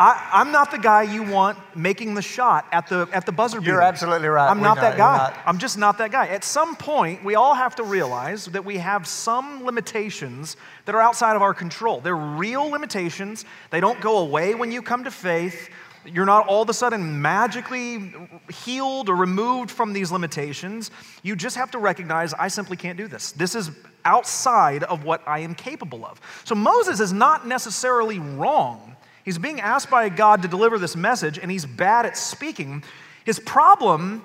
I, 0.00 0.30
I'm 0.32 0.52
not 0.52 0.70
the 0.70 0.78
guy 0.78 1.02
you 1.02 1.24
want 1.24 1.58
making 1.74 2.14
the 2.14 2.22
shot 2.22 2.66
at 2.70 2.86
the 2.88 3.08
at 3.12 3.26
the 3.26 3.32
buzzer 3.32 3.58
beater. 3.60 3.72
You're 3.72 3.82
absolutely 3.82 4.28
right. 4.28 4.48
I'm 4.48 4.58
We 4.58 4.62
not 4.62 4.76
that 4.76 4.96
guy. 4.96 5.16
not. 5.16 5.36
I'm 5.44 5.58
just 5.58 5.76
not 5.76 5.98
that 5.98 6.12
guy. 6.12 6.28
At 6.28 6.44
some 6.44 6.76
point, 6.76 7.24
we 7.24 7.34
all 7.34 7.54
have 7.54 7.74
to 7.76 7.82
realize 7.82 8.46
that 8.46 8.64
we 8.64 8.76
have 8.76 9.08
some 9.08 9.64
limitations 9.64 10.56
that 10.84 10.94
are 10.94 11.00
outside 11.00 11.34
of 11.34 11.42
our 11.42 11.52
control. 11.52 12.00
They're 12.00 12.14
real 12.14 12.68
limitations. 12.68 13.44
They 13.70 13.80
don't 13.80 14.00
go 14.00 14.18
away 14.18 14.54
when 14.54 14.70
you 14.70 14.82
come 14.82 15.02
to 15.02 15.10
faith. 15.10 15.68
You're 16.04 16.26
not 16.26 16.46
all 16.46 16.62
of 16.62 16.68
a 16.68 16.74
sudden 16.74 17.20
magically 17.20 18.14
healed 18.50 19.08
or 19.08 19.16
removed 19.16 19.70
from 19.70 19.92
these 19.92 20.10
limitations. 20.10 20.90
You 21.22 21.36
just 21.36 21.56
have 21.56 21.70
to 21.72 21.78
recognize 21.78 22.32
I 22.34 22.48
simply 22.48 22.76
can't 22.76 22.96
do 22.96 23.08
this. 23.08 23.32
This 23.32 23.54
is 23.54 23.70
outside 24.04 24.84
of 24.84 25.04
what 25.04 25.22
I 25.26 25.40
am 25.40 25.54
capable 25.54 26.06
of. 26.06 26.20
So 26.44 26.54
Moses 26.54 27.00
is 27.00 27.12
not 27.12 27.46
necessarily 27.46 28.18
wrong. 28.18 28.96
He's 29.24 29.38
being 29.38 29.60
asked 29.60 29.90
by 29.90 30.08
God 30.08 30.42
to 30.42 30.48
deliver 30.48 30.78
this 30.78 30.96
message, 30.96 31.38
and 31.38 31.50
he's 31.50 31.66
bad 31.66 32.06
at 32.06 32.16
speaking. 32.16 32.82
His 33.24 33.38
problem 33.38 34.24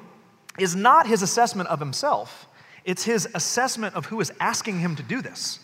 is 0.58 0.76
not 0.76 1.08
his 1.08 1.22
assessment 1.22 1.68
of 1.70 1.80
himself, 1.80 2.48
it's 2.86 3.04
his 3.04 3.28
assessment 3.34 3.96
of 3.96 4.06
who 4.06 4.20
is 4.20 4.32
asking 4.40 4.80
him 4.80 4.96
to 4.96 5.04
do 5.04 5.22
this. 5.22 5.60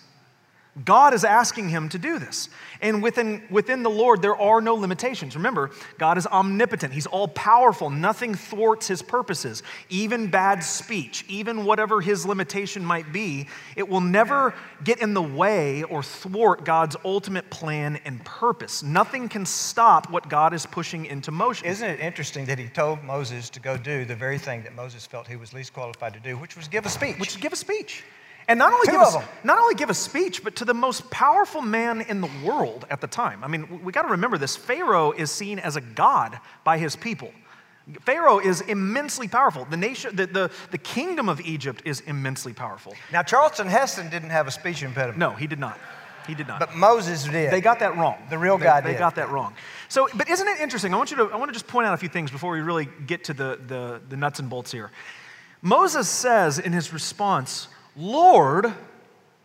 God 0.86 1.14
is 1.14 1.24
asking 1.24 1.70
him 1.70 1.90
to 1.90 1.98
do 1.98 2.20
this. 2.20 2.50
And 2.82 3.04
within, 3.04 3.44
within 3.50 3.84
the 3.84 3.90
Lord, 3.90 4.22
there 4.22 4.36
are 4.36 4.62
no 4.62 4.76
limitations. 4.76 5.36
Remember, 5.36 5.72
God 5.98 6.18
is 6.18 6.26
omnipotent, 6.28 6.94
He's 6.94 7.06
all 7.06 7.28
powerful. 7.28 7.90
Nothing 7.90 8.36
thwarts 8.36 8.88
His 8.88 9.02
purposes. 9.02 9.64
Even 9.90 10.28
bad 10.28 10.64
speech, 10.64 11.26
even 11.28 11.66
whatever 11.66 12.02
His 12.02 12.26
limitation 12.26 12.84
might 12.84 13.12
be, 13.12 13.48
it 13.76 13.88
will 13.88 14.02
never 14.02 14.54
get 14.84 15.02
in 15.02 15.14
the 15.14 15.22
way 15.22 15.84
or 15.84 16.02
thwart 16.04 16.64
God's 16.64 16.96
ultimate 17.04 17.50
plan 17.50 18.00
and 18.06 18.24
purpose. 18.24 18.84
Nothing 18.84 19.28
can 19.28 19.46
stop 19.46 20.10
what 20.10 20.30
God 20.30 20.54
is 20.54 20.66
pushing 20.66 21.06
into 21.06 21.32
motion. 21.32 21.68
Isn't 21.68 21.90
it 21.90 22.00
interesting 22.00 22.46
that 22.46 22.60
he 22.60 22.68
told 22.68 23.04
Moses 23.04 23.50
to 23.52 23.60
go 23.60 23.78
do 23.78 24.06
the 24.06 24.16
very 24.16 24.38
thing 24.38 24.64
that 24.64 24.76
Moses 24.76 25.06
felt 25.06 25.28
he 25.28 25.36
was 25.36 25.54
least 25.54 25.74
qualified 25.74 26.14
to 26.14 26.20
do, 26.20 26.38
which 26.38 26.56
was 26.56 26.68
give 26.68 26.86
a 26.86 26.90
speech? 26.90 27.20
which 27.20 27.32
is 27.32 27.38
give 27.38 27.54
a 27.54 27.56
speech. 27.56 28.04
And 28.50 28.58
not 28.58 28.74
only, 28.74 28.88
Two 28.88 28.92
give 28.94 29.02
a, 29.02 29.30
not 29.44 29.60
only 29.60 29.76
give 29.76 29.92
a 29.92 29.94
speech, 29.94 30.44
but 30.44 30.56
to 30.58 30.66
the 30.66 30.74
most 30.74 31.10
powerful 31.12 31.62
man 31.62 32.02
in 32.02 32.20
the 32.20 32.30
world 32.44 32.86
at 32.90 33.00
the 33.00 33.06
time. 33.08 33.44
I 33.44 33.48
mean, 33.48 33.84
we 33.84 33.94
got 33.94 34.02
to 34.02 34.10
remember 34.10 34.40
this 34.40 34.56
Pharaoh 34.58 35.12
is 35.12 35.30
seen 35.30 35.60
as 35.60 35.76
a 35.76 35.82
god 35.82 36.40
by 36.64 36.80
his 36.80 36.96
people. 36.96 37.32
Pharaoh 38.02 38.40
is 38.40 38.62
immensely 38.62 39.28
powerful. 39.28 39.66
The 39.66 39.78
nation, 39.78 40.16
the, 40.16 40.26
the, 40.26 40.52
the 40.72 40.78
kingdom 40.80 41.30
of 41.30 41.40
Egypt 41.42 41.84
is 41.86 42.02
immensely 42.02 42.54
powerful. 42.54 42.96
now, 43.12 43.22
Charlton 43.24 43.68
Heston 43.68 44.10
didn't 44.10 44.32
have 44.32 44.48
a 44.48 44.52
speech 44.52 44.82
impediment, 44.84 45.18
No, 45.20 45.32
he 45.32 45.46
did 45.48 45.60
not. 45.60 45.80
He 46.28 46.36
did 46.36 46.48
not. 46.48 46.60
but 46.60 46.76
Moses 46.76 47.24
did. 47.26 47.52
They 47.52 47.62
got 47.62 47.80
that 47.80 47.98
wrong. 47.98 48.18
The 48.30 48.38
real 48.38 48.58
They- 48.58 48.66
guy 48.66 48.82
They 48.82 48.90
did. 48.90 48.96
They 48.96 49.00
got 49.00 49.16
that 49.16 49.30
wrong. 49.30 49.54
So, 49.90 50.08
but 50.14 50.28
isn't 50.30 50.48
it 50.48 50.60
interesting? 50.60 50.94
I 50.94 50.98
want 50.98 51.10
you 51.12 51.18
to. 51.18 51.24
I 51.32 51.38
want 51.38 51.50
to 51.50 51.54
just 51.54 51.68
point 51.68 51.88
out 51.88 51.94
a 51.94 51.98
few 51.98 52.10
things 52.10 52.30
before 52.30 52.52
we 52.52 52.62
really 52.62 52.88
get 53.08 53.24
to 53.26 53.34
the, 53.34 53.60
the, 53.66 54.02
the 54.10 54.18
nuts 54.18 54.40
and 54.40 54.48
bolts 54.50 54.72
here. 54.72 54.92
Moses 55.64 56.08
says 56.08 56.60
in 56.60 56.72
his 56.72 56.94
response, 56.94 57.68
"Lord, 58.00 58.74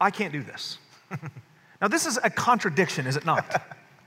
I 0.00 0.10
can't 0.10 0.32
do 0.32 0.42
this." 0.42 0.78
now, 1.80 1.88
this 1.88 2.06
is 2.06 2.18
a 2.22 2.30
contradiction, 2.30 3.06
is 3.06 3.16
it 3.16 3.24
not? 3.24 3.62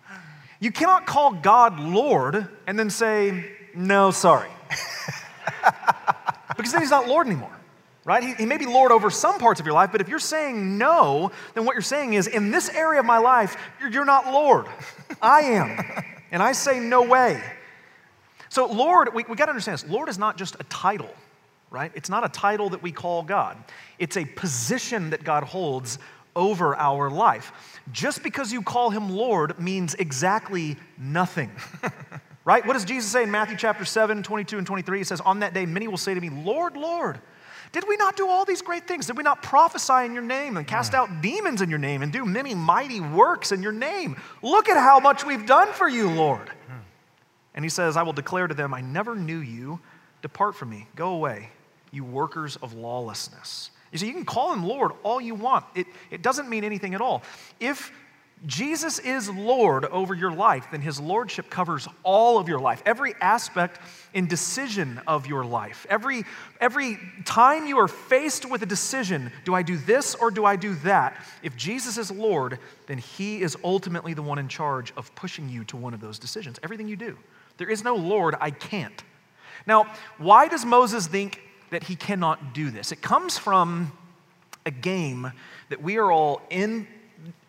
you 0.60 0.71
cannot 0.71 1.05
call 1.05 1.33
God 1.33 1.79
Lord 1.79 2.47
and 2.65 2.79
then 2.79 2.89
say, 2.89 3.45
"No, 3.75 4.12
sorry," 4.12 4.49
because 6.55 6.71
then 6.71 6.81
He's 6.81 6.91
not 6.91 7.07
Lord 7.07 7.27
anymore. 7.27 7.51
Right? 8.05 8.23
He, 8.23 8.33
he 8.36 8.45
may 8.45 8.57
be 8.57 8.65
Lord 8.65 8.93
over 8.93 9.10
some 9.10 9.38
parts 9.38 9.60
of 9.60 9.65
your 9.65 9.75
life, 9.75 9.91
but 9.91 9.99
if 9.99 10.07
you're 10.07 10.17
saying 10.17 10.77
no, 10.77 11.29
then 11.55 11.65
what 11.65 11.73
you're 11.73 11.81
saying 11.81 12.13
is, 12.13 12.27
in 12.27 12.51
this 12.51 12.69
area 12.69 13.01
of 13.01 13.05
my 13.05 13.17
life, 13.17 13.57
you're, 13.81 13.89
you're 13.89 14.05
not 14.05 14.31
Lord. 14.31 14.65
I 15.21 15.41
am. 15.41 16.03
And 16.31 16.41
I 16.41 16.51
say, 16.53 16.79
no 16.79 17.03
way. 17.03 17.41
So, 18.49 18.65
Lord, 18.65 19.13
we, 19.13 19.23
we 19.27 19.36
got 19.36 19.45
to 19.45 19.51
understand 19.51 19.79
this. 19.79 19.89
Lord 19.89 20.10
is 20.10 20.17
not 20.17 20.38
just 20.38 20.55
a 20.55 20.63
title, 20.65 21.13
right? 21.69 21.91
It's 21.95 22.10
not 22.10 22.25
a 22.25 22.30
title 22.30 22.69
that 22.69 22.82
we 22.82 22.91
call 22.91 23.23
God, 23.23 23.58
it's 23.99 24.17
a 24.17 24.25
position 24.25 25.12
that 25.12 25.23
God 25.23 25.43
holds 25.43 25.99
over 26.36 26.75
our 26.75 27.10
life. 27.10 27.51
Just 27.91 28.21
because 28.21 28.53
you 28.53 28.62
call 28.62 28.91
him 28.91 29.10
Lord 29.10 29.60
means 29.60 29.95
exactly 29.95 30.77
nothing. 30.97 31.51
right? 32.45 32.65
What 32.65 32.73
does 32.73 32.86
Jesus 32.86 33.12
say 33.12 33.23
in 33.23 33.32
Matthew 33.32 33.58
chapter 33.58 33.84
7, 33.84 34.23
22 34.23 34.58
and 34.60 34.67
23? 34.67 34.99
He 34.99 35.03
says, 35.03 35.19
On 35.21 35.39
that 35.39 35.53
day, 35.53 35.65
many 35.65 35.88
will 35.88 35.97
say 35.97 36.13
to 36.13 36.21
me, 36.21 36.30
Lord, 36.30 36.77
Lord, 36.77 37.19
did 37.71 37.86
we 37.88 37.97
not 37.97 38.15
do 38.15 38.30
all 38.30 38.45
these 38.45 38.62
great 38.62 38.88
things? 38.88 39.08
Did 39.08 39.17
we 39.17 39.23
not 39.23 39.41
prophesy 39.41 40.06
in 40.06 40.13
your 40.13 40.23
name 40.23 40.58
and 40.58 40.65
cast 40.65 40.91
hmm. 40.91 40.97
out 40.97 41.21
demons 41.21 41.62
in 41.62 41.69
your 41.69 41.80
name 41.80 42.01
and 42.01 42.13
do 42.13 42.23
many 42.25 42.56
mighty 42.56 43.01
works 43.01 43.51
in 43.51 43.62
your 43.62 43.71
name? 43.71 44.15
Look 44.41 44.69
at 44.69 44.77
how 44.77 44.99
much 44.99 45.25
we've 45.25 45.45
done 45.45 45.73
for 45.73 45.89
you, 45.89 46.10
Lord. 46.10 46.47
Hmm. 46.49 46.80
And 47.56 47.65
he 47.65 47.69
says, 47.69 47.97
I 47.97 48.03
will 48.03 48.13
declare 48.13 48.47
to 48.47 48.53
them, 48.53 48.73
I 48.73 48.82
never 48.82 49.15
knew 49.15 49.39
you. 49.39 49.80
Depart 50.21 50.56
from 50.56 50.69
me, 50.69 50.88
go 50.95 51.10
away, 51.10 51.49
you 51.91 52.04
workers 52.04 52.56
of 52.58 52.73
lawlessness. 52.73 53.71
You 53.91 53.97
see, 53.97 54.08
you 54.08 54.13
can 54.13 54.26
call 54.26 54.54
him 54.54 54.65
Lord 54.65 54.91
all 55.04 55.21
you 55.21 55.36
want, 55.36 55.65
it, 55.76 55.88
it 56.12 56.21
doesn't 56.21 56.50
mean 56.50 56.63
anything 56.63 56.93
at 56.93 57.02
all. 57.02 57.23
If 57.60 57.91
Jesus 58.45 59.00
is 59.00 59.30
Lord 59.30 59.86
over 59.86 60.13
your 60.13 60.32
life, 60.32 60.67
then 60.69 60.82
his 60.82 61.00
lordship 61.00 61.50
covers 61.50 61.88
all 62.04 62.38
of 62.38 62.47
your 62.47 62.60
life, 62.60 62.84
every 62.86 63.15
aspect 63.19 63.80
and 64.13 64.30
decision 64.30 65.02
of 65.08 65.26
your 65.26 65.43
life. 65.43 65.88
Every, 65.89 66.23
every 66.62 67.00
time 67.26 67.65
you 67.65 67.80
are 67.80 67.88
faced 67.88 68.47
with 68.47 68.62
a 68.62 68.67
decision, 68.67 69.32
do 69.43 69.56
I 69.56 69.63
do 69.63 69.76
this 69.76 70.13
or 70.13 70.30
do 70.30 70.45
I 70.45 70.56
do 70.56 70.76
that? 70.76 71.17
If 71.41 71.56
Jesus 71.56 71.97
is 71.97 72.12
Lord, 72.12 72.60
then 72.86 73.00
he 73.00 73.41
is 73.41 73.58
ultimately 73.63 74.13
the 74.13 74.21
one 74.21 74.38
in 74.38 74.47
charge 74.47 74.93
of 74.95 75.13
pushing 75.15 75.50
you 75.50 75.63
to 75.65 75.78
one 75.78 75.95
of 75.95 76.00
those 76.00 76.19
decisions. 76.19 76.60
Everything 76.62 76.88
you 76.88 76.95
do. 76.95 77.17
There 77.58 77.69
is 77.69 77.84
no 77.84 77.95
Lord, 77.95 78.36
I 78.39 78.52
can't. 78.52 79.04
Now, 79.65 79.91
why 80.19 80.47
does 80.47 80.63
Moses 80.63 81.08
think 81.08 81.41
that 81.69 81.84
he 81.84 81.95
cannot 81.95 82.53
do 82.53 82.71
this? 82.71 82.91
It 82.91 83.01
comes 83.01 83.38
from 83.38 83.91
a 84.65 84.71
game 84.71 85.32
that 85.69 85.82
we 85.82 85.97
are 85.97 86.12
all 86.12 86.41
in 86.49 86.88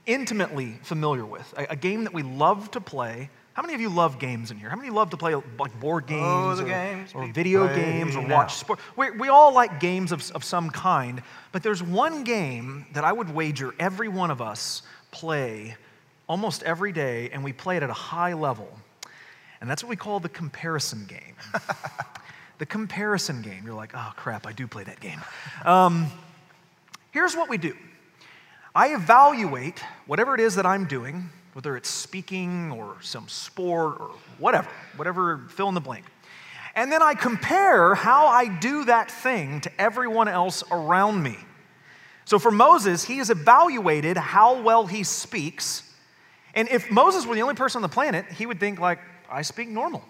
intimately 0.06 0.78
familiar 0.82 1.24
with, 1.24 1.52
a, 1.56 1.72
a, 1.72 1.76
game 1.76 2.04
that 2.04 2.14
we 2.14 2.22
love 2.22 2.70
to 2.70 2.80
play. 2.80 3.28
How 3.52 3.62
many 3.62 3.74
of 3.74 3.80
you 3.80 3.90
love 3.90 4.18
games 4.18 4.50
in 4.50 4.56
here? 4.56 4.70
How 4.70 4.76
many 4.76 4.88
love 4.88 5.10
to 5.10 5.18
play 5.18 5.34
like 5.34 5.78
board 5.80 6.06
games, 6.06 6.60
oh, 6.60 6.62
or, 6.62 6.66
games 6.66 7.10
or 7.14 7.26
video 7.30 7.68
games 7.74 8.16
or 8.16 8.22
now. 8.22 8.36
watch 8.36 8.54
sport? 8.54 8.78
We, 8.96 9.10
we 9.10 9.28
all 9.28 9.52
like 9.52 9.80
games 9.80 10.10
of, 10.10 10.30
of 10.30 10.44
some 10.44 10.70
kind, 10.70 11.22
but 11.52 11.62
there's 11.62 11.82
one 11.82 12.24
game 12.24 12.86
that 12.94 13.04
I 13.04 13.12
would 13.12 13.34
wager 13.34 13.74
every 13.78 14.08
one 14.08 14.30
of 14.30 14.40
us 14.40 14.82
play 15.10 15.76
almost 16.28 16.62
every 16.62 16.92
day, 16.92 17.28
and 17.30 17.44
we 17.44 17.52
play 17.52 17.76
it 17.76 17.82
at 17.82 17.90
a 17.90 17.94
high 17.94 18.32
level. 18.32 18.68
And 19.60 19.68
that's 19.68 19.82
what 19.82 19.90
we 19.90 19.96
call 19.96 20.20
the 20.20 20.28
comparison 20.28 21.04
game. 21.06 21.34
the 22.58 22.66
comparison 22.66 23.42
game. 23.42 23.62
You're 23.64 23.74
like, 23.74 23.92
oh 23.94 24.12
crap, 24.16 24.46
I 24.46 24.52
do 24.52 24.66
play 24.66 24.84
that 24.84 25.00
game. 25.00 25.20
Um, 25.64 26.08
here's 27.12 27.34
what 27.34 27.48
we 27.48 27.58
do 27.58 27.74
I 28.74 28.94
evaluate 28.94 29.82
whatever 30.06 30.34
it 30.34 30.40
is 30.40 30.56
that 30.56 30.66
I'm 30.66 30.86
doing, 30.86 31.30
whether 31.54 31.76
it's 31.76 31.88
speaking 31.88 32.72
or 32.72 32.96
some 33.00 33.28
sport 33.28 34.00
or 34.00 34.10
whatever, 34.38 34.68
whatever, 34.96 35.38
fill 35.48 35.68
in 35.68 35.74
the 35.74 35.80
blank. 35.80 36.04
And 36.74 36.92
then 36.92 37.02
I 37.02 37.14
compare 37.14 37.94
how 37.94 38.26
I 38.26 38.46
do 38.46 38.84
that 38.84 39.10
thing 39.10 39.60
to 39.62 39.80
everyone 39.80 40.28
else 40.28 40.62
around 40.70 41.20
me. 41.22 41.36
So 42.24 42.38
for 42.38 42.52
Moses, 42.52 43.02
he 43.02 43.18
has 43.18 43.30
evaluated 43.30 44.16
how 44.16 44.60
well 44.62 44.86
he 44.86 45.02
speaks. 45.02 45.82
And 46.54 46.68
if 46.68 46.90
Moses 46.90 47.26
were 47.26 47.34
the 47.34 47.42
only 47.42 47.54
person 47.54 47.78
on 47.78 47.82
the 47.82 47.88
planet, 47.88 48.26
he 48.30 48.46
would 48.46 48.60
think, 48.60 48.78
like, 48.78 49.00
I 49.30 49.42
speak 49.42 49.68
normal 49.68 50.04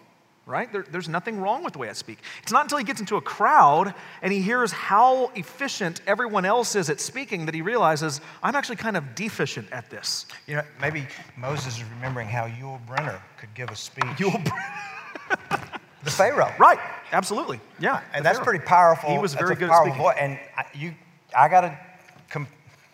right? 0.48 0.72
There, 0.72 0.84
there's 0.90 1.08
nothing 1.08 1.38
wrong 1.40 1.62
with 1.62 1.74
the 1.74 1.78
way 1.78 1.90
I 1.90 1.92
speak. 1.92 2.18
It's 2.42 2.50
not 2.50 2.64
until 2.64 2.78
he 2.78 2.84
gets 2.84 3.00
into 3.00 3.16
a 3.16 3.20
crowd 3.20 3.94
and 4.22 4.32
he 4.32 4.40
hears 4.40 4.72
how 4.72 5.30
efficient 5.34 6.00
everyone 6.06 6.44
else 6.44 6.74
is 6.74 6.88
at 6.88 7.00
speaking 7.00 7.44
that 7.46 7.54
he 7.54 7.61
realizes, 7.61 8.20
I'm 8.42 8.56
actually 8.56 8.76
kind 8.76 8.96
of 8.96 9.14
deficient 9.14 9.70
at 9.70 9.90
this. 9.90 10.26
You 10.46 10.56
know, 10.56 10.62
maybe 10.80 11.06
Moses 11.37 11.76
is 11.76 11.84
remembering 11.84 12.28
how 12.28 12.48
Yul 12.48 12.84
Brynner 12.87 13.20
could 13.37 13.52
give 13.54 13.70
a 13.70 13.76
speech. 13.76 14.04
Yul 14.16 14.42
the 16.04 16.11
Pharaoh. 16.11 16.52
Right, 16.58 16.78
absolutely. 17.12 17.61
Yeah. 17.78 18.00
And 18.14 18.24
that's 18.24 18.38
Pharaoh. 18.38 18.44
pretty 18.44 18.64
powerful. 18.64 19.11
He 19.11 19.18
was 19.18 19.34
very 19.34 19.54
good 19.54 19.70
at 19.70 19.82
speaking. 19.82 20.00
Voice. 20.00 20.16
And 20.18 20.38
I, 20.56 20.64
you, 20.74 20.94
I 21.37 21.48
got 21.48 21.61
to. 21.61 21.78
Com- 22.30 22.48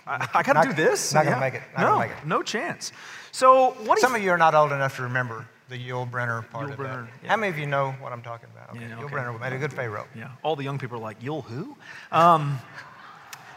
I, 0.06 0.28
I 0.34 0.42
got 0.42 0.62
to 0.62 0.68
do 0.68 0.74
this. 0.74 1.14
Not 1.14 1.24
yeah. 1.24 1.30
going 1.30 1.34
to 1.36 1.40
make 1.40 1.54
it. 1.54 1.62
Not 1.78 1.92
no, 1.92 1.98
make 2.00 2.10
it. 2.10 2.26
no 2.26 2.42
chance. 2.42 2.92
So 3.30 3.70
what? 3.84 4.00
Some 4.00 4.14
of 4.14 4.22
you 4.22 4.30
are 4.30 4.38
not 4.38 4.54
old 4.54 4.72
enough 4.72 4.96
to 4.96 5.04
remember 5.04 5.46
the 5.68 5.78
Yul 5.78 6.10
Brynner 6.10 6.48
part 6.50 6.68
Yul 6.68 6.72
of 6.72 6.78
that. 6.78 7.06
yeah. 7.22 7.28
How 7.28 7.36
many 7.36 7.50
of 7.50 7.58
you 7.58 7.66
know 7.66 7.92
what 8.00 8.12
I'm 8.12 8.22
talking 8.22 8.48
about? 8.54 8.70
Okay. 8.70 8.86
Yeah, 8.86 8.96
Yul 8.96 9.04
okay. 9.04 9.14
Brynner 9.14 9.40
made 9.40 9.52
a 9.52 9.58
good 9.58 9.72
Pharaoh. 9.72 10.06
Yeah, 10.14 10.30
all 10.42 10.56
the 10.56 10.64
young 10.64 10.78
people 10.78 10.98
are 10.98 11.02
like, 11.02 11.20
Yul 11.20 11.44
who? 11.44 11.76
Um, 12.12 12.58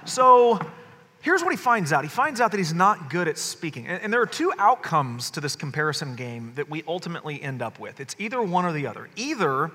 so 0.06 0.60
here's 1.22 1.44
what 1.44 1.52
he 1.52 1.58
finds 1.58 1.92
out. 1.92 2.04
He 2.04 2.10
finds 2.10 2.40
out 2.40 2.52
that 2.52 2.58
he's 2.58 2.74
not 2.74 3.10
good 3.10 3.28
at 3.28 3.38
speaking. 3.38 3.88
And, 3.88 4.02
and 4.02 4.14
there 4.14 4.22
are 4.22 4.28
two 4.28 4.54
outcomes 4.58 5.30
to 5.32 5.42
this 5.42 5.56
comparison 5.56 6.16
game 6.16 6.54
that 6.56 6.70
we 6.70 6.84
ultimately 6.88 7.42
end 7.42 7.62
up 7.62 7.80
with. 7.80 8.00
It's 8.00 8.16
either 8.20 8.42
one 8.42 8.64
or 8.66 8.72
the 8.72 8.88
other. 8.88 9.10
Either 9.18 9.72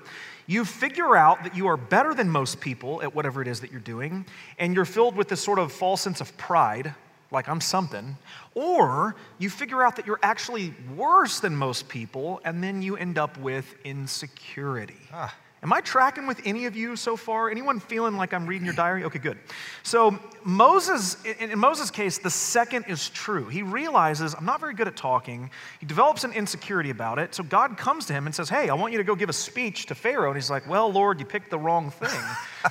you 0.47 0.65
figure 0.65 1.15
out 1.15 1.43
that 1.43 1.55
you 1.55 1.67
are 1.67 1.77
better 1.77 2.13
than 2.13 2.29
most 2.29 2.59
people 2.59 3.01
at 3.01 3.13
whatever 3.13 3.41
it 3.41 3.47
is 3.47 3.61
that 3.61 3.71
you're 3.71 3.79
doing, 3.79 4.25
and 4.57 4.73
you're 4.73 4.85
filled 4.85 5.15
with 5.15 5.27
this 5.29 5.41
sort 5.41 5.59
of 5.59 5.71
false 5.71 6.01
sense 6.01 6.19
of 6.19 6.35
pride, 6.37 6.95
like 7.33 7.49
I'm 7.49 7.59
something, 7.59 8.17
or 8.55 9.15
you 9.39 9.49
figure 9.49 9.83
out 9.83 9.95
that 9.97 10.07
you're 10.07 10.19
actually 10.21 10.73
worse 10.95 11.39
than 11.39 11.55
most 11.55 11.89
people, 11.89 12.39
and 12.45 12.63
then 12.63 12.81
you 12.81 12.95
end 12.95 13.17
up 13.17 13.37
with 13.39 13.75
insecurity. 13.83 15.01
Ah. 15.11 15.35
Am 15.63 15.71
I 15.71 15.79
tracking 15.79 16.27
with 16.27 16.41
any 16.43 16.65
of 16.65 16.75
you 16.75 16.97
so 16.97 17.15
far? 17.15 17.49
Anyone 17.49 17.79
feeling 17.79 18.17
like 18.17 18.33
I'm 18.33 18.45
reading 18.45 18.65
your 18.65 18.73
diary? 18.73 19.05
Okay, 19.05 19.17
good. 19.17 19.37
So, 19.81 20.19
Moses, 20.43 21.15
in, 21.23 21.57
Moses' 21.57 21.89
case, 21.89 22.17
the 22.17 22.29
second 22.29 22.83
is 22.89 23.07
true. 23.09 23.45
He 23.45 23.63
realizes, 23.63 24.35
I'm 24.35 24.43
not 24.43 24.59
very 24.59 24.73
good 24.73 24.89
at 24.89 24.97
talking. 24.97 25.49
He 25.79 25.85
develops 25.85 26.25
an 26.25 26.33
insecurity 26.33 26.89
about 26.89 27.17
it. 27.17 27.33
So, 27.33 27.43
God 27.43 27.77
comes 27.77 28.05
to 28.07 28.13
him 28.13 28.25
and 28.25 28.35
says, 28.35 28.49
Hey, 28.49 28.67
I 28.67 28.73
want 28.73 28.91
you 28.91 28.97
to 28.97 29.05
go 29.05 29.15
give 29.15 29.29
a 29.29 29.33
speech 29.33 29.85
to 29.85 29.95
Pharaoh. 29.95 30.31
And 30.31 30.35
he's 30.35 30.49
like, 30.49 30.67
Well, 30.67 30.91
Lord, 30.91 31.21
you 31.21 31.25
picked 31.25 31.49
the 31.49 31.59
wrong 31.59 31.91
thing 31.91 32.21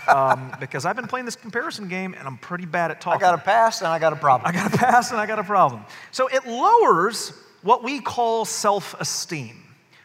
um, 0.15 0.55
because 0.61 0.85
I've 0.85 0.97
been 0.97 1.09
playing 1.09 1.25
this 1.25 1.37
comparison 1.37 1.89
game 1.89 2.15
and 2.19 2.29
I'm 2.29 2.37
pretty 2.37 2.67
bad 2.67 2.91
at 2.91 3.01
talking. 3.01 3.25
I 3.25 3.31
got 3.31 3.39
a 3.39 3.43
pass 3.43 3.81
and 3.81 3.89
I 3.89 3.99
got 3.99 4.13
a 4.13 4.17
problem. 4.17 4.47
I 4.47 4.53
got 4.53 4.75
a 4.75 4.77
pass 4.77 5.13
and 5.13 5.19
I 5.19 5.25
got 5.25 5.39
a 5.39 5.45
problem. 5.45 5.87
So, 6.11 6.27
it 6.27 6.47
lowers 6.47 7.33
what 7.63 7.83
we 7.83 8.01
call 8.01 8.45
self 8.45 8.95
esteem. 9.01 9.62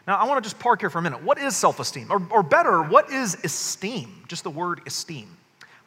Now, 0.08 0.16
I 0.16 0.24
want 0.24 0.42
to 0.42 0.48
just 0.48 0.58
park 0.58 0.80
here 0.80 0.88
for 0.88 1.00
a 1.00 1.02
minute. 1.02 1.22
What 1.22 1.36
is 1.36 1.54
self 1.54 1.78
esteem? 1.80 2.06
Or, 2.10 2.26
or 2.30 2.42
better, 2.42 2.82
what 2.82 3.12
is 3.12 3.36
esteem? 3.44 4.24
Just 4.26 4.42
the 4.42 4.50
word 4.50 4.80
esteem. 4.86 5.36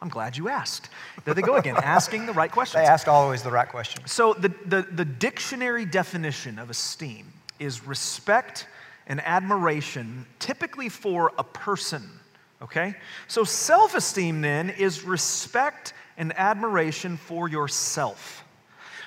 I'm 0.00 0.08
glad 0.08 0.36
you 0.36 0.48
asked. 0.48 0.90
There 1.24 1.34
they 1.34 1.42
go 1.42 1.56
again, 1.56 1.76
asking 1.82 2.26
the 2.26 2.32
right 2.32 2.50
questions. 2.50 2.84
They 2.84 2.88
ask 2.88 3.08
always 3.08 3.42
the 3.42 3.50
right 3.50 3.68
questions. 3.68 4.12
So, 4.12 4.32
the, 4.34 4.54
the, 4.66 4.82
the 4.82 5.04
dictionary 5.04 5.84
definition 5.84 6.60
of 6.60 6.70
esteem 6.70 7.32
is 7.58 7.84
respect 7.84 8.68
and 9.08 9.20
admiration, 9.22 10.24
typically 10.38 10.88
for 10.88 11.32
a 11.36 11.42
person. 11.42 12.08
Okay? 12.62 12.94
So, 13.26 13.42
self 13.42 13.96
esteem 13.96 14.40
then 14.40 14.70
is 14.70 15.02
respect 15.02 15.94
and 16.16 16.32
admiration 16.38 17.16
for 17.16 17.48
yourself. 17.48 18.41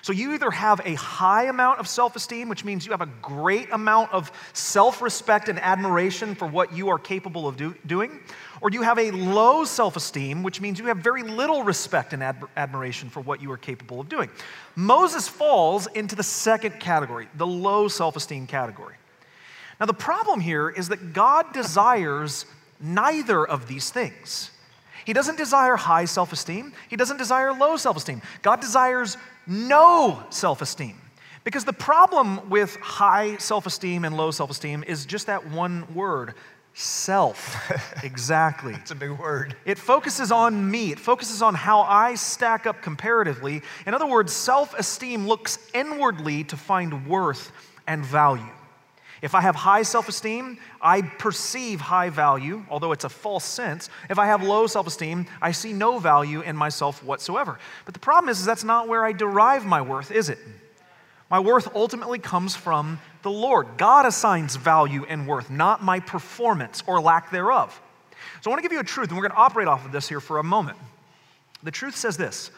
So 0.06 0.14
you 0.14 0.36
either 0.36 0.52
have 0.52 0.82
a 0.86 0.94
high 0.94 1.46
amount 1.46 1.80
of 1.80 1.88
self 1.88 2.16
esteem, 2.16 2.48
which 2.48 2.64
means 2.64 2.86
you 2.86 2.92
have 2.92 3.02
a 3.02 3.10
great 3.24 3.72
amount 3.72 4.14
of 4.14 4.32
self 4.54 5.02
respect 5.02 5.50
and 5.50 5.58
admiration 5.58 6.36
for 6.36 6.46
what 6.46 6.72
you 6.72 6.90
are 6.90 7.00
capable 7.00 7.48
of 7.48 7.58
do- 7.58 7.74
doing, 7.88 8.20
or 8.62 8.70
you 8.70 8.84
have 8.84 9.00
a 9.00 9.10
low 9.10 9.66
self 9.66 9.96
esteem, 9.96 10.44
which 10.44 10.62
means 10.62 10.78
you 10.78 10.86
have 10.86 10.98
very 10.98 11.24
little 11.24 11.64
respect 11.64 12.14
and 12.14 12.22
ad- 12.22 12.44
admiration 12.56 13.10
for 13.10 13.22
what 13.22 13.42
you 13.42 13.52
are 13.52 13.58
capable 13.58 14.00
of 14.00 14.08
doing. 14.08 14.30
Moses 14.76 15.28
falls 15.28 15.88
into 15.88 16.16
the 16.16 16.22
second 16.22 16.80
category, 16.80 17.28
the 17.34 17.48
low 17.48 17.88
self 17.88 18.16
esteem 18.16 18.46
category. 18.46 18.98
Now, 19.80 19.88
the 19.88 19.94
problem 19.96 20.40
here 20.40 20.70
is 20.70 20.90
that 20.90 21.14
God 21.14 21.52
desires 21.52 22.46
neither 22.80 23.44
of 23.44 23.68
these 23.68 23.90
things. 23.90 24.52
He 25.04 25.14
doesn't 25.14 25.38
desire 25.38 25.76
high 25.76 26.06
self 26.06 26.32
esteem. 26.32 26.74
He 26.90 26.96
doesn't 26.96 27.18
desire 27.18 27.54
low 27.54 27.78
self 27.78 27.98
esteem. 27.98 28.22
God 28.44 28.62
desires 28.62 29.18
no 29.48 30.24
self 30.30 30.62
esteem. 30.62 31.00
Because 31.44 31.64
the 31.64 31.74
problem 31.74 32.50
with 32.50 32.76
high 32.78 33.38
self 33.38 33.66
esteem 33.66 34.04
and 34.04 34.18
low 34.18 34.32
self 34.32 34.50
esteem 34.50 34.84
is 34.86 35.06
just 35.06 35.28
that 35.28 35.48
one 35.48 35.94
word 35.94 36.34
self. 36.74 37.56
exactly. 38.04 38.74
It's 38.74 38.92
a 38.92 38.96
big 38.96 39.12
word. 39.12 39.56
It 39.66 39.78
focuses 39.78 40.32
on 40.32 40.70
me, 40.70 40.92
it 40.92 41.00
focuses 41.00 41.42
on 41.42 41.56
how 41.56 41.82
I 41.82 42.16
stack 42.16 42.66
up 42.66 42.82
comparatively. 42.82 43.62
In 43.86 43.94
other 43.94 44.08
words, 44.08 44.34
self 44.34 44.74
esteem 44.78 45.28
looks 45.28 45.60
inwardly 45.74 46.44
to 46.46 46.58
find 46.58 47.08
worth 47.08 47.52
and 47.88 48.06
value. 48.06 48.44
If 49.22 49.34
I 49.34 49.42
have 49.42 49.56
high 49.56 49.84
self 49.84 50.10
esteem, 50.10 50.58
I 50.82 51.02
perceive 51.02 51.82
high 51.82 52.10
value, 52.10 52.66
although 52.70 52.92
it's 52.92 53.06
a 53.06 53.10
false 53.10 53.46
sense. 53.46 53.90
If 54.10 54.20
I 54.20 54.26
have 54.26 54.44
low 54.44 54.68
self 54.68 54.88
esteem, 54.88 55.26
I 55.42 55.52
see 55.52 55.74
no 55.74 56.00
value 56.00 56.42
in 56.42 56.56
myself 56.56 57.04
whatsoever. 57.04 57.60
But 57.86 57.94
the 57.94 58.00
problem 58.00 58.30
is, 58.30 58.40
is 58.40 58.46
that's 58.46 58.64
not 58.64 58.88
where 58.88 59.06
I 59.06 59.14
derive 59.14 59.66
my 59.66 59.82
worth, 59.82 60.12
is 60.12 60.30
it? 60.30 60.40
My 61.30 61.40
worth 61.40 61.74
ultimately 61.76 62.20
comes 62.20 62.56
from 62.56 63.00
the 63.24 63.32
Lord. 63.32 63.78
God 63.78 64.06
assigns 64.06 64.56
value 64.56 65.06
and 65.06 65.28
worth, 65.28 65.50
not 65.50 65.84
my 65.84 66.00
performance 66.00 66.84
or 66.86 67.02
lack 67.02 67.32
thereof. 67.32 67.82
So 68.42 68.50
I 68.50 68.54
want 68.54 68.60
to 68.60 68.64
give 68.64 68.74
you 68.74 68.80
a 68.80 68.84
truth, 68.84 69.10
and 69.10 69.18
we're 69.18 69.28
going 69.28 69.36
to 69.36 69.38
operate 69.38 69.68
off 69.68 69.86
of 69.86 69.92
this 69.92 70.08
here 70.08 70.20
for 70.20 70.38
a 70.38 70.44
moment. 70.44 70.78
The 71.64 71.72
truth 71.72 71.96
says 71.96 72.18
this 72.18 72.52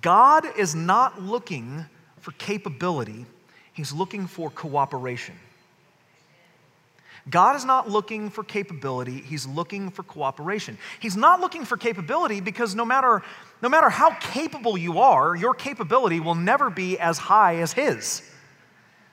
God 0.00 0.46
is 0.56 0.74
not 0.74 1.20
looking 1.20 1.84
for 2.20 2.32
capability, 2.32 3.26
He's 3.72 3.92
looking 3.92 4.26
for 4.26 4.50
cooperation. 4.50 5.34
God 7.30 7.56
is 7.56 7.64
not 7.64 7.88
looking 7.88 8.28
for 8.28 8.44
capability, 8.44 9.20
He's 9.20 9.46
looking 9.46 9.90
for 9.90 10.02
cooperation. 10.02 10.76
He's 11.00 11.16
not 11.16 11.40
looking 11.40 11.64
for 11.64 11.76
capability 11.76 12.40
because 12.40 12.74
no 12.74 12.84
matter, 12.84 13.22
no 13.62 13.68
matter 13.68 13.88
how 13.88 14.14
capable 14.20 14.76
you 14.76 14.98
are, 14.98 15.34
your 15.34 15.54
capability 15.54 16.20
will 16.20 16.34
never 16.34 16.68
be 16.68 16.98
as 16.98 17.16
high 17.16 17.56
as 17.56 17.72
His. 17.72 18.22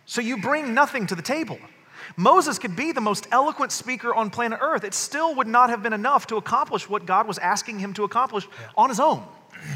So 0.06 0.20
you 0.20 0.42
bring 0.42 0.74
nothing 0.74 1.08
to 1.08 1.16
the 1.16 1.22
table. 1.22 1.58
Moses 2.18 2.60
could 2.60 2.76
be 2.76 2.92
the 2.92 3.02
most 3.02 3.28
eloquent 3.32 3.72
speaker 3.72 4.14
on 4.14 4.30
planet 4.30 4.60
Earth. 4.62 4.84
It 4.84 4.94
still 4.94 5.36
would 5.36 5.48
not 5.48 5.70
have 5.70 5.82
been 5.82 5.94
enough 5.94 6.28
to 6.28 6.36
accomplish 6.36 6.90
what 6.90 7.06
God 7.06 7.28
was 7.28 7.38
asking 7.38 7.80
him 7.80 7.94
to 7.94 8.04
accomplish 8.04 8.48
on 8.76 8.90
his 8.90 9.00
own. 9.00 9.24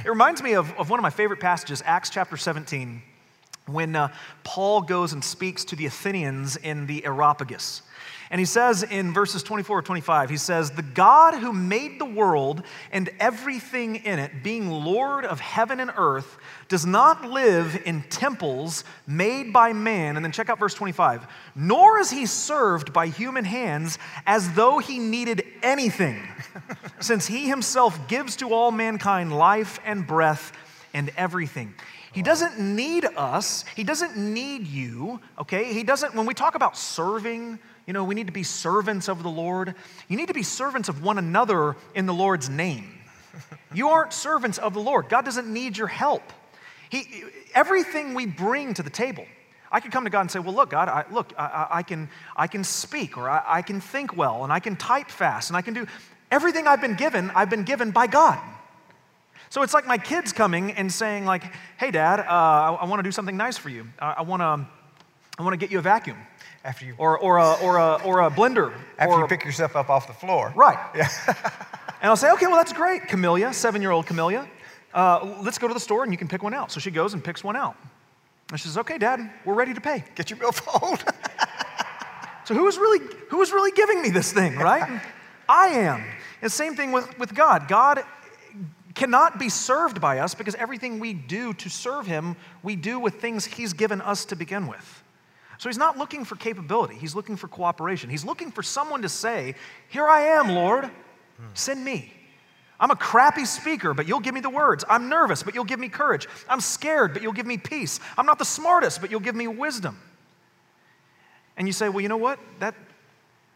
It 0.03 0.09
reminds 0.09 0.41
me 0.41 0.53
of, 0.53 0.73
of 0.73 0.89
one 0.89 0.99
of 0.99 1.03
my 1.03 1.09
favorite 1.09 1.39
passages, 1.39 1.81
Acts 1.85 2.09
chapter 2.09 2.37
17, 2.37 3.01
when 3.67 3.95
uh, 3.95 4.09
Paul 4.43 4.81
goes 4.81 5.13
and 5.13 5.23
speaks 5.23 5.63
to 5.65 5.75
the 5.75 5.85
Athenians 5.85 6.57
in 6.57 6.87
the 6.87 7.05
Areopagus. 7.05 7.83
And 8.29 8.39
he 8.39 8.45
says 8.45 8.83
in 8.83 9.13
verses 9.13 9.43
24 9.43 9.79
or 9.79 9.81
25, 9.81 10.29
he 10.29 10.37
says, 10.37 10.71
The 10.71 10.81
God 10.81 11.35
who 11.35 11.53
made 11.53 11.99
the 11.99 12.05
world 12.05 12.63
and 12.91 13.09
everything 13.19 13.97
in 13.97 14.19
it, 14.19 14.43
being 14.43 14.69
Lord 14.71 15.25
of 15.25 15.39
heaven 15.39 15.79
and 15.79 15.91
earth, 15.95 16.37
does 16.67 16.85
not 16.85 17.29
live 17.29 17.79
in 17.85 18.01
temples 18.03 18.83
made 19.05 19.53
by 19.53 19.73
man. 19.73 20.15
And 20.15 20.25
then 20.25 20.31
check 20.31 20.49
out 20.49 20.59
verse 20.59 20.73
25. 20.73 21.27
Nor 21.55 21.99
is 21.99 22.09
he 22.09 22.25
served 22.25 22.93
by 22.93 23.07
human 23.07 23.45
hands 23.45 23.99
as 24.25 24.51
though 24.53 24.79
he 24.79 24.97
needed 24.97 25.43
anything, 25.61 26.27
since 26.99 27.27
he 27.27 27.47
himself 27.47 28.07
gives 28.07 28.35
to 28.37 28.53
all 28.53 28.71
mankind 28.71 29.37
life 29.37 29.79
and 29.85 30.07
breath 30.07 30.51
and 30.93 31.11
everything. 31.17 31.75
He 32.15 32.21
doesn't 32.21 32.57
need 32.57 33.03
us. 33.17 33.65
He 33.75 33.83
doesn't 33.83 34.15
need 34.15 34.65
you, 34.67 35.19
okay? 35.37 35.73
He 35.73 35.83
doesn't, 35.83 36.15
when 36.15 36.25
we 36.25 36.33
talk 36.33 36.55
about 36.55 36.77
serving, 36.77 37.59
you 37.85 37.93
know, 37.93 38.03
we 38.03 38.15
need 38.15 38.27
to 38.27 38.33
be 38.33 38.43
servants 38.43 39.07
of 39.07 39.21
the 39.21 39.29
Lord. 39.29 39.75
You 40.07 40.17
need 40.17 40.27
to 40.27 40.33
be 40.33 40.43
servants 40.43 40.89
of 40.89 41.03
one 41.03 41.17
another 41.17 41.75
in 41.93 42.05
the 42.05 42.13
Lord's 42.13 42.49
name. 42.49 42.89
You 43.73 43.89
aren't 43.89 44.13
servants 44.13 44.57
of 44.57 44.73
the 44.73 44.79
Lord. 44.79 45.09
God 45.09 45.25
doesn't 45.25 45.51
need 45.51 45.77
your 45.77 45.87
help. 45.87 46.23
He, 46.89 47.23
everything 47.53 48.13
we 48.13 48.25
bring 48.25 48.73
to 48.75 48.83
the 48.83 48.89
table, 48.89 49.25
I 49.71 49.81
could 49.81 49.91
come 49.91 50.05
to 50.05 50.09
God 50.09 50.21
and 50.21 50.31
say, 50.31 50.39
Well, 50.39 50.53
look, 50.53 50.69
God, 50.69 50.87
I, 50.87 51.03
look, 51.11 51.33
I, 51.37 51.67
I, 51.69 51.83
can, 51.83 52.09
I 52.35 52.47
can 52.47 52.63
speak 52.63 53.17
or 53.17 53.29
I, 53.29 53.43
I 53.45 53.61
can 53.61 53.81
think 53.81 54.15
well 54.15 54.43
and 54.43 54.53
I 54.53 54.59
can 54.59 54.77
type 54.77 55.09
fast 55.09 55.49
and 55.49 55.57
I 55.57 55.61
can 55.61 55.73
do 55.73 55.85
everything 56.31 56.67
I've 56.67 56.81
been 56.81 56.95
given, 56.95 57.29
I've 57.31 57.49
been 57.49 57.63
given 57.63 57.91
by 57.91 58.07
God. 58.07 58.39
So 59.49 59.61
it's 59.61 59.73
like 59.73 59.85
my 59.85 59.97
kids 59.97 60.33
coming 60.33 60.71
and 60.71 60.91
saying, 60.91 61.25
like, 61.25 61.43
hey, 61.77 61.91
Dad, 61.91 62.19
uh, 62.19 62.23
I, 62.23 62.77
I 62.81 62.85
want 62.85 62.99
to 62.99 63.03
do 63.03 63.11
something 63.11 63.37
nice 63.37 63.57
for 63.57 63.69
you. 63.69 63.87
I, 63.99 64.15
I 64.17 64.21
want 64.21 64.41
to 64.41 64.67
I 65.37 65.43
want 65.43 65.53
to 65.53 65.57
get 65.57 65.69
you 65.69 65.79
a 65.79 65.81
vacuum. 65.81 66.17
After 66.65 66.83
you, 66.83 66.95
or, 66.97 67.17
or, 67.19 67.37
a, 67.37 67.53
or, 67.61 67.77
a, 67.77 68.01
or 68.03 68.21
a 68.21 68.31
blender. 68.31 68.73
After 68.97 69.13
or, 69.13 69.21
you 69.21 69.27
pick 69.27 69.45
yourself 69.45 69.75
up 69.75 69.89
off 69.89 70.07
the 70.07 70.13
floor. 70.13 70.51
Right. 70.55 70.79
Yeah. 70.95 71.07
and 72.01 72.09
I'll 72.09 72.15
say, 72.17 72.31
okay, 72.31 72.47
well, 72.47 72.57
that's 72.57 72.73
great, 72.73 73.07
Camellia, 73.07 73.53
seven 73.53 73.81
year 73.81 73.91
old 73.91 74.07
Camellia. 74.07 74.47
Uh, 74.93 75.41
let's 75.43 75.59
go 75.59 75.67
to 75.67 75.73
the 75.73 75.79
store 75.79 76.03
and 76.03 76.11
you 76.11 76.17
can 76.17 76.27
pick 76.27 76.41
one 76.41 76.53
out. 76.53 76.71
So 76.71 76.79
she 76.79 76.89
goes 76.89 77.13
and 77.13 77.23
picks 77.23 77.43
one 77.43 77.55
out. 77.55 77.75
And 78.49 78.59
she 78.59 78.67
says, 78.67 78.77
okay, 78.79 78.97
Dad, 78.97 79.19
we're 79.43 79.53
ready 79.53 79.73
to 79.73 79.81
pay. 79.81 80.03
Get 80.15 80.29
your 80.29 80.39
billfold. 80.39 81.03
so 82.45 82.53
who 82.53 82.67
is 82.67 82.77
really, 82.77 82.99
who 83.29 83.41
is 83.41 83.51
really 83.51 83.71
giving 83.71 84.01
me 84.01 84.09
this 84.09 84.33
thing, 84.33 84.55
right? 84.55 85.01
I 85.49 85.67
am. 85.67 86.03
And 86.41 86.51
same 86.51 86.75
thing 86.75 86.91
with, 86.91 87.17
with 87.19 87.35
God. 87.35 87.67
God 87.67 88.03
cannot 88.95 89.37
be 89.37 89.49
served 89.49 89.99
by 89.99 90.19
us 90.19 90.33
because 90.33 90.55
everything 90.55 90.99
we 90.99 91.13
do 91.13 91.53
to 91.55 91.69
serve 91.69 92.07
Him, 92.07 92.35
we 92.63 92.75
do 92.75 92.99
with 92.99 93.15
things 93.15 93.45
He's 93.45 93.73
given 93.73 94.01
us 94.01 94.25
to 94.25 94.35
begin 94.35 94.67
with. 94.67 95.03
So 95.57 95.69
he's 95.69 95.77
not 95.77 95.97
looking 95.97 96.25
for 96.25 96.35
capability, 96.35 96.95
he's 96.95 97.15
looking 97.15 97.35
for 97.35 97.47
cooperation. 97.47 98.09
He's 98.09 98.25
looking 98.25 98.51
for 98.51 98.63
someone 98.63 99.01
to 99.03 99.09
say, 99.09 99.55
Here 99.89 100.07
I 100.07 100.21
am, 100.21 100.49
Lord, 100.49 100.89
send 101.53 101.83
me. 101.83 102.11
I'm 102.79 102.91
a 102.91 102.95
crappy 102.95 103.45
speaker, 103.45 103.93
but 103.93 104.07
you'll 104.07 104.19
give 104.19 104.33
me 104.33 104.41
the 104.41 104.49
words. 104.49 104.83
I'm 104.89 105.07
nervous, 105.07 105.43
but 105.43 105.55
you'll 105.55 105.63
give 105.63 105.79
me 105.79 105.87
courage. 105.87 106.27
I'm 106.49 106.59
scared, 106.59 107.13
but 107.13 107.21
you'll 107.21 107.31
give 107.33 107.45
me 107.45 107.57
peace. 107.57 108.01
I'm 108.17 108.25
not 108.25 108.37
the 108.37 108.45
smartest, 108.45 108.99
but 108.99 109.09
you'll 109.09 109.21
give 109.21 109.35
me 109.35 109.47
wisdom. 109.47 109.97
And 111.57 111.67
you 111.67 111.73
say, 111.73 111.89
Well, 111.89 112.01
you 112.01 112.09
know 112.09 112.17
what? 112.17 112.39
That, 112.59 112.75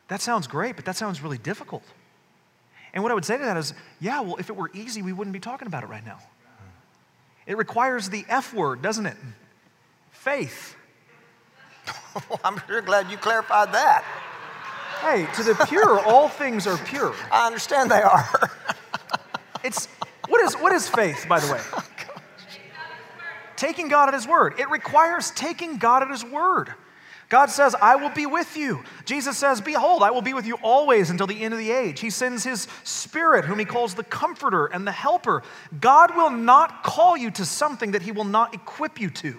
that 0.07 0.21
sounds 0.21 0.47
great, 0.47 0.75
but 0.75 0.85
that 0.85 0.95
sounds 0.95 1.21
really 1.21 1.37
difficult. 1.37 1.83
And 2.93 3.03
what 3.03 3.11
I 3.11 3.15
would 3.15 3.25
say 3.25 3.37
to 3.37 3.43
that 3.43 3.57
is, 3.57 3.73
Yeah, 3.99 4.21
well, 4.21 4.37
if 4.37 4.49
it 4.49 4.55
were 4.55 4.71
easy, 4.73 5.01
we 5.01 5.11
wouldn't 5.11 5.33
be 5.33 5.39
talking 5.39 5.67
about 5.67 5.83
it 5.83 5.87
right 5.87 6.05
now. 6.05 6.19
It 7.45 7.57
requires 7.57 8.09
the 8.09 8.25
F 8.29 8.53
word, 8.53 8.81
doesn't 8.81 9.05
it? 9.05 9.17
Faith. 10.11 10.75
I'm 12.43 12.61
sure 12.67 12.81
glad 12.81 13.09
you 13.09 13.17
clarified 13.17 13.73
that. 13.73 14.03
Hey, 15.01 15.27
to 15.35 15.43
the 15.43 15.65
pure, 15.67 15.99
all 16.05 16.29
things 16.29 16.67
are 16.67 16.77
pure. 16.77 17.13
I 17.31 17.47
understand 17.47 17.89
they 17.89 18.01
are. 18.01 18.51
it's 19.63 19.87
what 20.27 20.41
is 20.41 20.55
what 20.55 20.73
is 20.73 20.87
faith, 20.87 21.25
by 21.27 21.39
the 21.39 21.51
way? 21.51 21.59
Oh, 21.73 21.83
taking 23.59 23.89
God 23.89 24.07
at 24.07 24.13
His 24.13 24.27
word. 24.27 24.59
It 24.59 24.69
requires 24.69 25.31
taking 25.31 25.77
God 25.77 26.01
at 26.01 26.09
His 26.09 26.23
word. 26.23 26.73
God 27.27 27.51
says, 27.51 27.75
I 27.79 27.95
will 27.95 28.09
be 28.09 28.25
with 28.25 28.57
you. 28.57 28.83
Jesus 29.05 29.37
says, 29.37 29.61
Behold, 29.61 30.01
I 30.01 30.09
will 30.09 30.23
be 30.23 30.33
with 30.33 30.47
you 30.47 30.55
always 30.63 31.11
until 31.11 31.27
the 31.27 31.43
end 31.43 31.53
of 31.53 31.59
the 31.59 31.69
age. 31.69 31.99
He 31.99 32.09
sends 32.09 32.43
His 32.43 32.67
Spirit, 32.83 33.45
whom 33.45 33.59
He 33.59 33.65
calls 33.65 33.93
the 33.93 34.03
Comforter 34.03 34.65
and 34.65 34.87
the 34.87 34.91
Helper. 34.91 35.43
God 35.79 36.15
will 36.15 36.31
not 36.31 36.83
call 36.83 37.15
you 37.15 37.29
to 37.31 37.45
something 37.45 37.91
that 37.91 38.01
He 38.01 38.11
will 38.11 38.23
not 38.23 38.55
equip 38.55 38.99
you 38.99 39.11
to. 39.11 39.37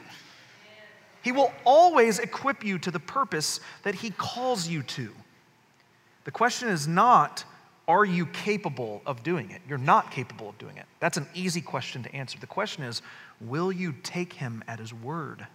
He 1.22 1.32
will 1.32 1.52
always 1.64 2.18
equip 2.18 2.64
you 2.64 2.78
to 2.78 2.90
the 2.90 3.00
purpose 3.00 3.60
that 3.82 3.94
He 3.94 4.10
calls 4.10 4.68
you 4.68 4.82
to. 4.82 5.12
The 6.24 6.30
question 6.30 6.68
is 6.68 6.86
not, 6.86 7.44
are 7.88 8.04
you 8.04 8.26
capable 8.26 9.02
of 9.06 9.22
doing 9.22 9.50
it? 9.50 9.62
You're 9.68 9.78
not 9.78 10.10
capable 10.10 10.48
of 10.48 10.58
doing 10.58 10.76
it. 10.76 10.86
That's 11.00 11.16
an 11.16 11.26
easy 11.34 11.60
question 11.60 12.02
to 12.04 12.14
answer. 12.14 12.38
The 12.38 12.46
question 12.46 12.84
is, 12.84 13.02
will 13.40 13.72
you 13.72 13.94
take 14.02 14.34
Him 14.34 14.62
at 14.68 14.78
His 14.78 14.94
word? 14.94 15.46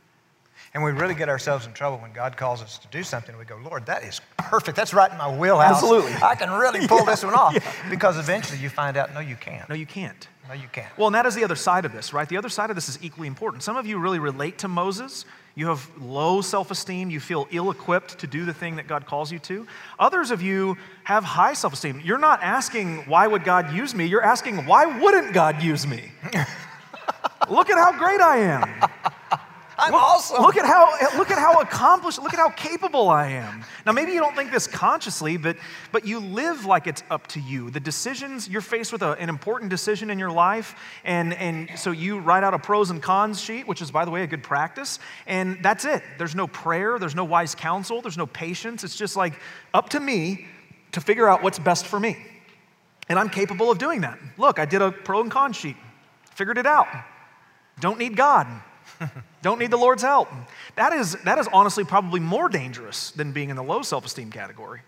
And 0.73 0.83
we 0.83 0.91
really 0.91 1.15
get 1.15 1.29
ourselves 1.29 1.65
in 1.65 1.73
trouble 1.73 1.97
when 1.99 2.11
God 2.11 2.37
calls 2.37 2.61
us 2.61 2.77
to 2.79 2.87
do 2.87 3.03
something. 3.03 3.37
We 3.37 3.45
go, 3.45 3.57
Lord, 3.63 3.85
that 3.85 4.03
is 4.03 4.21
perfect. 4.37 4.75
That's 4.75 4.93
right 4.93 5.11
in 5.11 5.17
my 5.17 5.37
wheelhouse. 5.37 5.75
Absolutely. 5.75 6.13
I 6.21 6.35
can 6.35 6.49
really 6.51 6.87
pull 6.87 6.99
yeah. 6.99 7.05
this 7.05 7.23
one 7.23 7.33
off. 7.33 7.53
Yeah. 7.55 7.89
Because 7.89 8.17
eventually 8.17 8.59
you 8.59 8.69
find 8.69 8.97
out, 8.97 9.13
no, 9.13 9.19
you 9.19 9.35
can't. 9.35 9.69
No, 9.69 9.75
you 9.75 9.85
can't. 9.85 10.27
No, 10.47 10.53
you 10.53 10.67
can't. 10.71 10.95
Well, 10.97 11.07
and 11.07 11.15
that 11.15 11.25
is 11.25 11.35
the 11.35 11.43
other 11.43 11.55
side 11.55 11.85
of 11.85 11.93
this, 11.93 12.11
right? 12.11 12.27
The 12.27 12.37
other 12.37 12.49
side 12.49 12.69
of 12.69 12.75
this 12.75 12.89
is 12.89 12.99
equally 13.01 13.27
important. 13.27 13.63
Some 13.63 13.77
of 13.77 13.85
you 13.85 13.97
really 13.97 14.19
relate 14.19 14.57
to 14.59 14.67
Moses. 14.67 15.25
You 15.57 15.67
have 15.67 15.89
low 16.01 16.41
self 16.41 16.69
esteem. 16.69 17.09
You 17.09 17.21
feel 17.21 17.47
ill 17.49 17.71
equipped 17.71 18.19
to 18.19 18.27
do 18.27 18.43
the 18.43 18.53
thing 18.53 18.75
that 18.75 18.87
God 18.87 19.05
calls 19.05 19.31
you 19.31 19.39
to. 19.39 19.65
Others 19.97 20.31
of 20.31 20.41
you 20.41 20.77
have 21.05 21.23
high 21.23 21.53
self 21.53 21.73
esteem. 21.73 22.01
You're 22.03 22.17
not 22.17 22.43
asking, 22.43 23.05
why 23.05 23.25
would 23.25 23.45
God 23.45 23.73
use 23.73 23.95
me? 23.95 24.05
You're 24.05 24.23
asking, 24.23 24.65
why 24.65 24.85
wouldn't 24.99 25.33
God 25.33 25.63
use 25.63 25.87
me? 25.87 26.11
Look 27.49 27.69
at 27.69 27.77
how 27.77 27.97
great 27.97 28.19
I 28.19 28.37
am. 28.37 29.34
I'm 29.77 29.91
look, 29.91 30.01
awesome. 30.01 30.41
Look 30.41 30.57
at 30.57 30.65
how 30.65 31.17
look 31.17 31.31
at 31.31 31.37
how 31.37 31.59
accomplished, 31.59 32.21
look 32.21 32.33
at 32.33 32.39
how 32.39 32.49
capable 32.49 33.09
I 33.09 33.27
am. 33.27 33.63
Now 33.85 33.91
maybe 33.91 34.13
you 34.13 34.19
don't 34.19 34.35
think 34.35 34.51
this 34.51 34.67
consciously, 34.67 35.37
but 35.37 35.57
but 35.91 36.05
you 36.05 36.19
live 36.19 36.65
like 36.65 36.87
it's 36.87 37.03
up 37.09 37.27
to 37.27 37.39
you. 37.41 37.69
The 37.69 37.79
decisions 37.79 38.47
you're 38.47 38.61
faced 38.61 38.91
with 38.91 39.01
a, 39.01 39.11
an 39.13 39.27
important 39.27 39.69
decision 39.69 40.09
in 40.09 40.17
your 40.17 40.31
life, 40.31 40.75
and 41.03 41.33
and 41.33 41.69
so 41.77 41.91
you 41.91 42.19
write 42.19 42.43
out 42.43 42.53
a 42.53 42.59
pros 42.59 42.89
and 42.89 43.01
cons 43.01 43.41
sheet, 43.41 43.67
which 43.67 43.81
is 43.81 43.91
by 43.91 44.05
the 44.05 44.11
way 44.11 44.23
a 44.23 44.27
good 44.27 44.43
practice, 44.43 44.99
and 45.27 45.57
that's 45.61 45.83
it. 45.83 46.03
There's 46.17 46.35
no 46.35 46.47
prayer, 46.47 46.97
there's 46.97 47.15
no 47.15 47.25
wise 47.25 47.53
counsel, 47.53 48.01
there's 48.01 48.17
no 48.17 48.27
patience. 48.27 48.83
It's 48.83 48.95
just 48.95 49.15
like 49.15 49.39
up 49.73 49.89
to 49.89 49.99
me 49.99 50.47
to 50.93 51.01
figure 51.01 51.27
out 51.27 51.43
what's 51.43 51.59
best 51.59 51.85
for 51.85 51.99
me. 51.99 52.17
And 53.09 53.19
I'm 53.19 53.29
capable 53.29 53.69
of 53.69 53.77
doing 53.77 54.01
that. 54.01 54.17
Look, 54.37 54.57
I 54.57 54.65
did 54.65 54.81
a 54.81 54.91
pro 54.91 55.21
and 55.21 55.29
con 55.29 55.53
sheet. 55.53 55.75
Figured 56.35 56.57
it 56.57 56.65
out. 56.65 56.87
Don't 57.79 57.99
need 57.99 58.15
God. 58.15 58.47
Don't 59.45 59.59
need 59.59 59.69
the 59.69 59.77
Lord's 59.77 60.01
help. 60.01 60.27
That 60.73 60.91
is, 60.91 61.13
that 61.17 61.37
is 61.37 61.47
honestly 61.53 61.83
probably 61.83 62.19
more 62.19 62.49
dangerous 62.49 63.11
than 63.11 63.31
being 63.31 63.51
in 63.51 63.55
the 63.55 63.61
low 63.61 63.83
self 63.83 64.03
esteem 64.03 64.31
category. 64.31 64.81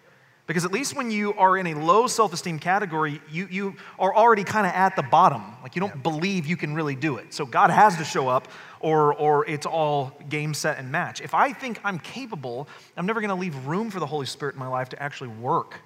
Because 0.47 0.65
at 0.65 0.71
least 0.71 0.95
when 0.95 1.11
you 1.11 1.35
are 1.35 1.57
in 1.57 1.67
a 1.67 1.75
low 1.75 2.07
self 2.07 2.33
esteem 2.33 2.57
category, 2.57 3.21
you, 3.29 3.47
you 3.51 3.75
are 3.99 4.15
already 4.15 4.43
kind 4.43 4.65
of 4.65 4.73
at 4.73 4.95
the 4.95 5.03
bottom. 5.03 5.43
Like 5.61 5.75
you 5.75 5.79
don't 5.79 5.93
yeah. 5.93 6.01
believe 6.01 6.47
you 6.47 6.57
can 6.57 6.73
really 6.73 6.95
do 6.95 7.17
it. 7.17 7.35
So 7.35 7.45
God 7.45 7.69
has 7.69 7.97
to 7.97 8.03
show 8.03 8.29
up, 8.29 8.47
or, 8.79 9.13
or 9.13 9.47
it's 9.47 9.67
all 9.67 10.19
game, 10.27 10.55
set, 10.55 10.79
and 10.79 10.91
match. 10.91 11.21
If 11.21 11.35
I 11.35 11.53
think 11.53 11.79
I'm 11.83 11.99
capable, 11.99 12.67
I'm 12.95 13.05
never 13.05 13.21
going 13.21 13.29
to 13.29 13.35
leave 13.35 13.67
room 13.67 13.91
for 13.91 13.99
the 13.99 14.07
Holy 14.07 14.25
Spirit 14.25 14.55
in 14.55 14.59
my 14.59 14.67
life 14.67 14.89
to 14.89 15.03
actually 15.03 15.29
work. 15.29 15.81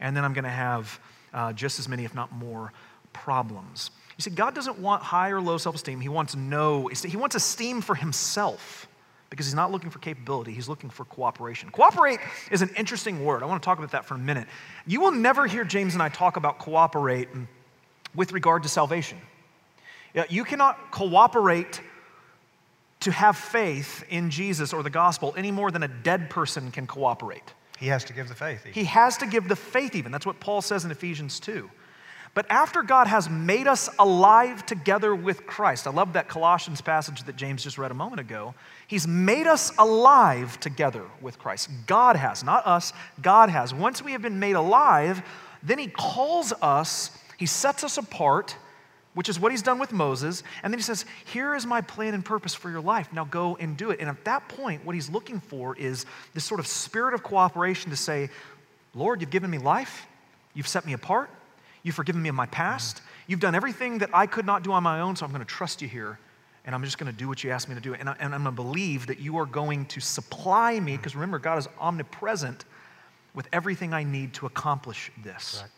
And 0.00 0.16
then 0.16 0.24
I'm 0.24 0.32
going 0.32 0.44
to 0.44 0.48
have 0.48 1.00
uh, 1.34 1.52
just 1.52 1.78
as 1.78 1.86
many, 1.86 2.06
if 2.06 2.14
not 2.14 2.32
more, 2.32 2.72
problems. 3.12 3.90
You 4.16 4.22
see, 4.22 4.30
God 4.30 4.54
doesn't 4.54 4.78
want 4.78 5.02
high 5.02 5.30
or 5.30 5.40
low 5.40 5.58
self 5.58 5.74
esteem. 5.74 6.00
He 6.00 6.08
wants 6.08 6.34
no, 6.34 6.88
he 6.88 7.16
wants 7.16 7.36
esteem 7.36 7.80
for 7.80 7.94
himself 7.94 8.88
because 9.28 9.46
he's 9.46 9.54
not 9.54 9.72
looking 9.72 9.90
for 9.90 9.98
capability, 9.98 10.52
he's 10.52 10.68
looking 10.68 10.88
for 10.88 11.04
cooperation. 11.04 11.70
Cooperate 11.70 12.20
is 12.50 12.62
an 12.62 12.70
interesting 12.76 13.24
word. 13.24 13.42
I 13.42 13.46
want 13.46 13.62
to 13.62 13.64
talk 13.64 13.78
about 13.78 13.90
that 13.90 14.04
for 14.04 14.14
a 14.14 14.18
minute. 14.18 14.46
You 14.86 15.00
will 15.00 15.12
never 15.12 15.46
hear 15.46 15.64
James 15.64 15.94
and 15.94 16.02
I 16.02 16.08
talk 16.08 16.36
about 16.36 16.58
cooperate 16.58 17.28
with 18.14 18.32
regard 18.32 18.62
to 18.62 18.68
salvation. 18.68 19.18
You 20.30 20.44
cannot 20.44 20.90
cooperate 20.90 21.82
to 23.00 23.10
have 23.12 23.36
faith 23.36 24.04
in 24.08 24.30
Jesus 24.30 24.72
or 24.72 24.82
the 24.82 24.90
gospel 24.90 25.34
any 25.36 25.50
more 25.50 25.70
than 25.70 25.82
a 25.82 25.88
dead 25.88 26.30
person 26.30 26.70
can 26.70 26.86
cooperate. 26.86 27.52
He 27.78 27.88
has 27.88 28.04
to 28.04 28.14
give 28.14 28.28
the 28.28 28.34
faith. 28.34 28.60
Even. 28.62 28.72
He 28.72 28.84
has 28.84 29.18
to 29.18 29.26
give 29.26 29.48
the 29.48 29.56
faith, 29.56 29.94
even. 29.94 30.10
That's 30.10 30.24
what 30.24 30.40
Paul 30.40 30.62
says 30.62 30.86
in 30.86 30.90
Ephesians 30.90 31.38
2. 31.40 31.70
But 32.36 32.44
after 32.50 32.82
God 32.82 33.06
has 33.06 33.30
made 33.30 33.66
us 33.66 33.88
alive 33.98 34.66
together 34.66 35.14
with 35.14 35.46
Christ, 35.46 35.86
I 35.86 35.90
love 35.90 36.12
that 36.12 36.28
Colossians 36.28 36.82
passage 36.82 37.22
that 37.22 37.36
James 37.36 37.62
just 37.62 37.78
read 37.78 37.90
a 37.90 37.94
moment 37.94 38.20
ago. 38.20 38.54
He's 38.86 39.08
made 39.08 39.46
us 39.46 39.72
alive 39.78 40.60
together 40.60 41.02
with 41.22 41.38
Christ. 41.38 41.70
God 41.86 42.14
has, 42.14 42.44
not 42.44 42.66
us, 42.66 42.92
God 43.22 43.48
has. 43.48 43.72
Once 43.72 44.02
we 44.02 44.12
have 44.12 44.20
been 44.20 44.38
made 44.38 44.52
alive, 44.52 45.22
then 45.62 45.78
He 45.78 45.86
calls 45.86 46.52
us, 46.60 47.10
He 47.38 47.46
sets 47.46 47.82
us 47.82 47.96
apart, 47.96 48.54
which 49.14 49.30
is 49.30 49.40
what 49.40 49.50
He's 49.50 49.62
done 49.62 49.78
with 49.78 49.90
Moses. 49.90 50.42
And 50.62 50.70
then 50.70 50.78
He 50.78 50.84
says, 50.84 51.06
Here 51.24 51.54
is 51.54 51.64
my 51.64 51.80
plan 51.80 52.12
and 52.12 52.22
purpose 52.22 52.52
for 52.52 52.68
your 52.68 52.82
life. 52.82 53.10
Now 53.14 53.24
go 53.24 53.56
and 53.56 53.78
do 53.78 53.92
it. 53.92 53.98
And 53.98 54.10
at 54.10 54.26
that 54.26 54.46
point, 54.50 54.84
what 54.84 54.94
He's 54.94 55.08
looking 55.08 55.40
for 55.40 55.74
is 55.74 56.04
this 56.34 56.44
sort 56.44 56.60
of 56.60 56.66
spirit 56.66 57.14
of 57.14 57.22
cooperation 57.22 57.92
to 57.92 57.96
say, 57.96 58.28
Lord, 58.94 59.22
you've 59.22 59.30
given 59.30 59.48
me 59.48 59.56
life, 59.56 60.06
you've 60.52 60.68
set 60.68 60.84
me 60.84 60.92
apart. 60.92 61.30
You've 61.86 61.94
forgiven 61.94 62.20
me 62.20 62.28
of 62.28 62.34
my 62.34 62.46
past. 62.46 63.00
You've 63.28 63.38
done 63.38 63.54
everything 63.54 63.98
that 63.98 64.10
I 64.12 64.26
could 64.26 64.44
not 64.44 64.64
do 64.64 64.72
on 64.72 64.82
my 64.82 65.00
own, 65.00 65.14
so 65.14 65.24
I'm 65.24 65.30
going 65.30 65.38
to 65.38 65.46
trust 65.46 65.80
you 65.80 65.86
here. 65.86 66.18
And 66.64 66.74
I'm 66.74 66.82
just 66.82 66.98
going 66.98 67.12
to 67.12 67.16
do 67.16 67.28
what 67.28 67.44
you 67.44 67.52
asked 67.52 67.68
me 67.68 67.76
to 67.76 67.80
do. 67.80 67.94
And, 67.94 68.08
I, 68.08 68.16
am 68.18 68.32
going 68.32 68.42
to 68.42 68.50
believe 68.50 69.06
that 69.06 69.20
you 69.20 69.36
are 69.36 69.46
going 69.46 69.86
to 69.86 70.00
supply 70.00 70.80
me, 70.80 70.96
because 70.96 71.14
remember, 71.14 71.38
God 71.38 71.58
is 71.58 71.68
omnipresent 71.78 72.64
with 73.34 73.46
everything 73.52 73.94
I 73.94 74.02
need 74.02 74.34
to 74.34 74.46
accomplish 74.46 75.12
this. 75.22 75.60
Right. 75.62 75.70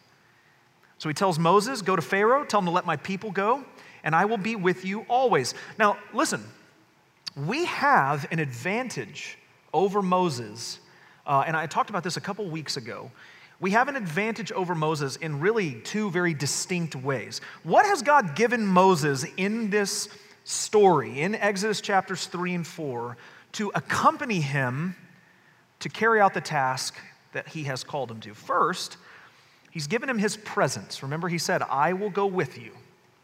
So 0.97 1.11
he 1.11 1.15
tells 1.15 1.39
Moses, 1.39 1.83
Go 1.83 1.95
to 1.95 2.01
Pharaoh, 2.01 2.43
tell 2.43 2.61
him 2.61 2.65
to 2.65 2.73
let 2.73 2.87
my 2.87 2.97
people 2.97 3.31
go, 3.31 3.63
and 4.03 4.17
I 4.17 4.25
will 4.25 4.39
be 4.39 4.57
with 4.57 4.87
you 4.87 5.05
always. 5.11 5.53
Now, 5.79 5.99
listen, 6.15 6.43
we 7.37 7.67
have 7.67 8.27
an 8.31 8.39
advantage 8.39 9.37
over 9.75 10.01
Moses, 10.01 10.81
uh, 11.27 11.45
and 11.47 11.55
I 11.55 11.67
talked 11.67 11.91
about 11.91 12.03
this 12.03 12.17
a 12.17 12.23
couple 12.23 12.49
weeks 12.49 12.79
ago 12.79 13.11
we 13.61 13.73
have 13.73 13.89
an 13.89 13.97
advantage 13.97 14.53
over 14.53 14.75
Moses 14.75 15.17
in 15.17 15.41
really 15.41 15.81
two 15.83 16.11
very 16.11 16.33
distinct 16.33 16.95
ways. 16.95 17.41
What 17.65 17.87
has 17.87 18.03
God 18.03 18.37
given 18.37 18.65
Moses 18.65 19.25
in 19.37 19.71
this 19.71 20.09
story, 20.45 21.21
in 21.21 21.35
Exodus 21.35 21.81
chapters 21.81 22.27
3 22.27 22.55
and 22.55 22.67
4, 22.67 23.17
to 23.53 23.73
accompany 23.75 24.41
him 24.41 24.95
to 25.81 25.89
carry 25.89 26.21
out 26.21 26.35
the 26.35 26.41
task 26.41 26.97
that 27.33 27.49
he 27.49 27.65
has 27.65 27.83
called 27.83 28.11
him 28.11 28.21
to? 28.21 28.35
First, 28.35 28.97
he's 29.73 29.89
given 29.89 30.09
him 30.09 30.19
his 30.19 30.37
presence. 30.37 31.03
Remember, 31.03 31.29
he 31.29 31.39
said, 31.39 31.63
I 31.63 31.95
will 31.95 32.11
go 32.11 32.27
with 32.27 32.59
you. 32.59 32.71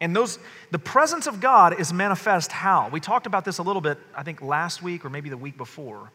And 0.00 0.14
those, 0.16 0.40
the 0.72 0.80
presence 0.80 1.28
of 1.28 1.40
God 1.40 1.78
is 1.78 1.92
manifest 1.92 2.50
how? 2.50 2.88
We 2.90 2.98
talked 2.98 3.26
about 3.26 3.44
this 3.44 3.58
a 3.58 3.62
little 3.62 3.80
bit, 3.80 3.98
I 4.16 4.24
think, 4.24 4.42
last 4.42 4.82
week 4.82 5.04
or 5.04 5.10
maybe 5.10 5.28
the 5.30 5.36
week 5.36 5.56
before. 5.56 6.10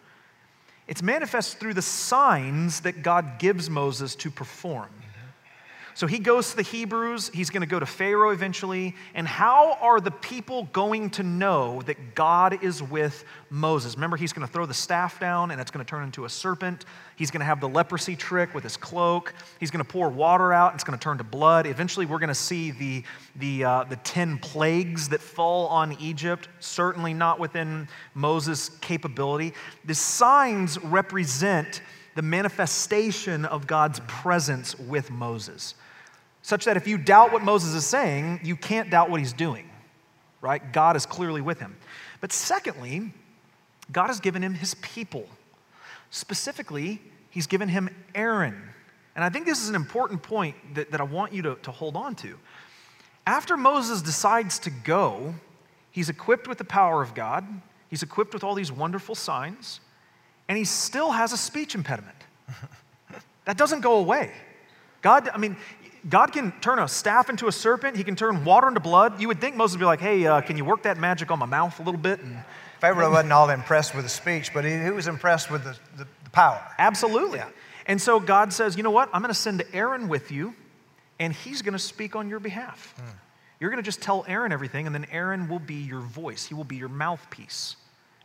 It's 0.90 1.04
manifest 1.04 1.60
through 1.60 1.76
the 1.76 1.84
signs 1.84 2.82
that 2.82 3.04
God 3.04 3.38
gives 3.38 3.70
Moses 3.70 4.16
to 4.16 4.32
perform. 4.32 4.90
So 6.00 6.08
he 6.08 6.18
goes 6.18 6.52
to 6.52 6.56
the 6.56 6.64
Hebrews, 6.64 7.30
he's 7.34 7.50
going 7.50 7.60
to 7.60 7.68
go 7.68 7.78
to 7.78 7.86
Pharaoh 7.86 8.30
eventually. 8.30 8.96
And 9.16 9.28
how 9.28 9.74
are 9.82 10.00
the 10.00 10.12
people 10.12 10.70
going 10.72 11.10
to 11.10 11.24
know 11.24 11.82
that 11.82 12.16
God 12.16 12.64
is 12.64 12.82
with 12.82 13.26
Moses? 13.50 13.96
Remember, 13.96 14.16
he's 14.16 14.32
going 14.32 14.48
to 14.48 14.54
throw 14.54 14.66
the 14.66 14.74
staff 14.74 15.20
down 15.20 15.52
and 15.52 15.60
it's 15.60 15.72
going 15.72 15.86
to 15.86 15.90
turn 15.90 16.06
into 16.06 16.24
a 16.24 16.30
serpent. 16.30 16.86
He's 17.18 17.32
going 17.32 17.42
to 17.42 17.46
have 17.46 17.60
the 17.60 17.68
leprosy 17.68 18.16
trick 18.16 18.54
with 18.54 18.64
his 18.64 18.78
cloak. 18.78 19.34
He's 19.60 19.72
going 19.72 19.84
to 19.84 19.92
pour 19.92 20.08
water 20.08 20.54
out, 20.54 20.72
and 20.72 20.78
it's 20.78 20.86
going 20.86 20.98
to 20.98 21.04
turn 21.04 21.18
to 21.18 21.26
blood. 21.26 21.68
Eventually, 21.68 22.06
we're 22.06 22.20
going 22.20 22.30
to 22.30 22.34
see 22.34 22.72
the, 22.72 23.04
the, 23.36 23.66
uh, 23.66 23.84
the 23.84 23.98
10 23.98 24.38
plagues 24.38 25.10
that 25.10 25.20
fall 25.20 25.68
on 25.68 25.98
Egypt, 26.00 26.48
certainly 26.62 27.14
not 27.14 27.42
within 27.42 27.90
Moses' 28.14 28.70
capability. 28.80 29.54
The 29.84 29.96
signs 29.96 30.82
represent 30.82 31.82
the 32.16 32.22
manifestation 32.22 33.44
of 33.44 33.68
God's 33.68 34.00
presence 34.08 34.80
with 34.80 35.12
Moses 35.12 35.76
such 36.42 36.66
that 36.66 36.78
if 36.78 36.88
you 36.88 36.98
doubt 36.98 37.32
what 37.32 37.44
Moses 37.44 37.74
is 37.74 37.86
saying, 37.86 38.42
you 38.44 38.56
can't 38.56 38.90
doubt 38.90 39.10
what 39.10 39.20
he's 39.20 39.34
doing, 39.34 39.70
right? 40.42 40.72
God 40.72 40.96
is 40.96 41.06
clearly 41.06 41.42
with 41.42 41.60
him. 41.60 41.76
But 42.22 42.32
secondly, 42.32 43.14
God 43.92 44.08
has 44.08 44.20
given 44.20 44.44
him 44.44 44.54
his 44.54 44.76
people. 44.76 45.28
Specifically, 46.10 47.02
he's 47.30 47.48
given 47.48 47.70
him 47.70 47.90
Aaron. 48.16 48.70
And 49.16 49.24
I 49.24 49.30
think 49.30 49.46
this 49.46 49.62
is 49.62 49.70
an 49.70 49.76
important 49.76 50.24
point 50.24 50.56
that, 50.76 50.92
that 50.92 51.02
I 51.02 51.04
want 51.04 51.34
you 51.34 51.42
to, 51.44 51.56
to 51.56 51.72
hold 51.72 51.96
on 51.96 52.16
to. 52.16 52.38
After 53.28 53.58
Moses 53.58 54.02
decides 54.02 54.60
to 54.60 54.70
go, 54.70 55.36
he's 55.92 56.10
equipped 56.10 56.48
with 56.48 56.58
the 56.58 56.64
power 56.64 57.02
of 57.02 57.14
God, 57.14 57.46
he's 57.90 58.02
equipped 58.02 58.34
with 58.34 58.44
all 58.44 58.56
these 58.56 58.72
wonderful 58.72 59.16
signs, 59.16 59.82
and 60.48 60.58
he 60.58 60.64
still 60.64 61.12
has 61.12 61.32
a 61.32 61.38
speech 61.38 61.76
impediment. 61.76 62.18
that 63.46 63.58
doesn't 63.58 63.82
go 63.82 63.98
away. 63.98 64.32
God, 65.02 65.30
I 65.34 65.38
mean, 65.38 65.56
God 66.10 66.34
can 66.34 66.52
turn 66.60 66.80
a 66.80 66.88
staff 66.88 67.30
into 67.30 67.48
a 67.48 67.52
serpent. 67.52 67.96
He 67.96 68.04
can 68.04 68.16
turn 68.16 68.44
water 68.44 68.68
into 68.68 68.80
blood. 68.80 69.22
You 69.22 69.28
would 69.28 69.40
think 69.40 69.56
Moses 69.56 69.76
would 69.76 69.80
be 69.80 69.86
like, 69.86 70.02
hey, 70.02 70.26
uh, 70.26 70.42
can 70.42 70.58
you 70.58 70.66
work 70.66 70.84
that 70.84 70.98
magic 70.98 71.30
on 71.30 71.40
my 71.40 71.46
mouth 71.46 71.80
a 71.80 71.84
little 71.84 72.00
bit? 72.00 72.20
And, 72.22 72.44
Pharaoh 72.80 73.12
wasn't 73.12 73.34
all 73.34 73.50
impressed 73.50 73.94
with 73.94 74.06
the 74.06 74.10
speech, 74.10 74.54
but 74.54 74.64
he, 74.64 74.72
he 74.72 74.90
was 74.90 75.08
impressed 75.08 75.52
with 75.52 75.66
the, 75.66 75.78
the, 75.98 76.08
the 76.24 76.30
power. 76.30 76.62
Absolutely. 76.78 77.40
Yeah. 77.40 77.50
And 77.88 78.02
so 78.02 78.20
God 78.20 78.54
says, 78.54 78.78
you 78.78 78.84
know 78.84 78.92
what? 78.92 79.10
I'm 79.12 79.22
going 79.22 79.34
to 79.34 79.40
send 79.40 79.62
Aaron 79.74 80.08
with 80.08 80.32
you, 80.32 80.56
and 81.20 81.34
he's 81.34 81.62
going 81.62 81.74
to 81.74 81.80
speak 81.80 82.16
on 82.16 82.30
your 82.30 82.40
behalf. 82.40 82.94
Hmm. 82.98 83.10
You're 83.60 83.70
going 83.70 83.84
to 83.84 83.86
just 83.86 84.02
tell 84.02 84.24
Aaron 84.30 84.54
everything, 84.54 84.86
and 84.86 84.96
then 84.96 85.08
Aaron 85.12 85.50
will 85.50 85.60
be 85.60 85.76
your 85.76 86.00
voice. 86.00 86.46
He 86.46 86.54
will 86.54 86.64
be 86.64 86.78
your 86.78 86.88
mouthpiece, 86.88 87.76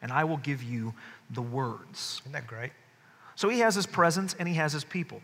and 0.00 0.12
I 0.12 0.22
will 0.22 0.36
give 0.36 0.62
you 0.62 0.94
the 1.30 1.42
words. 1.42 2.20
Isn't 2.22 2.32
that 2.32 2.46
great? 2.46 2.70
So 3.34 3.48
he 3.48 3.58
has 3.60 3.74
his 3.74 3.86
presence 3.86 4.36
and 4.38 4.46
he 4.46 4.54
has 4.54 4.72
his 4.72 4.84
people. 4.84 5.20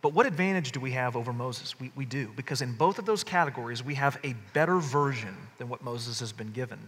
But 0.00 0.12
what 0.12 0.26
advantage 0.26 0.72
do 0.72 0.80
we 0.80 0.92
have 0.92 1.16
over 1.16 1.32
Moses? 1.32 1.78
We, 1.80 1.90
we 1.96 2.04
do, 2.04 2.30
because 2.36 2.62
in 2.62 2.74
both 2.74 2.98
of 2.98 3.06
those 3.06 3.24
categories, 3.24 3.82
we 3.82 3.94
have 3.94 4.18
a 4.22 4.34
better 4.52 4.78
version 4.78 5.36
than 5.58 5.68
what 5.68 5.82
Moses 5.82 6.20
has 6.20 6.32
been 6.32 6.52
given. 6.52 6.78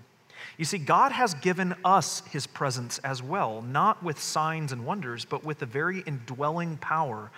You 0.57 0.65
see, 0.65 0.79
God 0.79 1.13
has 1.13 1.35
given 1.35 1.75
us 1.85 2.23
his 2.31 2.47
presence 2.47 2.99
as 2.99 3.23
well, 3.23 3.63
not 3.63 4.03
with 4.03 4.21
signs 4.21 4.73
and 4.73 4.87
wonders, 4.87 5.25
but 5.25 5.45
with 5.45 5.59
the 5.59 5.67
very 5.67 6.01
indwelling 6.01 6.77
power 6.77 7.31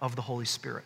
of 0.00 0.16
the 0.16 0.22
Holy 0.22 0.44
Spirit. 0.44 0.84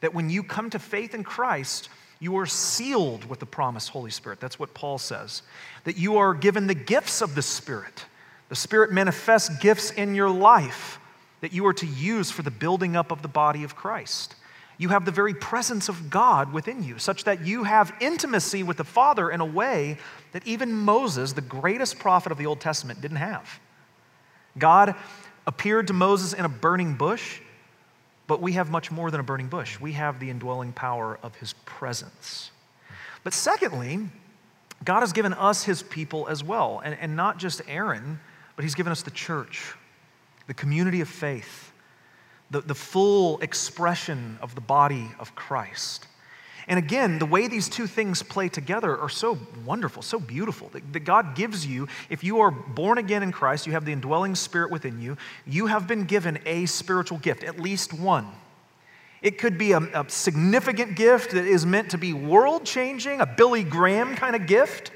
That 0.00 0.14
when 0.14 0.30
you 0.30 0.42
come 0.42 0.70
to 0.70 0.78
faith 0.78 1.14
in 1.14 1.22
Christ, 1.22 1.90
you 2.20 2.38
are 2.38 2.46
sealed 2.46 3.24
with 3.26 3.40
the 3.40 3.46
promised 3.46 3.90
Holy 3.90 4.10
Spirit. 4.10 4.40
That's 4.40 4.58
what 4.58 4.72
Paul 4.72 4.98
says. 4.98 5.42
That 5.84 5.98
you 5.98 6.16
are 6.16 6.32
given 6.32 6.66
the 6.66 6.74
gifts 6.74 7.20
of 7.20 7.34
the 7.34 7.42
Spirit. 7.42 8.06
The 8.48 8.56
Spirit 8.56 8.92
manifests 8.92 9.56
gifts 9.58 9.90
in 9.90 10.14
your 10.14 10.30
life 10.30 10.98
that 11.44 11.52
you 11.52 11.66
are 11.66 11.74
to 11.74 11.86
use 11.86 12.30
for 12.30 12.40
the 12.40 12.50
building 12.50 12.96
up 12.96 13.10
of 13.10 13.20
the 13.20 13.28
body 13.28 13.64
of 13.64 13.76
Christ. 13.76 14.34
You 14.78 14.88
have 14.88 15.04
the 15.04 15.10
very 15.10 15.34
presence 15.34 15.90
of 15.90 16.08
God 16.08 16.54
within 16.54 16.82
you, 16.82 16.98
such 16.98 17.24
that 17.24 17.44
you 17.44 17.64
have 17.64 17.94
intimacy 18.00 18.62
with 18.62 18.78
the 18.78 18.84
Father 18.84 19.30
in 19.30 19.42
a 19.42 19.44
way 19.44 19.98
that 20.32 20.46
even 20.46 20.72
Moses, 20.72 21.34
the 21.34 21.42
greatest 21.42 21.98
prophet 21.98 22.32
of 22.32 22.38
the 22.38 22.46
Old 22.46 22.60
Testament, 22.60 23.02
didn't 23.02 23.18
have. 23.18 23.60
God 24.56 24.94
appeared 25.46 25.88
to 25.88 25.92
Moses 25.92 26.32
in 26.32 26.46
a 26.46 26.48
burning 26.48 26.94
bush, 26.94 27.42
but 28.26 28.40
we 28.40 28.52
have 28.52 28.70
much 28.70 28.90
more 28.90 29.10
than 29.10 29.20
a 29.20 29.24
burning 29.24 29.48
bush. 29.48 29.78
We 29.78 29.92
have 29.92 30.20
the 30.20 30.30
indwelling 30.30 30.72
power 30.72 31.18
of 31.22 31.34
his 31.34 31.52
presence. 31.66 32.52
But 33.22 33.34
secondly, 33.34 34.08
God 34.82 35.00
has 35.00 35.12
given 35.12 35.34
us 35.34 35.64
his 35.64 35.82
people 35.82 36.26
as 36.26 36.42
well, 36.42 36.80
and, 36.82 36.96
and 36.98 37.14
not 37.14 37.36
just 37.36 37.60
Aaron, 37.68 38.18
but 38.56 38.62
he's 38.62 38.74
given 38.74 38.92
us 38.92 39.02
the 39.02 39.10
church 39.10 39.74
the 40.46 40.54
community 40.54 41.00
of 41.00 41.08
faith, 41.08 41.72
the, 42.50 42.60
the 42.60 42.74
full 42.74 43.38
expression 43.40 44.38
of 44.40 44.54
the 44.54 44.60
body 44.60 45.10
of 45.18 45.34
Christ. 45.34 46.06
And 46.66 46.78
again, 46.78 47.18
the 47.18 47.26
way 47.26 47.46
these 47.46 47.68
two 47.68 47.86
things 47.86 48.22
play 48.22 48.48
together 48.48 48.96
are 48.96 49.08
so 49.08 49.38
wonderful, 49.66 50.02
so 50.02 50.18
beautiful. 50.18 50.68
That, 50.70 50.92
that, 50.94 51.00
God 51.00 51.34
gives 51.34 51.66
you, 51.66 51.88
if 52.08 52.24
you 52.24 52.40
are 52.40 52.50
born 52.50 52.96
again 52.96 53.22
in 53.22 53.32
Christ, 53.32 53.66
you 53.66 53.72
have 53.72 53.84
the 53.84 53.92
indwelling 53.92 54.34
spirit 54.34 54.70
within 54.70 55.00
you, 55.00 55.16
you 55.46 55.66
have 55.66 55.86
been 55.86 56.04
given 56.04 56.38
a 56.46 56.66
spiritual 56.66 57.18
gift, 57.18 57.44
at 57.44 57.60
least 57.60 57.92
one. 57.92 58.28
It 59.20 59.38
could 59.38 59.58
be 59.58 59.72
a, 59.72 59.78
a 59.78 60.08
significant 60.08 60.96
gift 60.96 61.32
that 61.32 61.46
is 61.46 61.66
meant 61.66 61.90
to 61.90 61.98
be 61.98 62.12
world 62.12 62.64
changing, 62.64 63.20
a 63.20 63.26
Billy 63.26 63.64
Graham 63.64 64.16
kind 64.16 64.36
of 64.36 64.46
gift. 64.46 64.90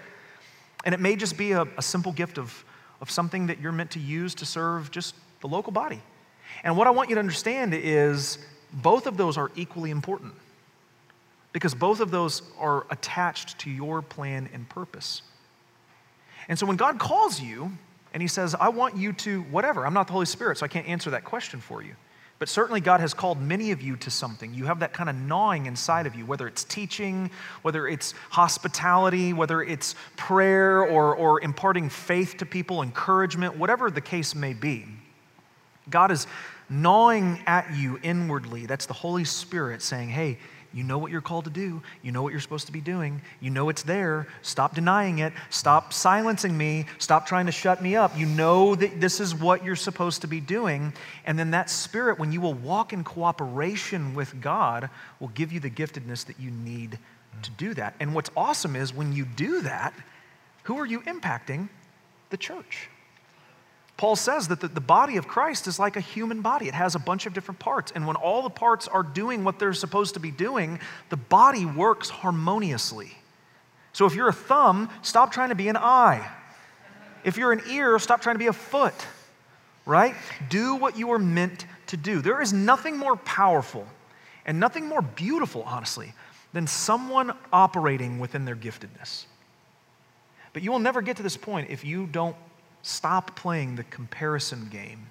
And 0.85 0.95
it 0.95 1.01
may 1.01 1.17
just 1.17 1.37
be 1.37 1.53
a, 1.53 1.67
a 1.77 1.83
simple 1.83 2.13
gift 2.13 2.39
of, 2.39 2.65
of 3.01 3.11
something 3.11 3.47
that 3.49 3.61
you're 3.61 3.73
meant 3.73 3.91
to 3.93 4.01
use 4.01 4.35
to 4.37 4.47
serve 4.47 4.91
just 4.91 5.15
the 5.41 5.49
local 5.49 5.73
body. 5.73 6.01
And 6.65 6.77
what 6.77 6.87
I 6.87 6.91
want 6.91 7.09
you 7.09 7.15
to 7.17 7.21
understand 7.21 7.75
is 7.75 8.39
both 8.73 9.07
of 9.07 9.17
those 9.17 9.37
are 9.37 9.51
equally 9.57 9.91
important 9.91 10.35
because 11.53 11.75
both 11.75 12.01
of 12.01 12.11
those 12.11 12.43
are 12.59 12.87
attached 12.91 13.59
to 13.61 13.71
your 13.71 14.03
plan 14.03 14.49
and 14.53 14.69
purpose. 14.69 15.23
And 16.49 16.59
so 16.59 16.67
when 16.67 16.77
God 16.77 16.99
calls 16.99 17.41
you 17.41 17.73
and 18.13 18.23
He 18.23 18.29
says, 18.29 18.55
I 18.55 18.69
want 18.69 18.97
you 18.97 19.13
to, 19.15 19.43
whatever, 19.43 19.87
I'm 19.87 19.95
not 19.95 20.07
the 20.07 20.13
Holy 20.13 20.27
Spirit, 20.27 20.59
so 20.59 20.65
I 20.65 20.69
can't 20.69 20.89
answer 20.89 21.11
that 21.11 21.25
question 21.25 21.61
for 21.61 21.83
you. 21.83 21.95
But 22.39 22.49
certainly, 22.49 22.81
God 22.81 23.01
has 23.01 23.15
called 23.15 23.41
many 23.41 23.73
of 23.73 23.83
you 23.83 23.97
to 23.97 24.11
something. 24.11 24.55
You 24.55 24.67
have 24.67 24.79
that 24.79 24.93
kind 24.93 25.11
of 25.11 25.17
gnawing 25.17 25.67
inside 25.67 26.07
of 26.07 26.15
you, 26.15 26.25
whether 26.25 26.47
it's 26.47 26.63
teaching, 26.63 27.33
whether 27.63 27.89
it's 27.89 28.15
hospitality, 28.31 29.33
whether 29.33 29.61
it's 29.61 29.97
prayer 30.17 30.85
or, 30.85 31.17
or 31.17 31.43
imparting 31.43 31.89
faith 31.89 32.37
to 32.37 32.47
people, 32.47 32.83
encouragement, 32.83 33.57
whatever 33.57 33.91
the 33.91 34.01
case 34.01 34.37
may 34.37 34.55
be. 34.55 34.87
God 35.91 36.11
is 36.11 36.27
gnawing 36.69 37.41
at 37.47 37.75
you 37.75 37.99
inwardly. 38.03 38.67
That's 38.67 38.87
the 38.87 38.95
Holy 38.95 39.25
Spirit 39.25 39.83
saying, 39.83 40.11
hey, 40.11 40.39
You 40.73 40.85
know 40.85 40.99
what 40.99 41.11
you're 41.11 41.23
called 41.23 41.45
to 41.45 41.51
do. 41.51 41.83
You 42.03 42.13
know 42.13 42.23
what 42.23 42.33
you're 42.33 42.43
supposed 42.43 42.67
to 42.67 42.73
be 42.73 42.81
doing. 42.81 43.23
You 43.41 43.51
know 43.51 43.71
it's 43.71 43.83
there. 43.83 44.27
Stop 44.43 44.75
denying 44.75 45.21
it. 45.21 45.33
Stop 45.49 45.95
silencing 45.95 46.57
me. 46.57 46.85
Stop 46.99 47.27
trying 47.27 47.47
to 47.47 47.53
shut 47.53 47.83
me 47.83 47.97
up. 47.97 48.17
You 48.19 48.27
know 48.27 48.75
that 48.75 49.01
this 49.01 49.19
is 49.19 49.35
what 49.35 49.65
you're 49.65 49.77
supposed 49.77 50.21
to 50.23 50.27
be 50.27 50.41
doing. 50.41 50.93
And 51.25 51.39
then 51.39 51.53
that 51.53 51.71
spirit, 51.71 52.19
when 52.19 52.33
you 52.33 52.43
will 52.43 52.55
walk 52.55 52.93
in 52.93 53.03
cooperation 53.03 54.15
with 54.15 54.41
God, 54.43 54.91
will 55.21 55.29
give 55.29 55.53
you 55.53 55.61
the 55.61 55.71
giftedness 55.71 56.27
that 56.27 56.39
you 56.39 56.51
need 56.51 56.99
to 57.43 57.51
do 57.53 57.73
that. 57.75 57.95
And 57.99 58.15
what's 58.15 58.31
awesome 58.37 58.77
is 58.77 58.93
when 58.93 59.13
you 59.13 59.25
do 59.25 59.63
that, 59.63 59.95
who 60.65 60.79
are 60.79 60.87
you 60.87 61.01
impacting? 61.03 61.71
The 62.29 62.37
church. 62.37 62.91
Paul 63.99 64.15
says 64.15 64.47
that 64.49 64.61
the, 64.61 64.81
body 64.81 65.17
of 65.17 65.27
Christ 65.27 65.67
is 65.67 65.81
like 65.81 65.97
a 65.97 66.01
human 66.01 66.41
body. 66.41 66.69
It 66.69 66.75
has 66.75 66.95
a 66.95 67.01
bunch 67.01 67.27
of 67.27 67.35
different 67.35 67.59
parts. 67.59 67.91
And 67.93 68.07
when 68.07 68.15
all 68.15 68.43
the 68.43 68.49
parts 68.49 68.87
are 68.87 69.03
doing 69.03 69.43
what 69.43 69.59
they're 69.59 69.75
supposed 69.75 70.15
to 70.15 70.21
be 70.21 70.31
doing, 70.31 70.79
the 71.11 71.17
body 71.17 71.67
works 71.67 72.09
harmoniously. 72.09 73.11
So 73.93 74.07
if 74.07 74.15
you're 74.15 74.29
a 74.29 74.33
thumb, 74.33 74.89
stop 75.03 75.33
trying 75.33 75.49
to 75.49 75.57
be 75.57 75.67
an 75.67 75.77
eye. 75.77 76.31
If 77.25 77.37
you're 77.37 77.51
an 77.51 77.61
ear, 77.69 77.99
stop 77.99 78.21
trying 78.21 78.37
to 78.37 78.39
be 78.39 78.47
a 78.47 78.53
foot, 78.53 78.95
right? 79.85 80.15
Do 80.49 80.77
what 80.77 80.97
you 80.97 81.11
are 81.11 81.19
meant 81.19 81.67
to 81.89 81.97
do. 81.97 82.23
There 82.23 82.41
is 82.41 82.53
nothing 82.53 82.97
more 82.97 83.17
powerful 83.17 83.85
and 84.47 84.61
nothing 84.61 84.87
more 84.87 85.03
beautiful, 85.03 85.65
honestly, 85.67 86.15
than 86.53 86.69
someone 86.69 87.33
operating 87.53 88.21
within 88.21 88.45
their 88.45 88.55
giftedness. 88.55 89.25
But 90.53 90.63
you 90.63 90.71
will 90.71 90.79
never 90.79 91.03
get 91.03 91.17
to 91.17 91.25
this 91.25 91.37
point 91.37 91.71
if 91.71 91.85
you 91.85 92.07
don't 92.07 92.37
stop 92.89 93.37
playing 93.37 93.77
the 93.77 93.85
comparison 93.85 94.69
game. 94.71 95.11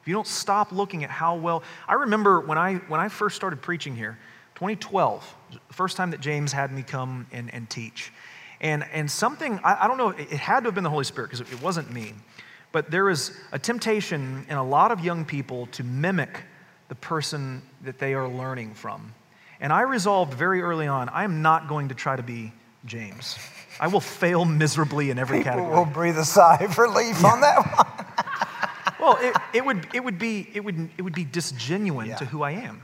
If 0.00 0.08
you 0.08 0.14
don't 0.14 0.26
stop 0.26 0.72
looking 0.72 1.04
at 1.04 1.10
how 1.10 1.36
well, 1.36 1.62
I 1.88 1.94
remember 1.94 2.40
when 2.40 2.58
I, 2.58 2.74
when 2.88 3.00
I 3.00 3.08
first 3.08 3.36
started 3.36 3.62
preaching 3.62 3.96
here, 3.96 4.18
2012, 4.56 5.36
the 5.52 5.74
first 5.74 5.96
time 5.96 6.10
that 6.10 6.20
James 6.20 6.52
had 6.52 6.72
me 6.72 6.82
come 6.82 7.26
and, 7.32 7.52
and 7.54 7.68
teach. 7.70 8.12
And, 8.60 8.84
and 8.92 9.10
something, 9.10 9.58
I, 9.64 9.84
I 9.84 9.88
don't 9.88 9.96
know, 9.96 10.10
it, 10.10 10.32
it 10.32 10.38
had 10.38 10.60
to 10.60 10.66
have 10.66 10.74
been 10.74 10.84
the 10.84 10.90
Holy 10.90 11.04
Spirit 11.04 11.28
because 11.28 11.40
it, 11.40 11.52
it 11.52 11.62
wasn't 11.62 11.92
me. 11.92 12.14
But 12.72 12.90
there 12.90 13.08
is 13.10 13.36
a 13.52 13.58
temptation 13.58 14.46
in 14.48 14.56
a 14.56 14.64
lot 14.64 14.92
of 14.92 15.04
young 15.04 15.24
people 15.24 15.66
to 15.72 15.84
mimic 15.84 16.42
the 16.88 16.94
person 16.96 17.62
that 17.82 17.98
they 17.98 18.14
are 18.14 18.28
learning 18.28 18.74
from. 18.74 19.14
And 19.60 19.72
I 19.72 19.82
resolved 19.82 20.34
very 20.34 20.62
early 20.62 20.88
on, 20.88 21.08
I 21.08 21.24
am 21.24 21.42
not 21.42 21.68
going 21.68 21.88
to 21.88 21.94
try 21.94 22.16
to 22.16 22.22
be 22.22 22.52
James. 22.84 23.38
I 23.80 23.88
will 23.88 24.00
fail 24.00 24.44
miserably 24.44 25.10
in 25.10 25.18
every 25.18 25.38
People 25.38 25.52
category. 25.52 25.74
will 25.74 25.84
breathe 25.84 26.18
a 26.18 26.24
sigh 26.24 26.58
of 26.62 26.78
relief 26.78 27.20
yeah. 27.20 27.32
on 27.32 27.40
that 27.40 27.58
one. 27.58 28.96
well, 29.00 29.18
it, 29.20 29.36
it, 29.54 29.64
would, 29.64 29.86
it, 29.92 30.04
would 30.04 30.18
be, 30.18 30.48
it, 30.54 30.64
would, 30.64 30.90
it 30.96 31.02
would 31.02 31.14
be 31.14 31.24
disgenuine 31.24 32.08
yeah. 32.08 32.16
to 32.16 32.24
who 32.24 32.42
I 32.42 32.52
am. 32.52 32.82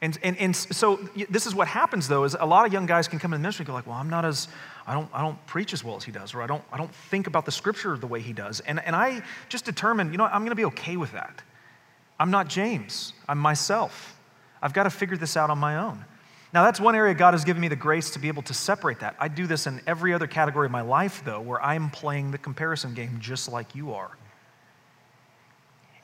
And, 0.00 0.16
and, 0.22 0.36
and 0.38 0.54
so 0.54 0.96
this 1.28 1.46
is 1.46 1.56
what 1.56 1.66
happens 1.66 2.06
though 2.06 2.22
is 2.22 2.36
a 2.38 2.46
lot 2.46 2.66
of 2.66 2.72
young 2.72 2.86
guys 2.86 3.08
can 3.08 3.18
come 3.18 3.32
in 3.32 3.40
the 3.40 3.42
ministry 3.42 3.64
and 3.64 3.68
go 3.68 3.72
like, 3.72 3.86
well, 3.86 3.96
I'm 3.96 4.08
not 4.08 4.24
as, 4.24 4.46
I 4.86 4.94
don't, 4.94 5.08
I 5.12 5.22
don't 5.22 5.44
preach 5.46 5.72
as 5.72 5.82
well 5.82 5.96
as 5.96 6.04
he 6.04 6.12
does, 6.12 6.34
or 6.34 6.42
I 6.42 6.46
don't, 6.46 6.62
I 6.72 6.76
don't 6.76 6.94
think 6.94 7.26
about 7.26 7.44
the 7.44 7.50
scripture 7.50 7.96
the 7.96 8.06
way 8.06 8.20
he 8.20 8.32
does. 8.32 8.60
And, 8.60 8.80
and 8.84 8.94
I 8.94 9.22
just 9.48 9.64
determined, 9.64 10.12
you 10.12 10.18
know, 10.18 10.24
I'm 10.24 10.42
going 10.42 10.50
to 10.50 10.56
be 10.56 10.66
okay 10.66 10.96
with 10.96 11.12
that. 11.12 11.42
I'm 12.20 12.30
not 12.30 12.48
James. 12.48 13.12
I'm 13.28 13.38
myself. 13.38 14.16
I've 14.62 14.72
got 14.72 14.84
to 14.84 14.90
figure 14.90 15.16
this 15.16 15.36
out 15.36 15.50
on 15.50 15.58
my 15.58 15.76
own. 15.78 16.04
Now, 16.52 16.64
that's 16.64 16.80
one 16.80 16.94
area 16.94 17.12
God 17.14 17.34
has 17.34 17.44
given 17.44 17.60
me 17.60 17.68
the 17.68 17.76
grace 17.76 18.10
to 18.10 18.18
be 18.18 18.28
able 18.28 18.42
to 18.42 18.54
separate 18.54 19.00
that. 19.00 19.16
I 19.18 19.28
do 19.28 19.46
this 19.46 19.66
in 19.66 19.82
every 19.86 20.14
other 20.14 20.26
category 20.26 20.66
of 20.66 20.72
my 20.72 20.80
life, 20.80 21.22
though, 21.24 21.40
where 21.40 21.62
I'm 21.62 21.90
playing 21.90 22.30
the 22.30 22.38
comparison 22.38 22.94
game 22.94 23.18
just 23.20 23.50
like 23.50 23.74
you 23.74 23.92
are. 23.92 24.10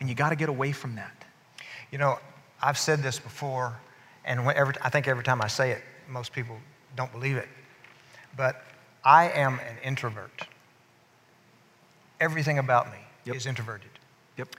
And 0.01 0.09
you 0.09 0.14
got 0.14 0.30
to 0.30 0.36
get 0.36 0.51
away 0.51 0.72
from 0.72 0.97
that. 0.97 1.24
You 1.90 1.97
know, 1.97 2.18
I've 2.61 2.76
said 2.76 3.03
this 3.03 3.18
before, 3.18 3.78
and 4.24 4.40
every, 4.40 4.74
I 4.82 4.90
think 4.90 5.09
every 5.09 5.24
time 5.24 5.40
I 5.40 5.47
say 5.47 5.70
it, 5.70 5.82
most 6.09 6.32
people 6.32 6.57
don't 6.95 7.11
believe 7.11 7.36
it. 7.36 7.49
But 8.36 8.62
I 9.03 9.30
am 9.30 9.61
an 9.61 9.76
introvert. 9.82 10.47
Everything 12.20 12.59
about 12.59 12.90
me 12.92 12.99
yep. 13.24 13.36
is 13.36 13.47
introverted. 13.47 13.90
Yep. 14.36 14.57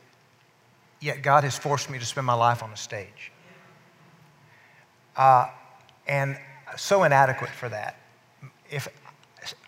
Yet 1.00 1.22
God 1.22 1.44
has 1.44 1.58
forced 1.58 1.90
me 1.92 2.00
to 2.00 2.06
spend 2.06 2.26
my 2.26 2.34
life 2.34 2.64
on 2.64 2.72
a 2.72 2.78
stage. 2.78 3.32
Uh, 5.16 5.48
and 6.08 6.38
so 6.78 7.04
inadequate 7.04 7.52
for 7.52 7.70
that. 7.70 8.00
If 8.70 8.88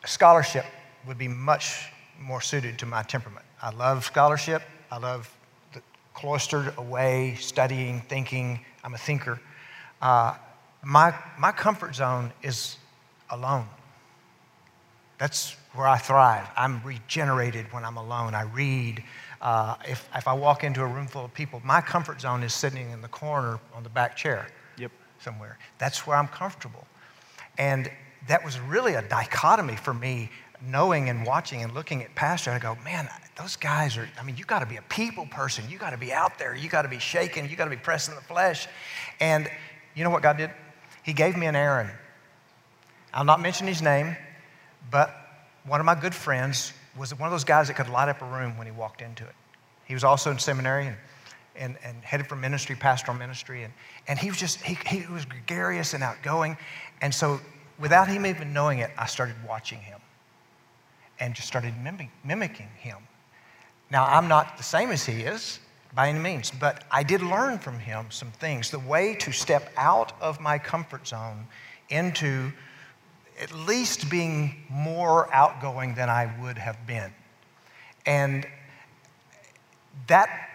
scholarship 0.05 0.65
would 1.05 1.17
be 1.17 1.27
much 1.27 1.91
more 2.19 2.41
suited 2.41 2.79
to 2.79 2.85
my 2.85 3.03
temperament. 3.03 3.45
I 3.61 3.71
love 3.71 4.03
scholarship. 4.05 4.61
I 4.91 4.97
love 4.97 5.31
the 5.73 5.81
cloistered 6.13 6.73
away, 6.77 7.35
studying, 7.39 8.01
thinking. 8.01 8.59
I'm 8.83 8.93
a 8.93 8.97
thinker. 8.97 9.39
Uh, 10.01 10.35
my, 10.83 11.13
my 11.38 11.51
comfort 11.51 11.95
zone 11.95 12.31
is 12.41 12.77
alone. 13.29 13.67
That's 15.17 15.55
where 15.73 15.88
I 15.88 15.97
thrive. 15.97 16.47
I'm 16.55 16.81
regenerated 16.83 17.71
when 17.73 17.83
I'm 17.83 17.97
alone. 17.97 18.35
I 18.35 18.43
read. 18.43 19.03
Uh, 19.41 19.75
if, 19.88 20.07
if 20.15 20.27
I 20.27 20.33
walk 20.33 20.63
into 20.63 20.81
a 20.81 20.88
room 20.88 21.07
full 21.07 21.25
of 21.25 21.33
people, 21.33 21.61
my 21.63 21.81
comfort 21.81 22.21
zone 22.21 22.43
is 22.43 22.53
sitting 22.53 22.91
in 22.91 23.01
the 23.01 23.07
corner 23.07 23.59
on 23.73 23.83
the 23.83 23.89
back 23.89 24.15
chair 24.15 24.47
somewhere. 25.20 25.57
That's 25.78 26.05
where 26.05 26.18
I'm 26.18 26.28
comfortable. 26.28 26.86
And 27.57 27.89
that 28.28 28.43
was 28.43 28.59
really 28.59 28.93
a 28.93 29.01
dichotomy 29.01 29.76
for 29.76 29.93
me, 29.93 30.30
knowing 30.65 31.09
and 31.09 31.26
watching 31.26 31.63
and 31.63 31.74
looking 31.74 32.03
at 32.03 32.13
Pastor. 32.15 32.51
I 32.51 32.59
go, 32.59 32.78
man, 32.84 33.09
those 33.38 33.55
guys 33.55 33.97
are, 33.97 34.07
I 34.20 34.24
mean, 34.24 34.38
you 34.38 34.45
got 34.45 34.59
to 34.59 34.65
be 34.65 34.78
a 34.78 34.82
people 34.84 35.26
person. 35.28 35.65
You 35.70 35.78
got 35.78 35.91
to 35.91 35.97
be 35.97 36.11
out 36.11 36.39
there. 36.39 36.55
You 36.55 36.70
got 36.70 36.82
to 36.84 36.89
be 36.89 36.99
shaking. 36.99 37.49
You 37.49 37.55
got 37.55 37.65
to 37.65 37.70
be 37.70 37.78
pressing 37.78 38.15
the 38.15 38.22
flesh. 38.22 38.68
And 39.20 39.49
you 39.95 40.03
know 40.03 40.09
what 40.09 40.24
God 40.24 40.38
did? 40.38 40.51
He 41.03 41.13
gave 41.13 41.38
me 41.38 41.45
an 41.45 41.55
Aaron. 41.55 41.89
I'll 43.13 43.26
not 43.26 43.39
mention 43.39 43.68
his 43.68 43.82
name, 43.82 44.18
but 44.91 45.15
one 45.65 45.80
of 45.80 45.86
my 45.86 45.95
good 45.95 46.13
friends 46.13 46.74
was 46.97 47.18
one 47.18 47.28
of 47.28 47.32
those 47.32 47.43
guys 47.43 47.68
that 47.68 47.76
could 47.76 47.89
light 47.89 48.09
up 48.09 48.22
a 48.22 48.26
room 48.26 48.57
when 48.57 48.68
he 48.68 48.72
walked 48.72 49.01
into 49.01 49.24
it. 49.24 49.34
He 49.86 49.93
was 49.93 50.03
also 50.03 50.32
in 50.32 50.39
seminary, 50.39 50.88
and 50.88 50.97
and, 51.58 51.78
and 51.84 52.03
headed 52.03 52.28
for 52.28 52.36
ministry, 52.36 52.76
pastoral 52.76 53.18
ministry. 53.18 53.64
And, 53.64 53.74
and 54.08 54.18
he 54.20 54.30
was 54.30 54.39
just, 54.39 54.62
he, 54.62 54.78
he 54.88 55.05
was 55.12 55.26
gregarious 55.26 55.93
and 55.93 56.03
outgoing. 56.03 56.58
And 57.01 57.14
so 57.14 57.39
without 57.80 58.08
him 58.08 58.26
even 58.26 58.53
knowing 58.53 58.80
it, 58.80 58.91
I 58.97 59.05
started 59.05 59.36
watching 59.47 59.80
him 59.80 59.99
and 61.20 61.34
just 61.34 61.47
started 61.47 61.74
mimic, 61.84 62.10
mimicking 62.24 62.70
him. 62.78 62.97
Now, 63.89 64.05
I'm 64.05 64.28
not 64.28 64.58
the 64.58 64.64
same 64.64 64.91
as 64.91 65.05
he 65.05 65.22
is 65.22 65.60
by 65.95 66.10
any 66.10 66.20
means, 66.20 66.51
but 66.51 66.84
I 66.91 67.03
did 67.03 67.22
learn 67.22 67.58
from 67.60 67.80
him 67.80 68.08
some 68.10 68.32
things. 68.32 68.70
The 68.70 68.80
way 68.80 69.16
to 69.16 69.32
step 69.32 69.72
out 69.78 70.14
of 70.22 70.39
my 70.39 70.58
comfort 70.58 71.08
zone 71.08 71.47
into 71.89 72.51
at 73.39 73.53
least 73.53 74.10
being 74.10 74.64
more 74.70 75.34
outgoing 75.34 75.95
than 75.95 76.10
I 76.10 76.32
would 76.41 76.58
have 76.58 76.86
been. 76.86 77.14
And 78.05 78.47
that 80.08 80.46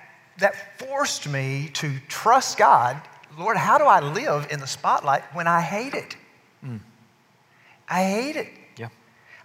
that 0.43 0.79
forced 0.79 1.29
me 1.29 1.71
to 1.75 1.99
trust 2.09 2.59
God. 2.59 3.01
Lord, 3.39 3.57
how 3.57 3.79
do 3.79 3.85
I 3.85 4.01
live 4.01 4.49
in 4.51 4.61
the 4.61 4.67
spotlight 4.67 5.23
when 5.35 5.47
I 5.47 5.61
hate 5.61 5.95
it? 5.95 6.17
Mm. 6.65 6.81
I 7.89 8.05
hate 8.05 8.37
it. 8.37 8.49
Yeah. 8.77 8.89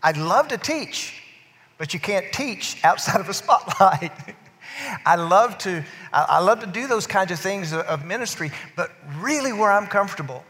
I'd 0.03 0.17
love 0.17 0.47
to 0.49 0.57
teach, 0.57 1.21
but 1.77 1.93
you 1.93 1.99
can't 1.99 2.25
teach 2.33 2.83
outside 2.83 3.21
of 3.21 3.29
a 3.29 3.33
spotlight. 3.33 4.11
I 5.05 5.15
love 5.15 5.57
to 5.59 5.83
I 6.13 6.39
love 6.39 6.59
to 6.59 6.67
do 6.67 6.87
those 6.87 7.07
kinds 7.07 7.31
of 7.31 7.39
things 7.39 7.73
of 7.73 8.05
ministry, 8.05 8.51
but 8.75 8.91
really 9.17 9.53
where 9.53 9.71
I'm 9.71 9.87
comfortable 9.87 10.43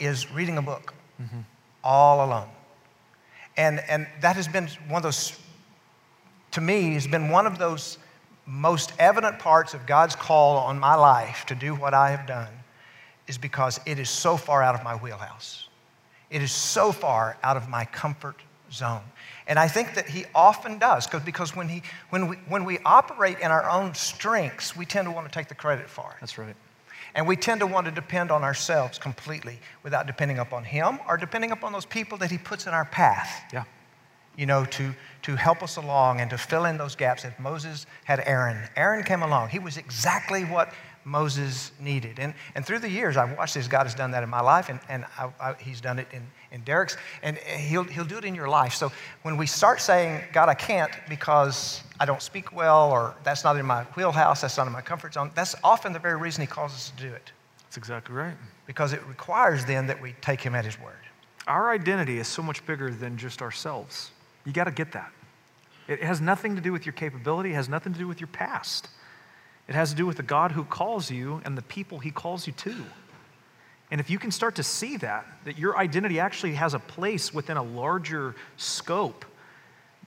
is 0.00 0.32
reading 0.32 0.58
a 0.58 0.62
book 0.62 0.94
mm-hmm. 1.20 1.40
all 1.84 2.24
alone. 2.24 2.48
And 3.56 3.80
and 3.88 4.06
that 4.20 4.36
has 4.36 4.48
been 4.48 4.68
one 4.88 4.98
of 4.98 5.02
those 5.02 5.38
to 6.52 6.60
me 6.60 6.94
has 6.94 7.06
been 7.06 7.28
one 7.28 7.46
of 7.46 7.58
those 7.58 7.98
most 8.48 8.92
evident 8.98 9.38
parts 9.38 9.74
of 9.74 9.86
God's 9.86 10.16
call 10.16 10.56
on 10.56 10.78
my 10.78 10.94
life 10.94 11.44
to 11.46 11.54
do 11.54 11.74
what 11.74 11.92
I 11.92 12.10
have 12.10 12.26
done 12.26 12.48
is 13.26 13.36
because 13.36 13.78
it 13.84 13.98
is 13.98 14.08
so 14.08 14.38
far 14.38 14.62
out 14.62 14.74
of 14.74 14.82
my 14.82 14.96
wheelhouse. 14.96 15.68
It 16.30 16.40
is 16.40 16.50
so 16.50 16.90
far 16.90 17.36
out 17.42 17.58
of 17.58 17.68
my 17.68 17.84
comfort 17.84 18.36
zone. 18.72 19.02
And 19.46 19.58
I 19.58 19.68
think 19.68 19.94
that 19.94 20.08
he 20.08 20.24
often 20.34 20.78
does, 20.78 21.06
because 21.06 21.54
when, 21.54 21.68
he, 21.68 21.82
when, 22.08 22.28
we, 22.28 22.36
when 22.48 22.64
we 22.64 22.78
operate 22.86 23.38
in 23.38 23.50
our 23.50 23.68
own 23.68 23.94
strengths, 23.94 24.74
we 24.74 24.86
tend 24.86 25.06
to 25.06 25.10
want 25.10 25.26
to 25.26 25.32
take 25.32 25.48
the 25.48 25.54
credit 25.54 25.88
for 25.88 26.10
it. 26.12 26.16
That's 26.20 26.38
right. 26.38 26.56
And 27.14 27.26
we 27.26 27.36
tend 27.36 27.60
to 27.60 27.66
want 27.66 27.86
to 27.86 27.90
depend 27.90 28.30
on 28.30 28.44
ourselves 28.44 28.98
completely 28.98 29.58
without 29.82 30.06
depending 30.06 30.38
upon 30.38 30.64
him 30.64 31.00
or 31.06 31.18
depending 31.18 31.50
upon 31.50 31.72
those 31.72 31.86
people 31.86 32.16
that 32.18 32.30
he 32.30 32.38
puts 32.38 32.66
in 32.66 32.72
our 32.72 32.84
path. 32.86 33.42
Yeah 33.52 33.64
you 34.38 34.46
know, 34.46 34.64
to, 34.64 34.94
to 35.22 35.36
help 35.36 35.62
us 35.62 35.76
along 35.76 36.20
and 36.20 36.30
to 36.30 36.38
fill 36.38 36.64
in 36.64 36.78
those 36.78 36.94
gaps. 36.94 37.24
If 37.24 37.38
Moses 37.38 37.86
had 38.04 38.22
Aaron, 38.24 38.56
Aaron 38.76 39.02
came 39.02 39.22
along. 39.22 39.48
He 39.48 39.58
was 39.58 39.76
exactly 39.76 40.44
what 40.44 40.72
Moses 41.04 41.72
needed. 41.80 42.18
And, 42.18 42.34
and 42.54 42.64
through 42.64 42.78
the 42.78 42.88
years, 42.88 43.16
I've 43.16 43.36
watched 43.36 43.54
this. 43.54 43.66
God 43.66 43.82
has 43.84 43.94
done 43.94 44.12
that 44.12 44.22
in 44.22 44.28
my 44.28 44.40
life, 44.40 44.68
and, 44.68 44.78
and 44.88 45.04
I, 45.18 45.30
I, 45.40 45.54
He's 45.54 45.80
done 45.80 45.98
it 45.98 46.06
in, 46.12 46.22
in 46.52 46.62
Derek's, 46.62 46.96
and 47.22 47.36
he'll, 47.36 47.82
he'll 47.82 48.04
do 48.04 48.18
it 48.18 48.24
in 48.24 48.34
your 48.34 48.48
life. 48.48 48.74
So 48.74 48.92
when 49.22 49.36
we 49.36 49.46
start 49.46 49.80
saying, 49.80 50.22
God, 50.32 50.48
I 50.48 50.54
can't 50.54 50.92
because 51.08 51.82
I 51.98 52.04
don't 52.04 52.22
speak 52.22 52.54
well, 52.54 52.90
or 52.90 53.16
that's 53.24 53.42
not 53.42 53.56
in 53.56 53.66
my 53.66 53.84
wheelhouse, 53.96 54.42
that's 54.42 54.56
not 54.56 54.66
in 54.66 54.72
my 54.72 54.82
comfort 54.82 55.14
zone, 55.14 55.32
that's 55.34 55.56
often 55.64 55.92
the 55.92 55.98
very 55.98 56.16
reason 56.16 56.42
He 56.42 56.46
calls 56.46 56.72
us 56.72 56.92
to 56.96 57.02
do 57.02 57.12
it. 57.12 57.32
That's 57.64 57.76
exactly 57.76 58.14
right. 58.14 58.36
Because 58.66 58.92
it 58.92 59.04
requires 59.06 59.64
then 59.64 59.86
that 59.88 60.00
we 60.00 60.14
take 60.20 60.40
him 60.40 60.54
at 60.54 60.64
his 60.64 60.80
word. 60.80 60.94
Our 61.46 61.70
identity 61.70 62.18
is 62.18 62.28
so 62.28 62.42
much 62.42 62.64
bigger 62.66 62.90
than 62.90 63.16
just 63.16 63.42
ourselves. 63.42 64.10
You 64.48 64.54
got 64.54 64.64
to 64.64 64.70
get 64.70 64.92
that. 64.92 65.12
It 65.88 66.02
has 66.02 66.22
nothing 66.22 66.56
to 66.56 66.62
do 66.62 66.72
with 66.72 66.86
your 66.86 66.94
capability, 66.94 67.50
it 67.50 67.54
has 67.54 67.68
nothing 67.68 67.92
to 67.92 67.98
do 67.98 68.08
with 68.08 68.18
your 68.18 68.28
past. 68.28 68.88
It 69.68 69.74
has 69.74 69.90
to 69.90 69.96
do 69.96 70.06
with 70.06 70.16
the 70.16 70.22
God 70.22 70.52
who 70.52 70.64
calls 70.64 71.10
you 71.10 71.42
and 71.44 71.56
the 71.56 71.62
people 71.62 71.98
he 71.98 72.10
calls 72.10 72.46
you 72.46 72.54
to. 72.54 72.74
And 73.90 74.00
if 74.00 74.08
you 74.08 74.18
can 74.18 74.30
start 74.30 74.54
to 74.54 74.62
see 74.62 74.96
that, 74.96 75.26
that 75.44 75.58
your 75.58 75.76
identity 75.76 76.18
actually 76.18 76.54
has 76.54 76.72
a 76.72 76.78
place 76.78 77.34
within 77.34 77.58
a 77.58 77.62
larger 77.62 78.34
scope, 78.56 79.26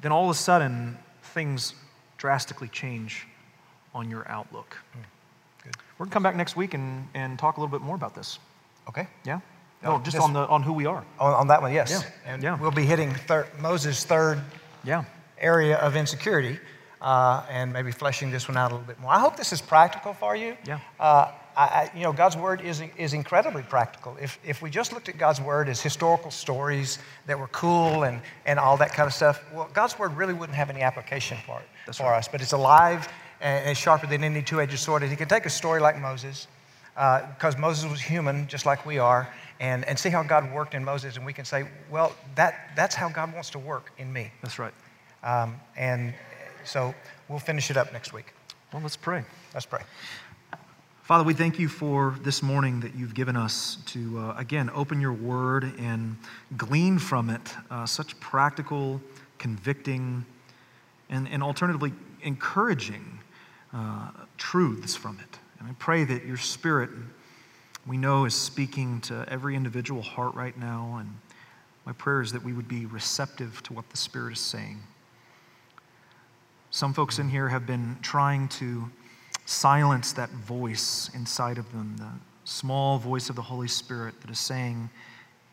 then 0.02 0.12
all 0.12 0.24
of 0.24 0.32
a 0.32 0.40
sudden 0.40 0.98
things 1.22 1.76
drastically 2.18 2.68
change 2.68 3.28
on 3.94 4.10
your 4.10 4.28
outlook. 4.28 4.76
Hmm. 4.94 5.02
Good. 5.66 5.76
We're 6.00 6.06
gonna 6.06 6.14
come 6.14 6.24
back 6.24 6.36
next 6.36 6.56
week 6.56 6.74
and, 6.74 7.08
and 7.14 7.38
talk 7.38 7.58
a 7.58 7.60
little 7.60 7.72
bit 7.78 7.86
more 7.86 7.96
about 7.96 8.16
this. 8.16 8.40
Okay? 8.90 9.08
Yeah? 9.24 9.42
Oh, 9.84 9.98
No, 9.98 10.04
just 10.04 10.16
just- 10.16 10.24
on, 10.24 10.34
the, 10.34 10.46
on 10.48 10.64
who 10.64 10.74
we 10.74 10.86
are. 10.86 11.04
On, 11.20 11.34
on 11.34 11.48
that 11.48 11.62
one, 11.62 11.74
yes. 11.74 11.90
Yeah, 11.92 12.32
And 12.34 12.44
yeah. 12.44 12.58
we'll 12.60 12.72
be 12.72 12.86
hitting 12.86 13.14
thir- 13.14 13.48
Moses' 13.60 14.04
third 14.06 14.42
Yeah. 14.84 15.04
area 15.40 15.78
of 15.78 15.96
insecurity 15.96 16.60
uh, 17.02 17.44
and 17.50 17.74
maybe 17.74 17.92
fleshing 17.92 18.30
this 18.32 18.48
one 18.48 18.58
out 18.58 18.72
a 18.72 18.76
little 18.76 18.86
bit 18.88 19.00
more. 19.00 19.12
I 19.12 19.20
hope 19.20 19.38
this 19.38 19.52
is 19.52 19.62
practical 19.62 20.14
for 20.14 20.36
you. 20.36 20.56
Yeah. 20.66 20.80
Uh, 21.00 21.32
I, 21.58 21.64
I, 21.64 21.92
you 21.96 22.04
know, 22.04 22.14
God's 22.14 22.38
word 22.38 22.62
is, 22.62 22.82
is 22.96 23.14
incredibly 23.14 23.64
practical. 23.64 24.16
If, 24.22 24.40
if 24.46 24.62
we 24.62 24.70
just 24.70 24.94
looked 24.94 25.10
at 25.10 25.18
God's 25.18 25.42
word 25.42 25.68
as 25.68 25.82
historical 25.82 26.32
stories 26.32 27.00
that 27.26 27.38
were 27.38 27.48
cool 27.50 28.04
and, 28.04 28.22
and 28.46 28.58
all 28.60 28.78
that 28.78 28.94
kind 28.94 29.08
of 29.08 29.14
stuff, 29.14 29.44
well, 29.52 29.68
God's 29.74 29.98
word 30.00 30.16
really 30.16 30.34
wouldn't 30.34 30.56
have 30.56 30.70
any 30.70 30.82
application 30.82 31.38
for 31.46 31.60
it 31.60 31.66
That's 31.86 31.98
for 31.98 32.04
right. 32.06 32.20
us. 32.20 32.28
But 32.28 32.42
it's 32.42 32.54
alive 32.54 33.10
and, 33.42 33.66
and 33.66 33.78
sharper 33.78 34.08
than 34.08 34.24
any 34.24 34.42
two-edged 34.44 34.78
sword. 34.80 35.02
And 35.02 35.12
He 35.12 35.18
can 35.18 35.28
take 35.28 35.46
a 35.46 35.50
story 35.50 35.82
like 35.82 36.00
Moses, 36.00 36.48
because 36.94 37.58
Moses 37.58 37.90
was 37.90 38.02
human 38.02 38.48
just 38.48 38.66
like 38.66 38.86
we 38.86 39.00
are, 39.00 39.28
and, 39.60 39.86
and 39.86 39.98
see 39.98 40.10
how 40.10 40.24
God 40.24 40.52
worked 40.52 40.74
in 40.74 40.84
Moses, 40.84 41.18
and 41.18 41.26
we 41.26 41.34
can 41.34 41.46
say, 41.46 41.66
well, 41.90 42.14
that, 42.36 42.72
that's 42.76 42.96
how 42.96 43.10
God 43.10 43.34
wants 43.34 43.52
to 43.52 43.60
work 43.60 43.92
in 43.98 44.12
me. 44.12 44.32
That's 44.42 44.58
right. 44.58 44.74
Um, 45.24 45.60
and 45.78 46.14
so 46.66 46.94
we'll 47.30 47.40
finish 47.40 47.70
it 47.70 47.78
up 47.78 47.94
next 47.94 48.12
week. 48.12 48.34
Well, 48.74 48.82
let's 48.82 48.98
pray. 48.98 49.24
Let's 49.54 49.66
pray. 49.66 49.82
Father, 51.04 51.24
we 51.24 51.34
thank 51.34 51.60
you 51.60 51.68
for 51.68 52.16
this 52.22 52.42
morning 52.42 52.80
that 52.80 52.96
you've 52.96 53.14
given 53.14 53.36
us 53.36 53.78
to, 53.88 54.18
uh, 54.18 54.36
again, 54.38 54.70
open 54.74 55.02
your 55.02 55.14
word 55.14 55.74
and 55.78 56.16
glean 56.56 56.98
from 56.98 57.30
it 57.30 57.54
uh, 57.70 57.86
such 57.86 58.18
practical, 58.20 59.02
convicting, 59.38 60.26
and, 61.10 61.28
and 61.28 61.44
alternatively 61.44 61.92
encouraging 62.24 63.20
uh, 63.74 64.10
truths 64.38 64.96
from 64.96 65.20
it. 65.20 65.38
And 65.62 65.70
I 65.70 65.74
pray 65.78 66.04
that 66.06 66.26
your 66.26 66.38
spirit, 66.38 66.90
we 67.86 67.96
know, 67.96 68.26
is 68.26 68.34
speaking 68.34 69.00
to 69.02 69.24
every 69.30 69.56
individual 69.56 70.02
heart 70.02 70.34
right 70.34 70.58
now. 70.58 70.98
And 71.00 71.16
my 71.86 71.92
prayer 71.92 72.20
is 72.22 72.32
that 72.32 72.44
we 72.44 72.52
would 72.52 72.68
be 72.68 72.88
receptive 72.88 73.62
to 73.64 73.74
what 73.74 73.88
the 73.92 73.98
Spirit 73.98 74.34
is 74.34 74.40
saying. 74.40 74.80
Some 76.72 76.96
folks 76.96 77.20
in 77.20 77.30
here 77.30 77.48
have 77.48 77.68
been 77.68 77.98
trying 78.02 78.48
to 78.48 78.90
silence 79.46 80.14
that 80.14 80.32
voice 80.32 81.12
inside 81.14 81.60
of 81.60 81.72
them, 81.72 81.96
the 81.98 82.10
small 82.44 82.98
voice 82.98 83.30
of 83.30 83.36
the 83.36 83.44
Holy 83.44 83.68
Spirit 83.68 84.20
that 84.22 84.32
is 84.32 84.40
saying, 84.40 84.90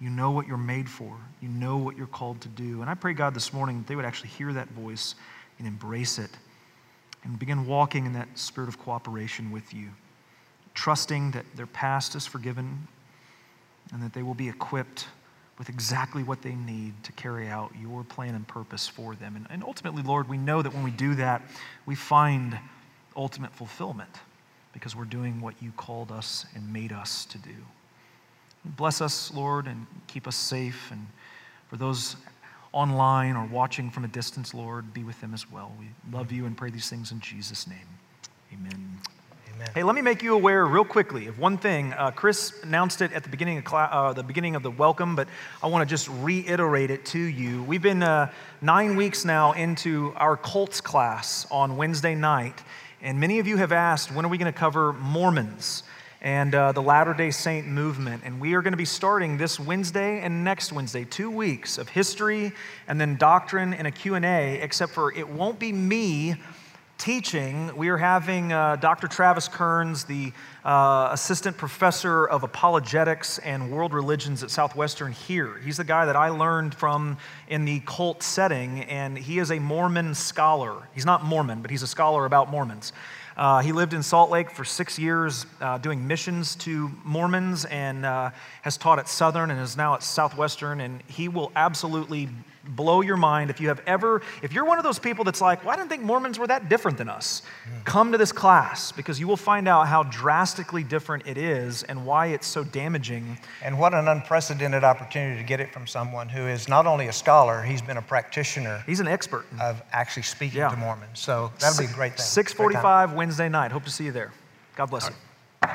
You 0.01 0.09
know 0.09 0.31
what 0.31 0.47
you're 0.47 0.57
made 0.57 0.89
for, 0.89 1.19
you 1.43 1.51
know 1.51 1.77
what 1.77 1.99
you're 1.99 2.07
called 2.07 2.41
to 2.41 2.49
do. 2.49 2.81
And 2.81 2.89
I 2.89 2.95
pray, 2.95 3.13
God, 3.13 3.35
this 3.35 3.53
morning 3.53 3.81
that 3.81 3.89
they 3.89 3.97
would 3.97 4.07
actually 4.07 4.31
hear 4.31 4.55
that 4.55 4.71
voice 4.71 5.17
and 5.59 5.69
embrace 5.69 6.19
it 6.19 6.31
and 7.29 7.39
begin 7.39 7.67
walking 7.67 8.07
in 8.07 8.15
that 8.15 8.27
spirit 8.37 8.69
of 8.69 8.79
cooperation 8.79 9.53
with 9.53 9.75
you, 9.75 9.91
trusting 10.75 11.31
that 11.33 11.45
their 11.55 11.67
past 11.67 12.15
is 12.15 12.27
forgiven 12.27 12.89
and 13.93 14.03
that 14.03 14.15
they 14.15 14.23
will 14.23 14.35
be 14.35 14.49
equipped 14.49 15.07
with 15.59 15.69
exactly 15.69 16.23
what 16.23 16.41
they 16.41 16.55
need 16.55 16.95
to 17.05 17.13
carry 17.13 17.49
out 17.49 17.71
your 17.81 18.03
plan 18.03 18.35
and 18.35 18.49
purpose 18.49 18.89
for 18.89 19.15
them. 19.15 19.37
And, 19.37 19.47
and 19.51 19.63
ultimately, 19.63 20.03
Lord, 20.03 20.29
we 20.29 20.39
know 20.39 20.63
that 20.63 20.73
when 20.73 20.83
we 20.83 20.91
do 20.91 21.15
that, 21.17 21.43
we 21.85 21.95
find 21.95 22.59
ultimate 23.15 23.53
fulfillment 23.53 24.21
because 24.73 24.97
we're 24.97 25.05
doing 25.05 25.41
what 25.41 25.55
you 25.61 25.73
called 25.77 26.11
us 26.11 26.47
and 26.55 26.73
made 26.73 26.93
us 26.93 27.25
to 27.27 27.39
do. 27.39 27.55
Bless 28.65 29.01
us, 29.01 29.33
Lord, 29.35 29.67
and 29.67 29.87
keep 30.07 30.27
us 30.27 30.37
safe. 30.37 30.91
And 30.91 31.07
for 31.69 31.77
those 31.77 32.17
online 32.79 33.35
or 33.37 33.45
watching 33.47 33.91
from 33.91 34.05
a 34.05 34.09
distance, 34.09 34.55
Lord, 34.55 34.95
be 34.95 35.03
with 35.03 35.21
them 35.21 35.35
as 35.35 35.51
well. 35.51 35.73
We 35.81 35.87
love 36.17 36.31
you 36.31 36.47
and 36.47 36.57
pray 36.57 36.71
these 36.71 36.89
things 36.89 37.11
in 37.11 37.19
Jesus' 37.19 37.67
name. 37.67 37.89
Amen. 38.53 38.99
Amen. 39.53 39.69
Hey, 39.75 39.83
let 39.83 39.97
me 39.97 40.01
make 40.03 40.23
you 40.23 40.35
aware 40.35 40.65
real 40.65 40.85
quickly 40.85 41.27
of 41.27 41.41
one 41.41 41.59
thing. 41.59 41.93
Uh, 41.93 42.13
Chris 42.13 42.53
announced 42.63 43.03
it 43.03 43.13
at 43.13 43.25
the 43.25 43.29
beginning 43.29 43.59
of 43.59 43.65
cla- 43.65 43.89
uh, 43.91 44.13
the 44.13 44.23
beginning 44.23 44.55
of 44.55 44.63
the 44.63 44.71
welcome, 44.71 45.17
but 45.17 45.27
I 45.61 45.67
want 45.67 45.89
to 45.89 45.93
just 45.93 46.09
reiterate 46.21 46.93
it 46.93 47.05
to 47.07 47.19
you. 47.19 47.65
We've 47.65 47.83
been 47.83 48.05
uh, 48.05 48.31
nine 48.61 48.95
weeks 48.95 49.25
now 49.25 49.53
into 49.53 50.13
our 50.15 50.37
cults 50.37 50.81
class 50.81 51.49
on 51.51 51.77
Wednesday 51.77 52.15
night, 52.15 52.63
and 53.03 53.19
many 53.19 53.41
of 53.41 53.49
you 53.49 53.57
have 53.57 53.73
asked, 53.73 54.13
when 54.13 54.25
are 54.25 54.29
we 54.29 54.39
going 54.39 54.53
to 54.53 54.57
cover 54.57 54.93
Mormons? 54.93 55.83
And 56.21 56.55
uh, 56.55 56.73
the 56.73 56.83
Latter 56.83 57.15
day 57.15 57.31
Saint 57.31 57.69
movement. 57.69 58.23
And 58.25 58.41
we 58.41 58.55
are 58.55 58.63
going 58.63 58.73
to 58.73 58.79
be 58.79 58.85
starting 58.85 59.37
this 59.37 59.61
Wednesday 59.61 60.21
and 60.21 60.43
next 60.43 60.73
Wednesday, 60.73 61.05
two 61.05 61.31
weeks 61.31 61.79
of 61.79 61.89
history 61.89 62.53
and 62.89 63.01
then 63.01 63.17
doctrine 63.17 63.73
and 63.73 63.87
a 63.87 63.91
Q&A, 63.93 64.61
except 64.61 64.93
for 64.93 65.13
it 65.13 65.29
won't 65.29 65.61
be 65.61 65.73
me 65.73 66.35
teaching. 66.99 67.75
We 67.77 67.89
are 67.91 67.97
having 67.97 68.53
uh, 68.53 68.75
Dr. 68.77 69.07
Travis 69.07 69.47
Kerns, 69.47 70.03
the 70.03 70.33
uh, 70.65 71.11
assistant 71.13 71.57
professor 71.57 72.27
of 72.27 72.43
apologetics 72.43 73.39
and 73.39 73.71
world 73.71 73.95
religions 73.95 74.43
at 74.43 74.51
Southwestern 74.51 75.13
here. 75.13 75.59
He's 75.65 75.77
the 75.77 75.85
guy 75.85 76.07
that 76.07 76.17
I 76.17 76.31
learned 76.31 76.75
from 76.75 77.17
in 77.47 77.65
the 77.65 77.81
cult 77.87 78.25
setting, 78.25 78.83
and 78.83 79.17
he 79.17 79.39
is 79.39 79.53
a 79.53 79.61
Mormon 79.61 80.13
scholar. 80.13 80.89
He's 80.93 81.07
not 81.07 81.25
Mormon, 81.25 81.63
but 81.63 81.71
he's 81.71 81.85
a 81.85 81.87
scholar 81.87 82.25
about 82.25 82.51
Mormons. 82.51 82.93
Uh, 83.39 83.61
he 83.61 83.71
lived 83.71 83.95
in 83.95 84.03
Salt 84.03 84.31
Lake 84.31 84.51
for 84.51 84.65
six 84.65 84.99
years 84.99 85.47
uh, 85.61 85.79
doing 85.79 86.05
missions 86.05 86.57
to 86.57 86.91
Mormons 87.05 87.65
and 87.67 88.05
uh, 88.05 88.31
has 88.63 88.77
taught 88.77 88.99
at 88.99 89.09
Southern 89.09 89.53
and 89.53 89.61
is 89.61 89.77
now 89.77 89.95
at 89.95 90.03
Southwestern. 90.03 90.81
And 90.81 91.01
he 91.07 91.29
will 91.29 91.53
absolutely 91.55 92.29
blow 92.69 93.01
your 93.01 93.17
mind 93.17 93.51
if 93.51 93.61
you 93.61 93.69
have 93.69 93.81
ever, 93.87 94.23
if 94.43 94.53
you're 94.53 94.65
one 94.65 94.79
of 94.79 94.85
those 94.85 94.99
people 94.99 95.25
that's 95.25 95.41
like, 95.41 95.65
well, 95.65 95.73
I 95.73 95.77
didn't 95.77 95.89
think 95.89 96.03
Mormons 96.03 96.39
were 96.39 96.47
that 96.47 96.69
different 96.69 96.99
than 96.99 97.09
us. 97.09 97.43
Come 97.85 98.13
to 98.13 98.19
this 98.19 98.33
class 98.33 98.93
because 98.93 99.19
you 99.19 99.27
will 99.27 99.37
find 99.37 99.67
out 99.67 99.89
how 99.89 100.03
drastically 100.05 100.85
different 100.85 101.27
it 101.27 101.39
is 101.39 101.83
and 101.85 102.05
why 102.07 102.27
it's 102.27 102.47
so 102.47 102.65
damaging. 102.65 103.39
And 103.63 103.79
what 103.79 103.95
an 103.95 104.09
unprecedented 104.09 104.85
opportunity 104.85 105.37
to 105.41 105.45
get 105.47 105.61
it 105.61 105.73
from 105.73 105.87
someone 105.87 106.29
who 106.29 106.47
is 106.47 106.69
not 106.69 106.87
only 106.87 107.09
a 107.09 107.13
scholar, 107.13 107.63
he's 107.63 107.83
been 107.83 107.97
a 107.97 108.03
practitioner 108.03 108.83
He's 108.87 109.01
an 109.01 109.09
expert. 109.09 109.47
of 109.61 109.83
actually 109.93 110.23
speaking 110.25 110.59
Yeah. 110.59 110.69
to 110.71 110.77
Mormons. 110.77 111.19
So 111.19 111.51
that'll 111.59 111.79
be 111.79 111.91
a 111.91 111.95
great 111.95 112.13
thing. 112.17 112.25
645 112.25 113.13
Wednesday 113.15 113.49
night. 113.49 113.73
Hope 113.73 113.85
to 113.85 113.91
see 113.91 114.05
you 114.05 114.13
there. 114.13 114.33
God 114.77 114.91
bless 114.91 115.09
you. 115.09 115.69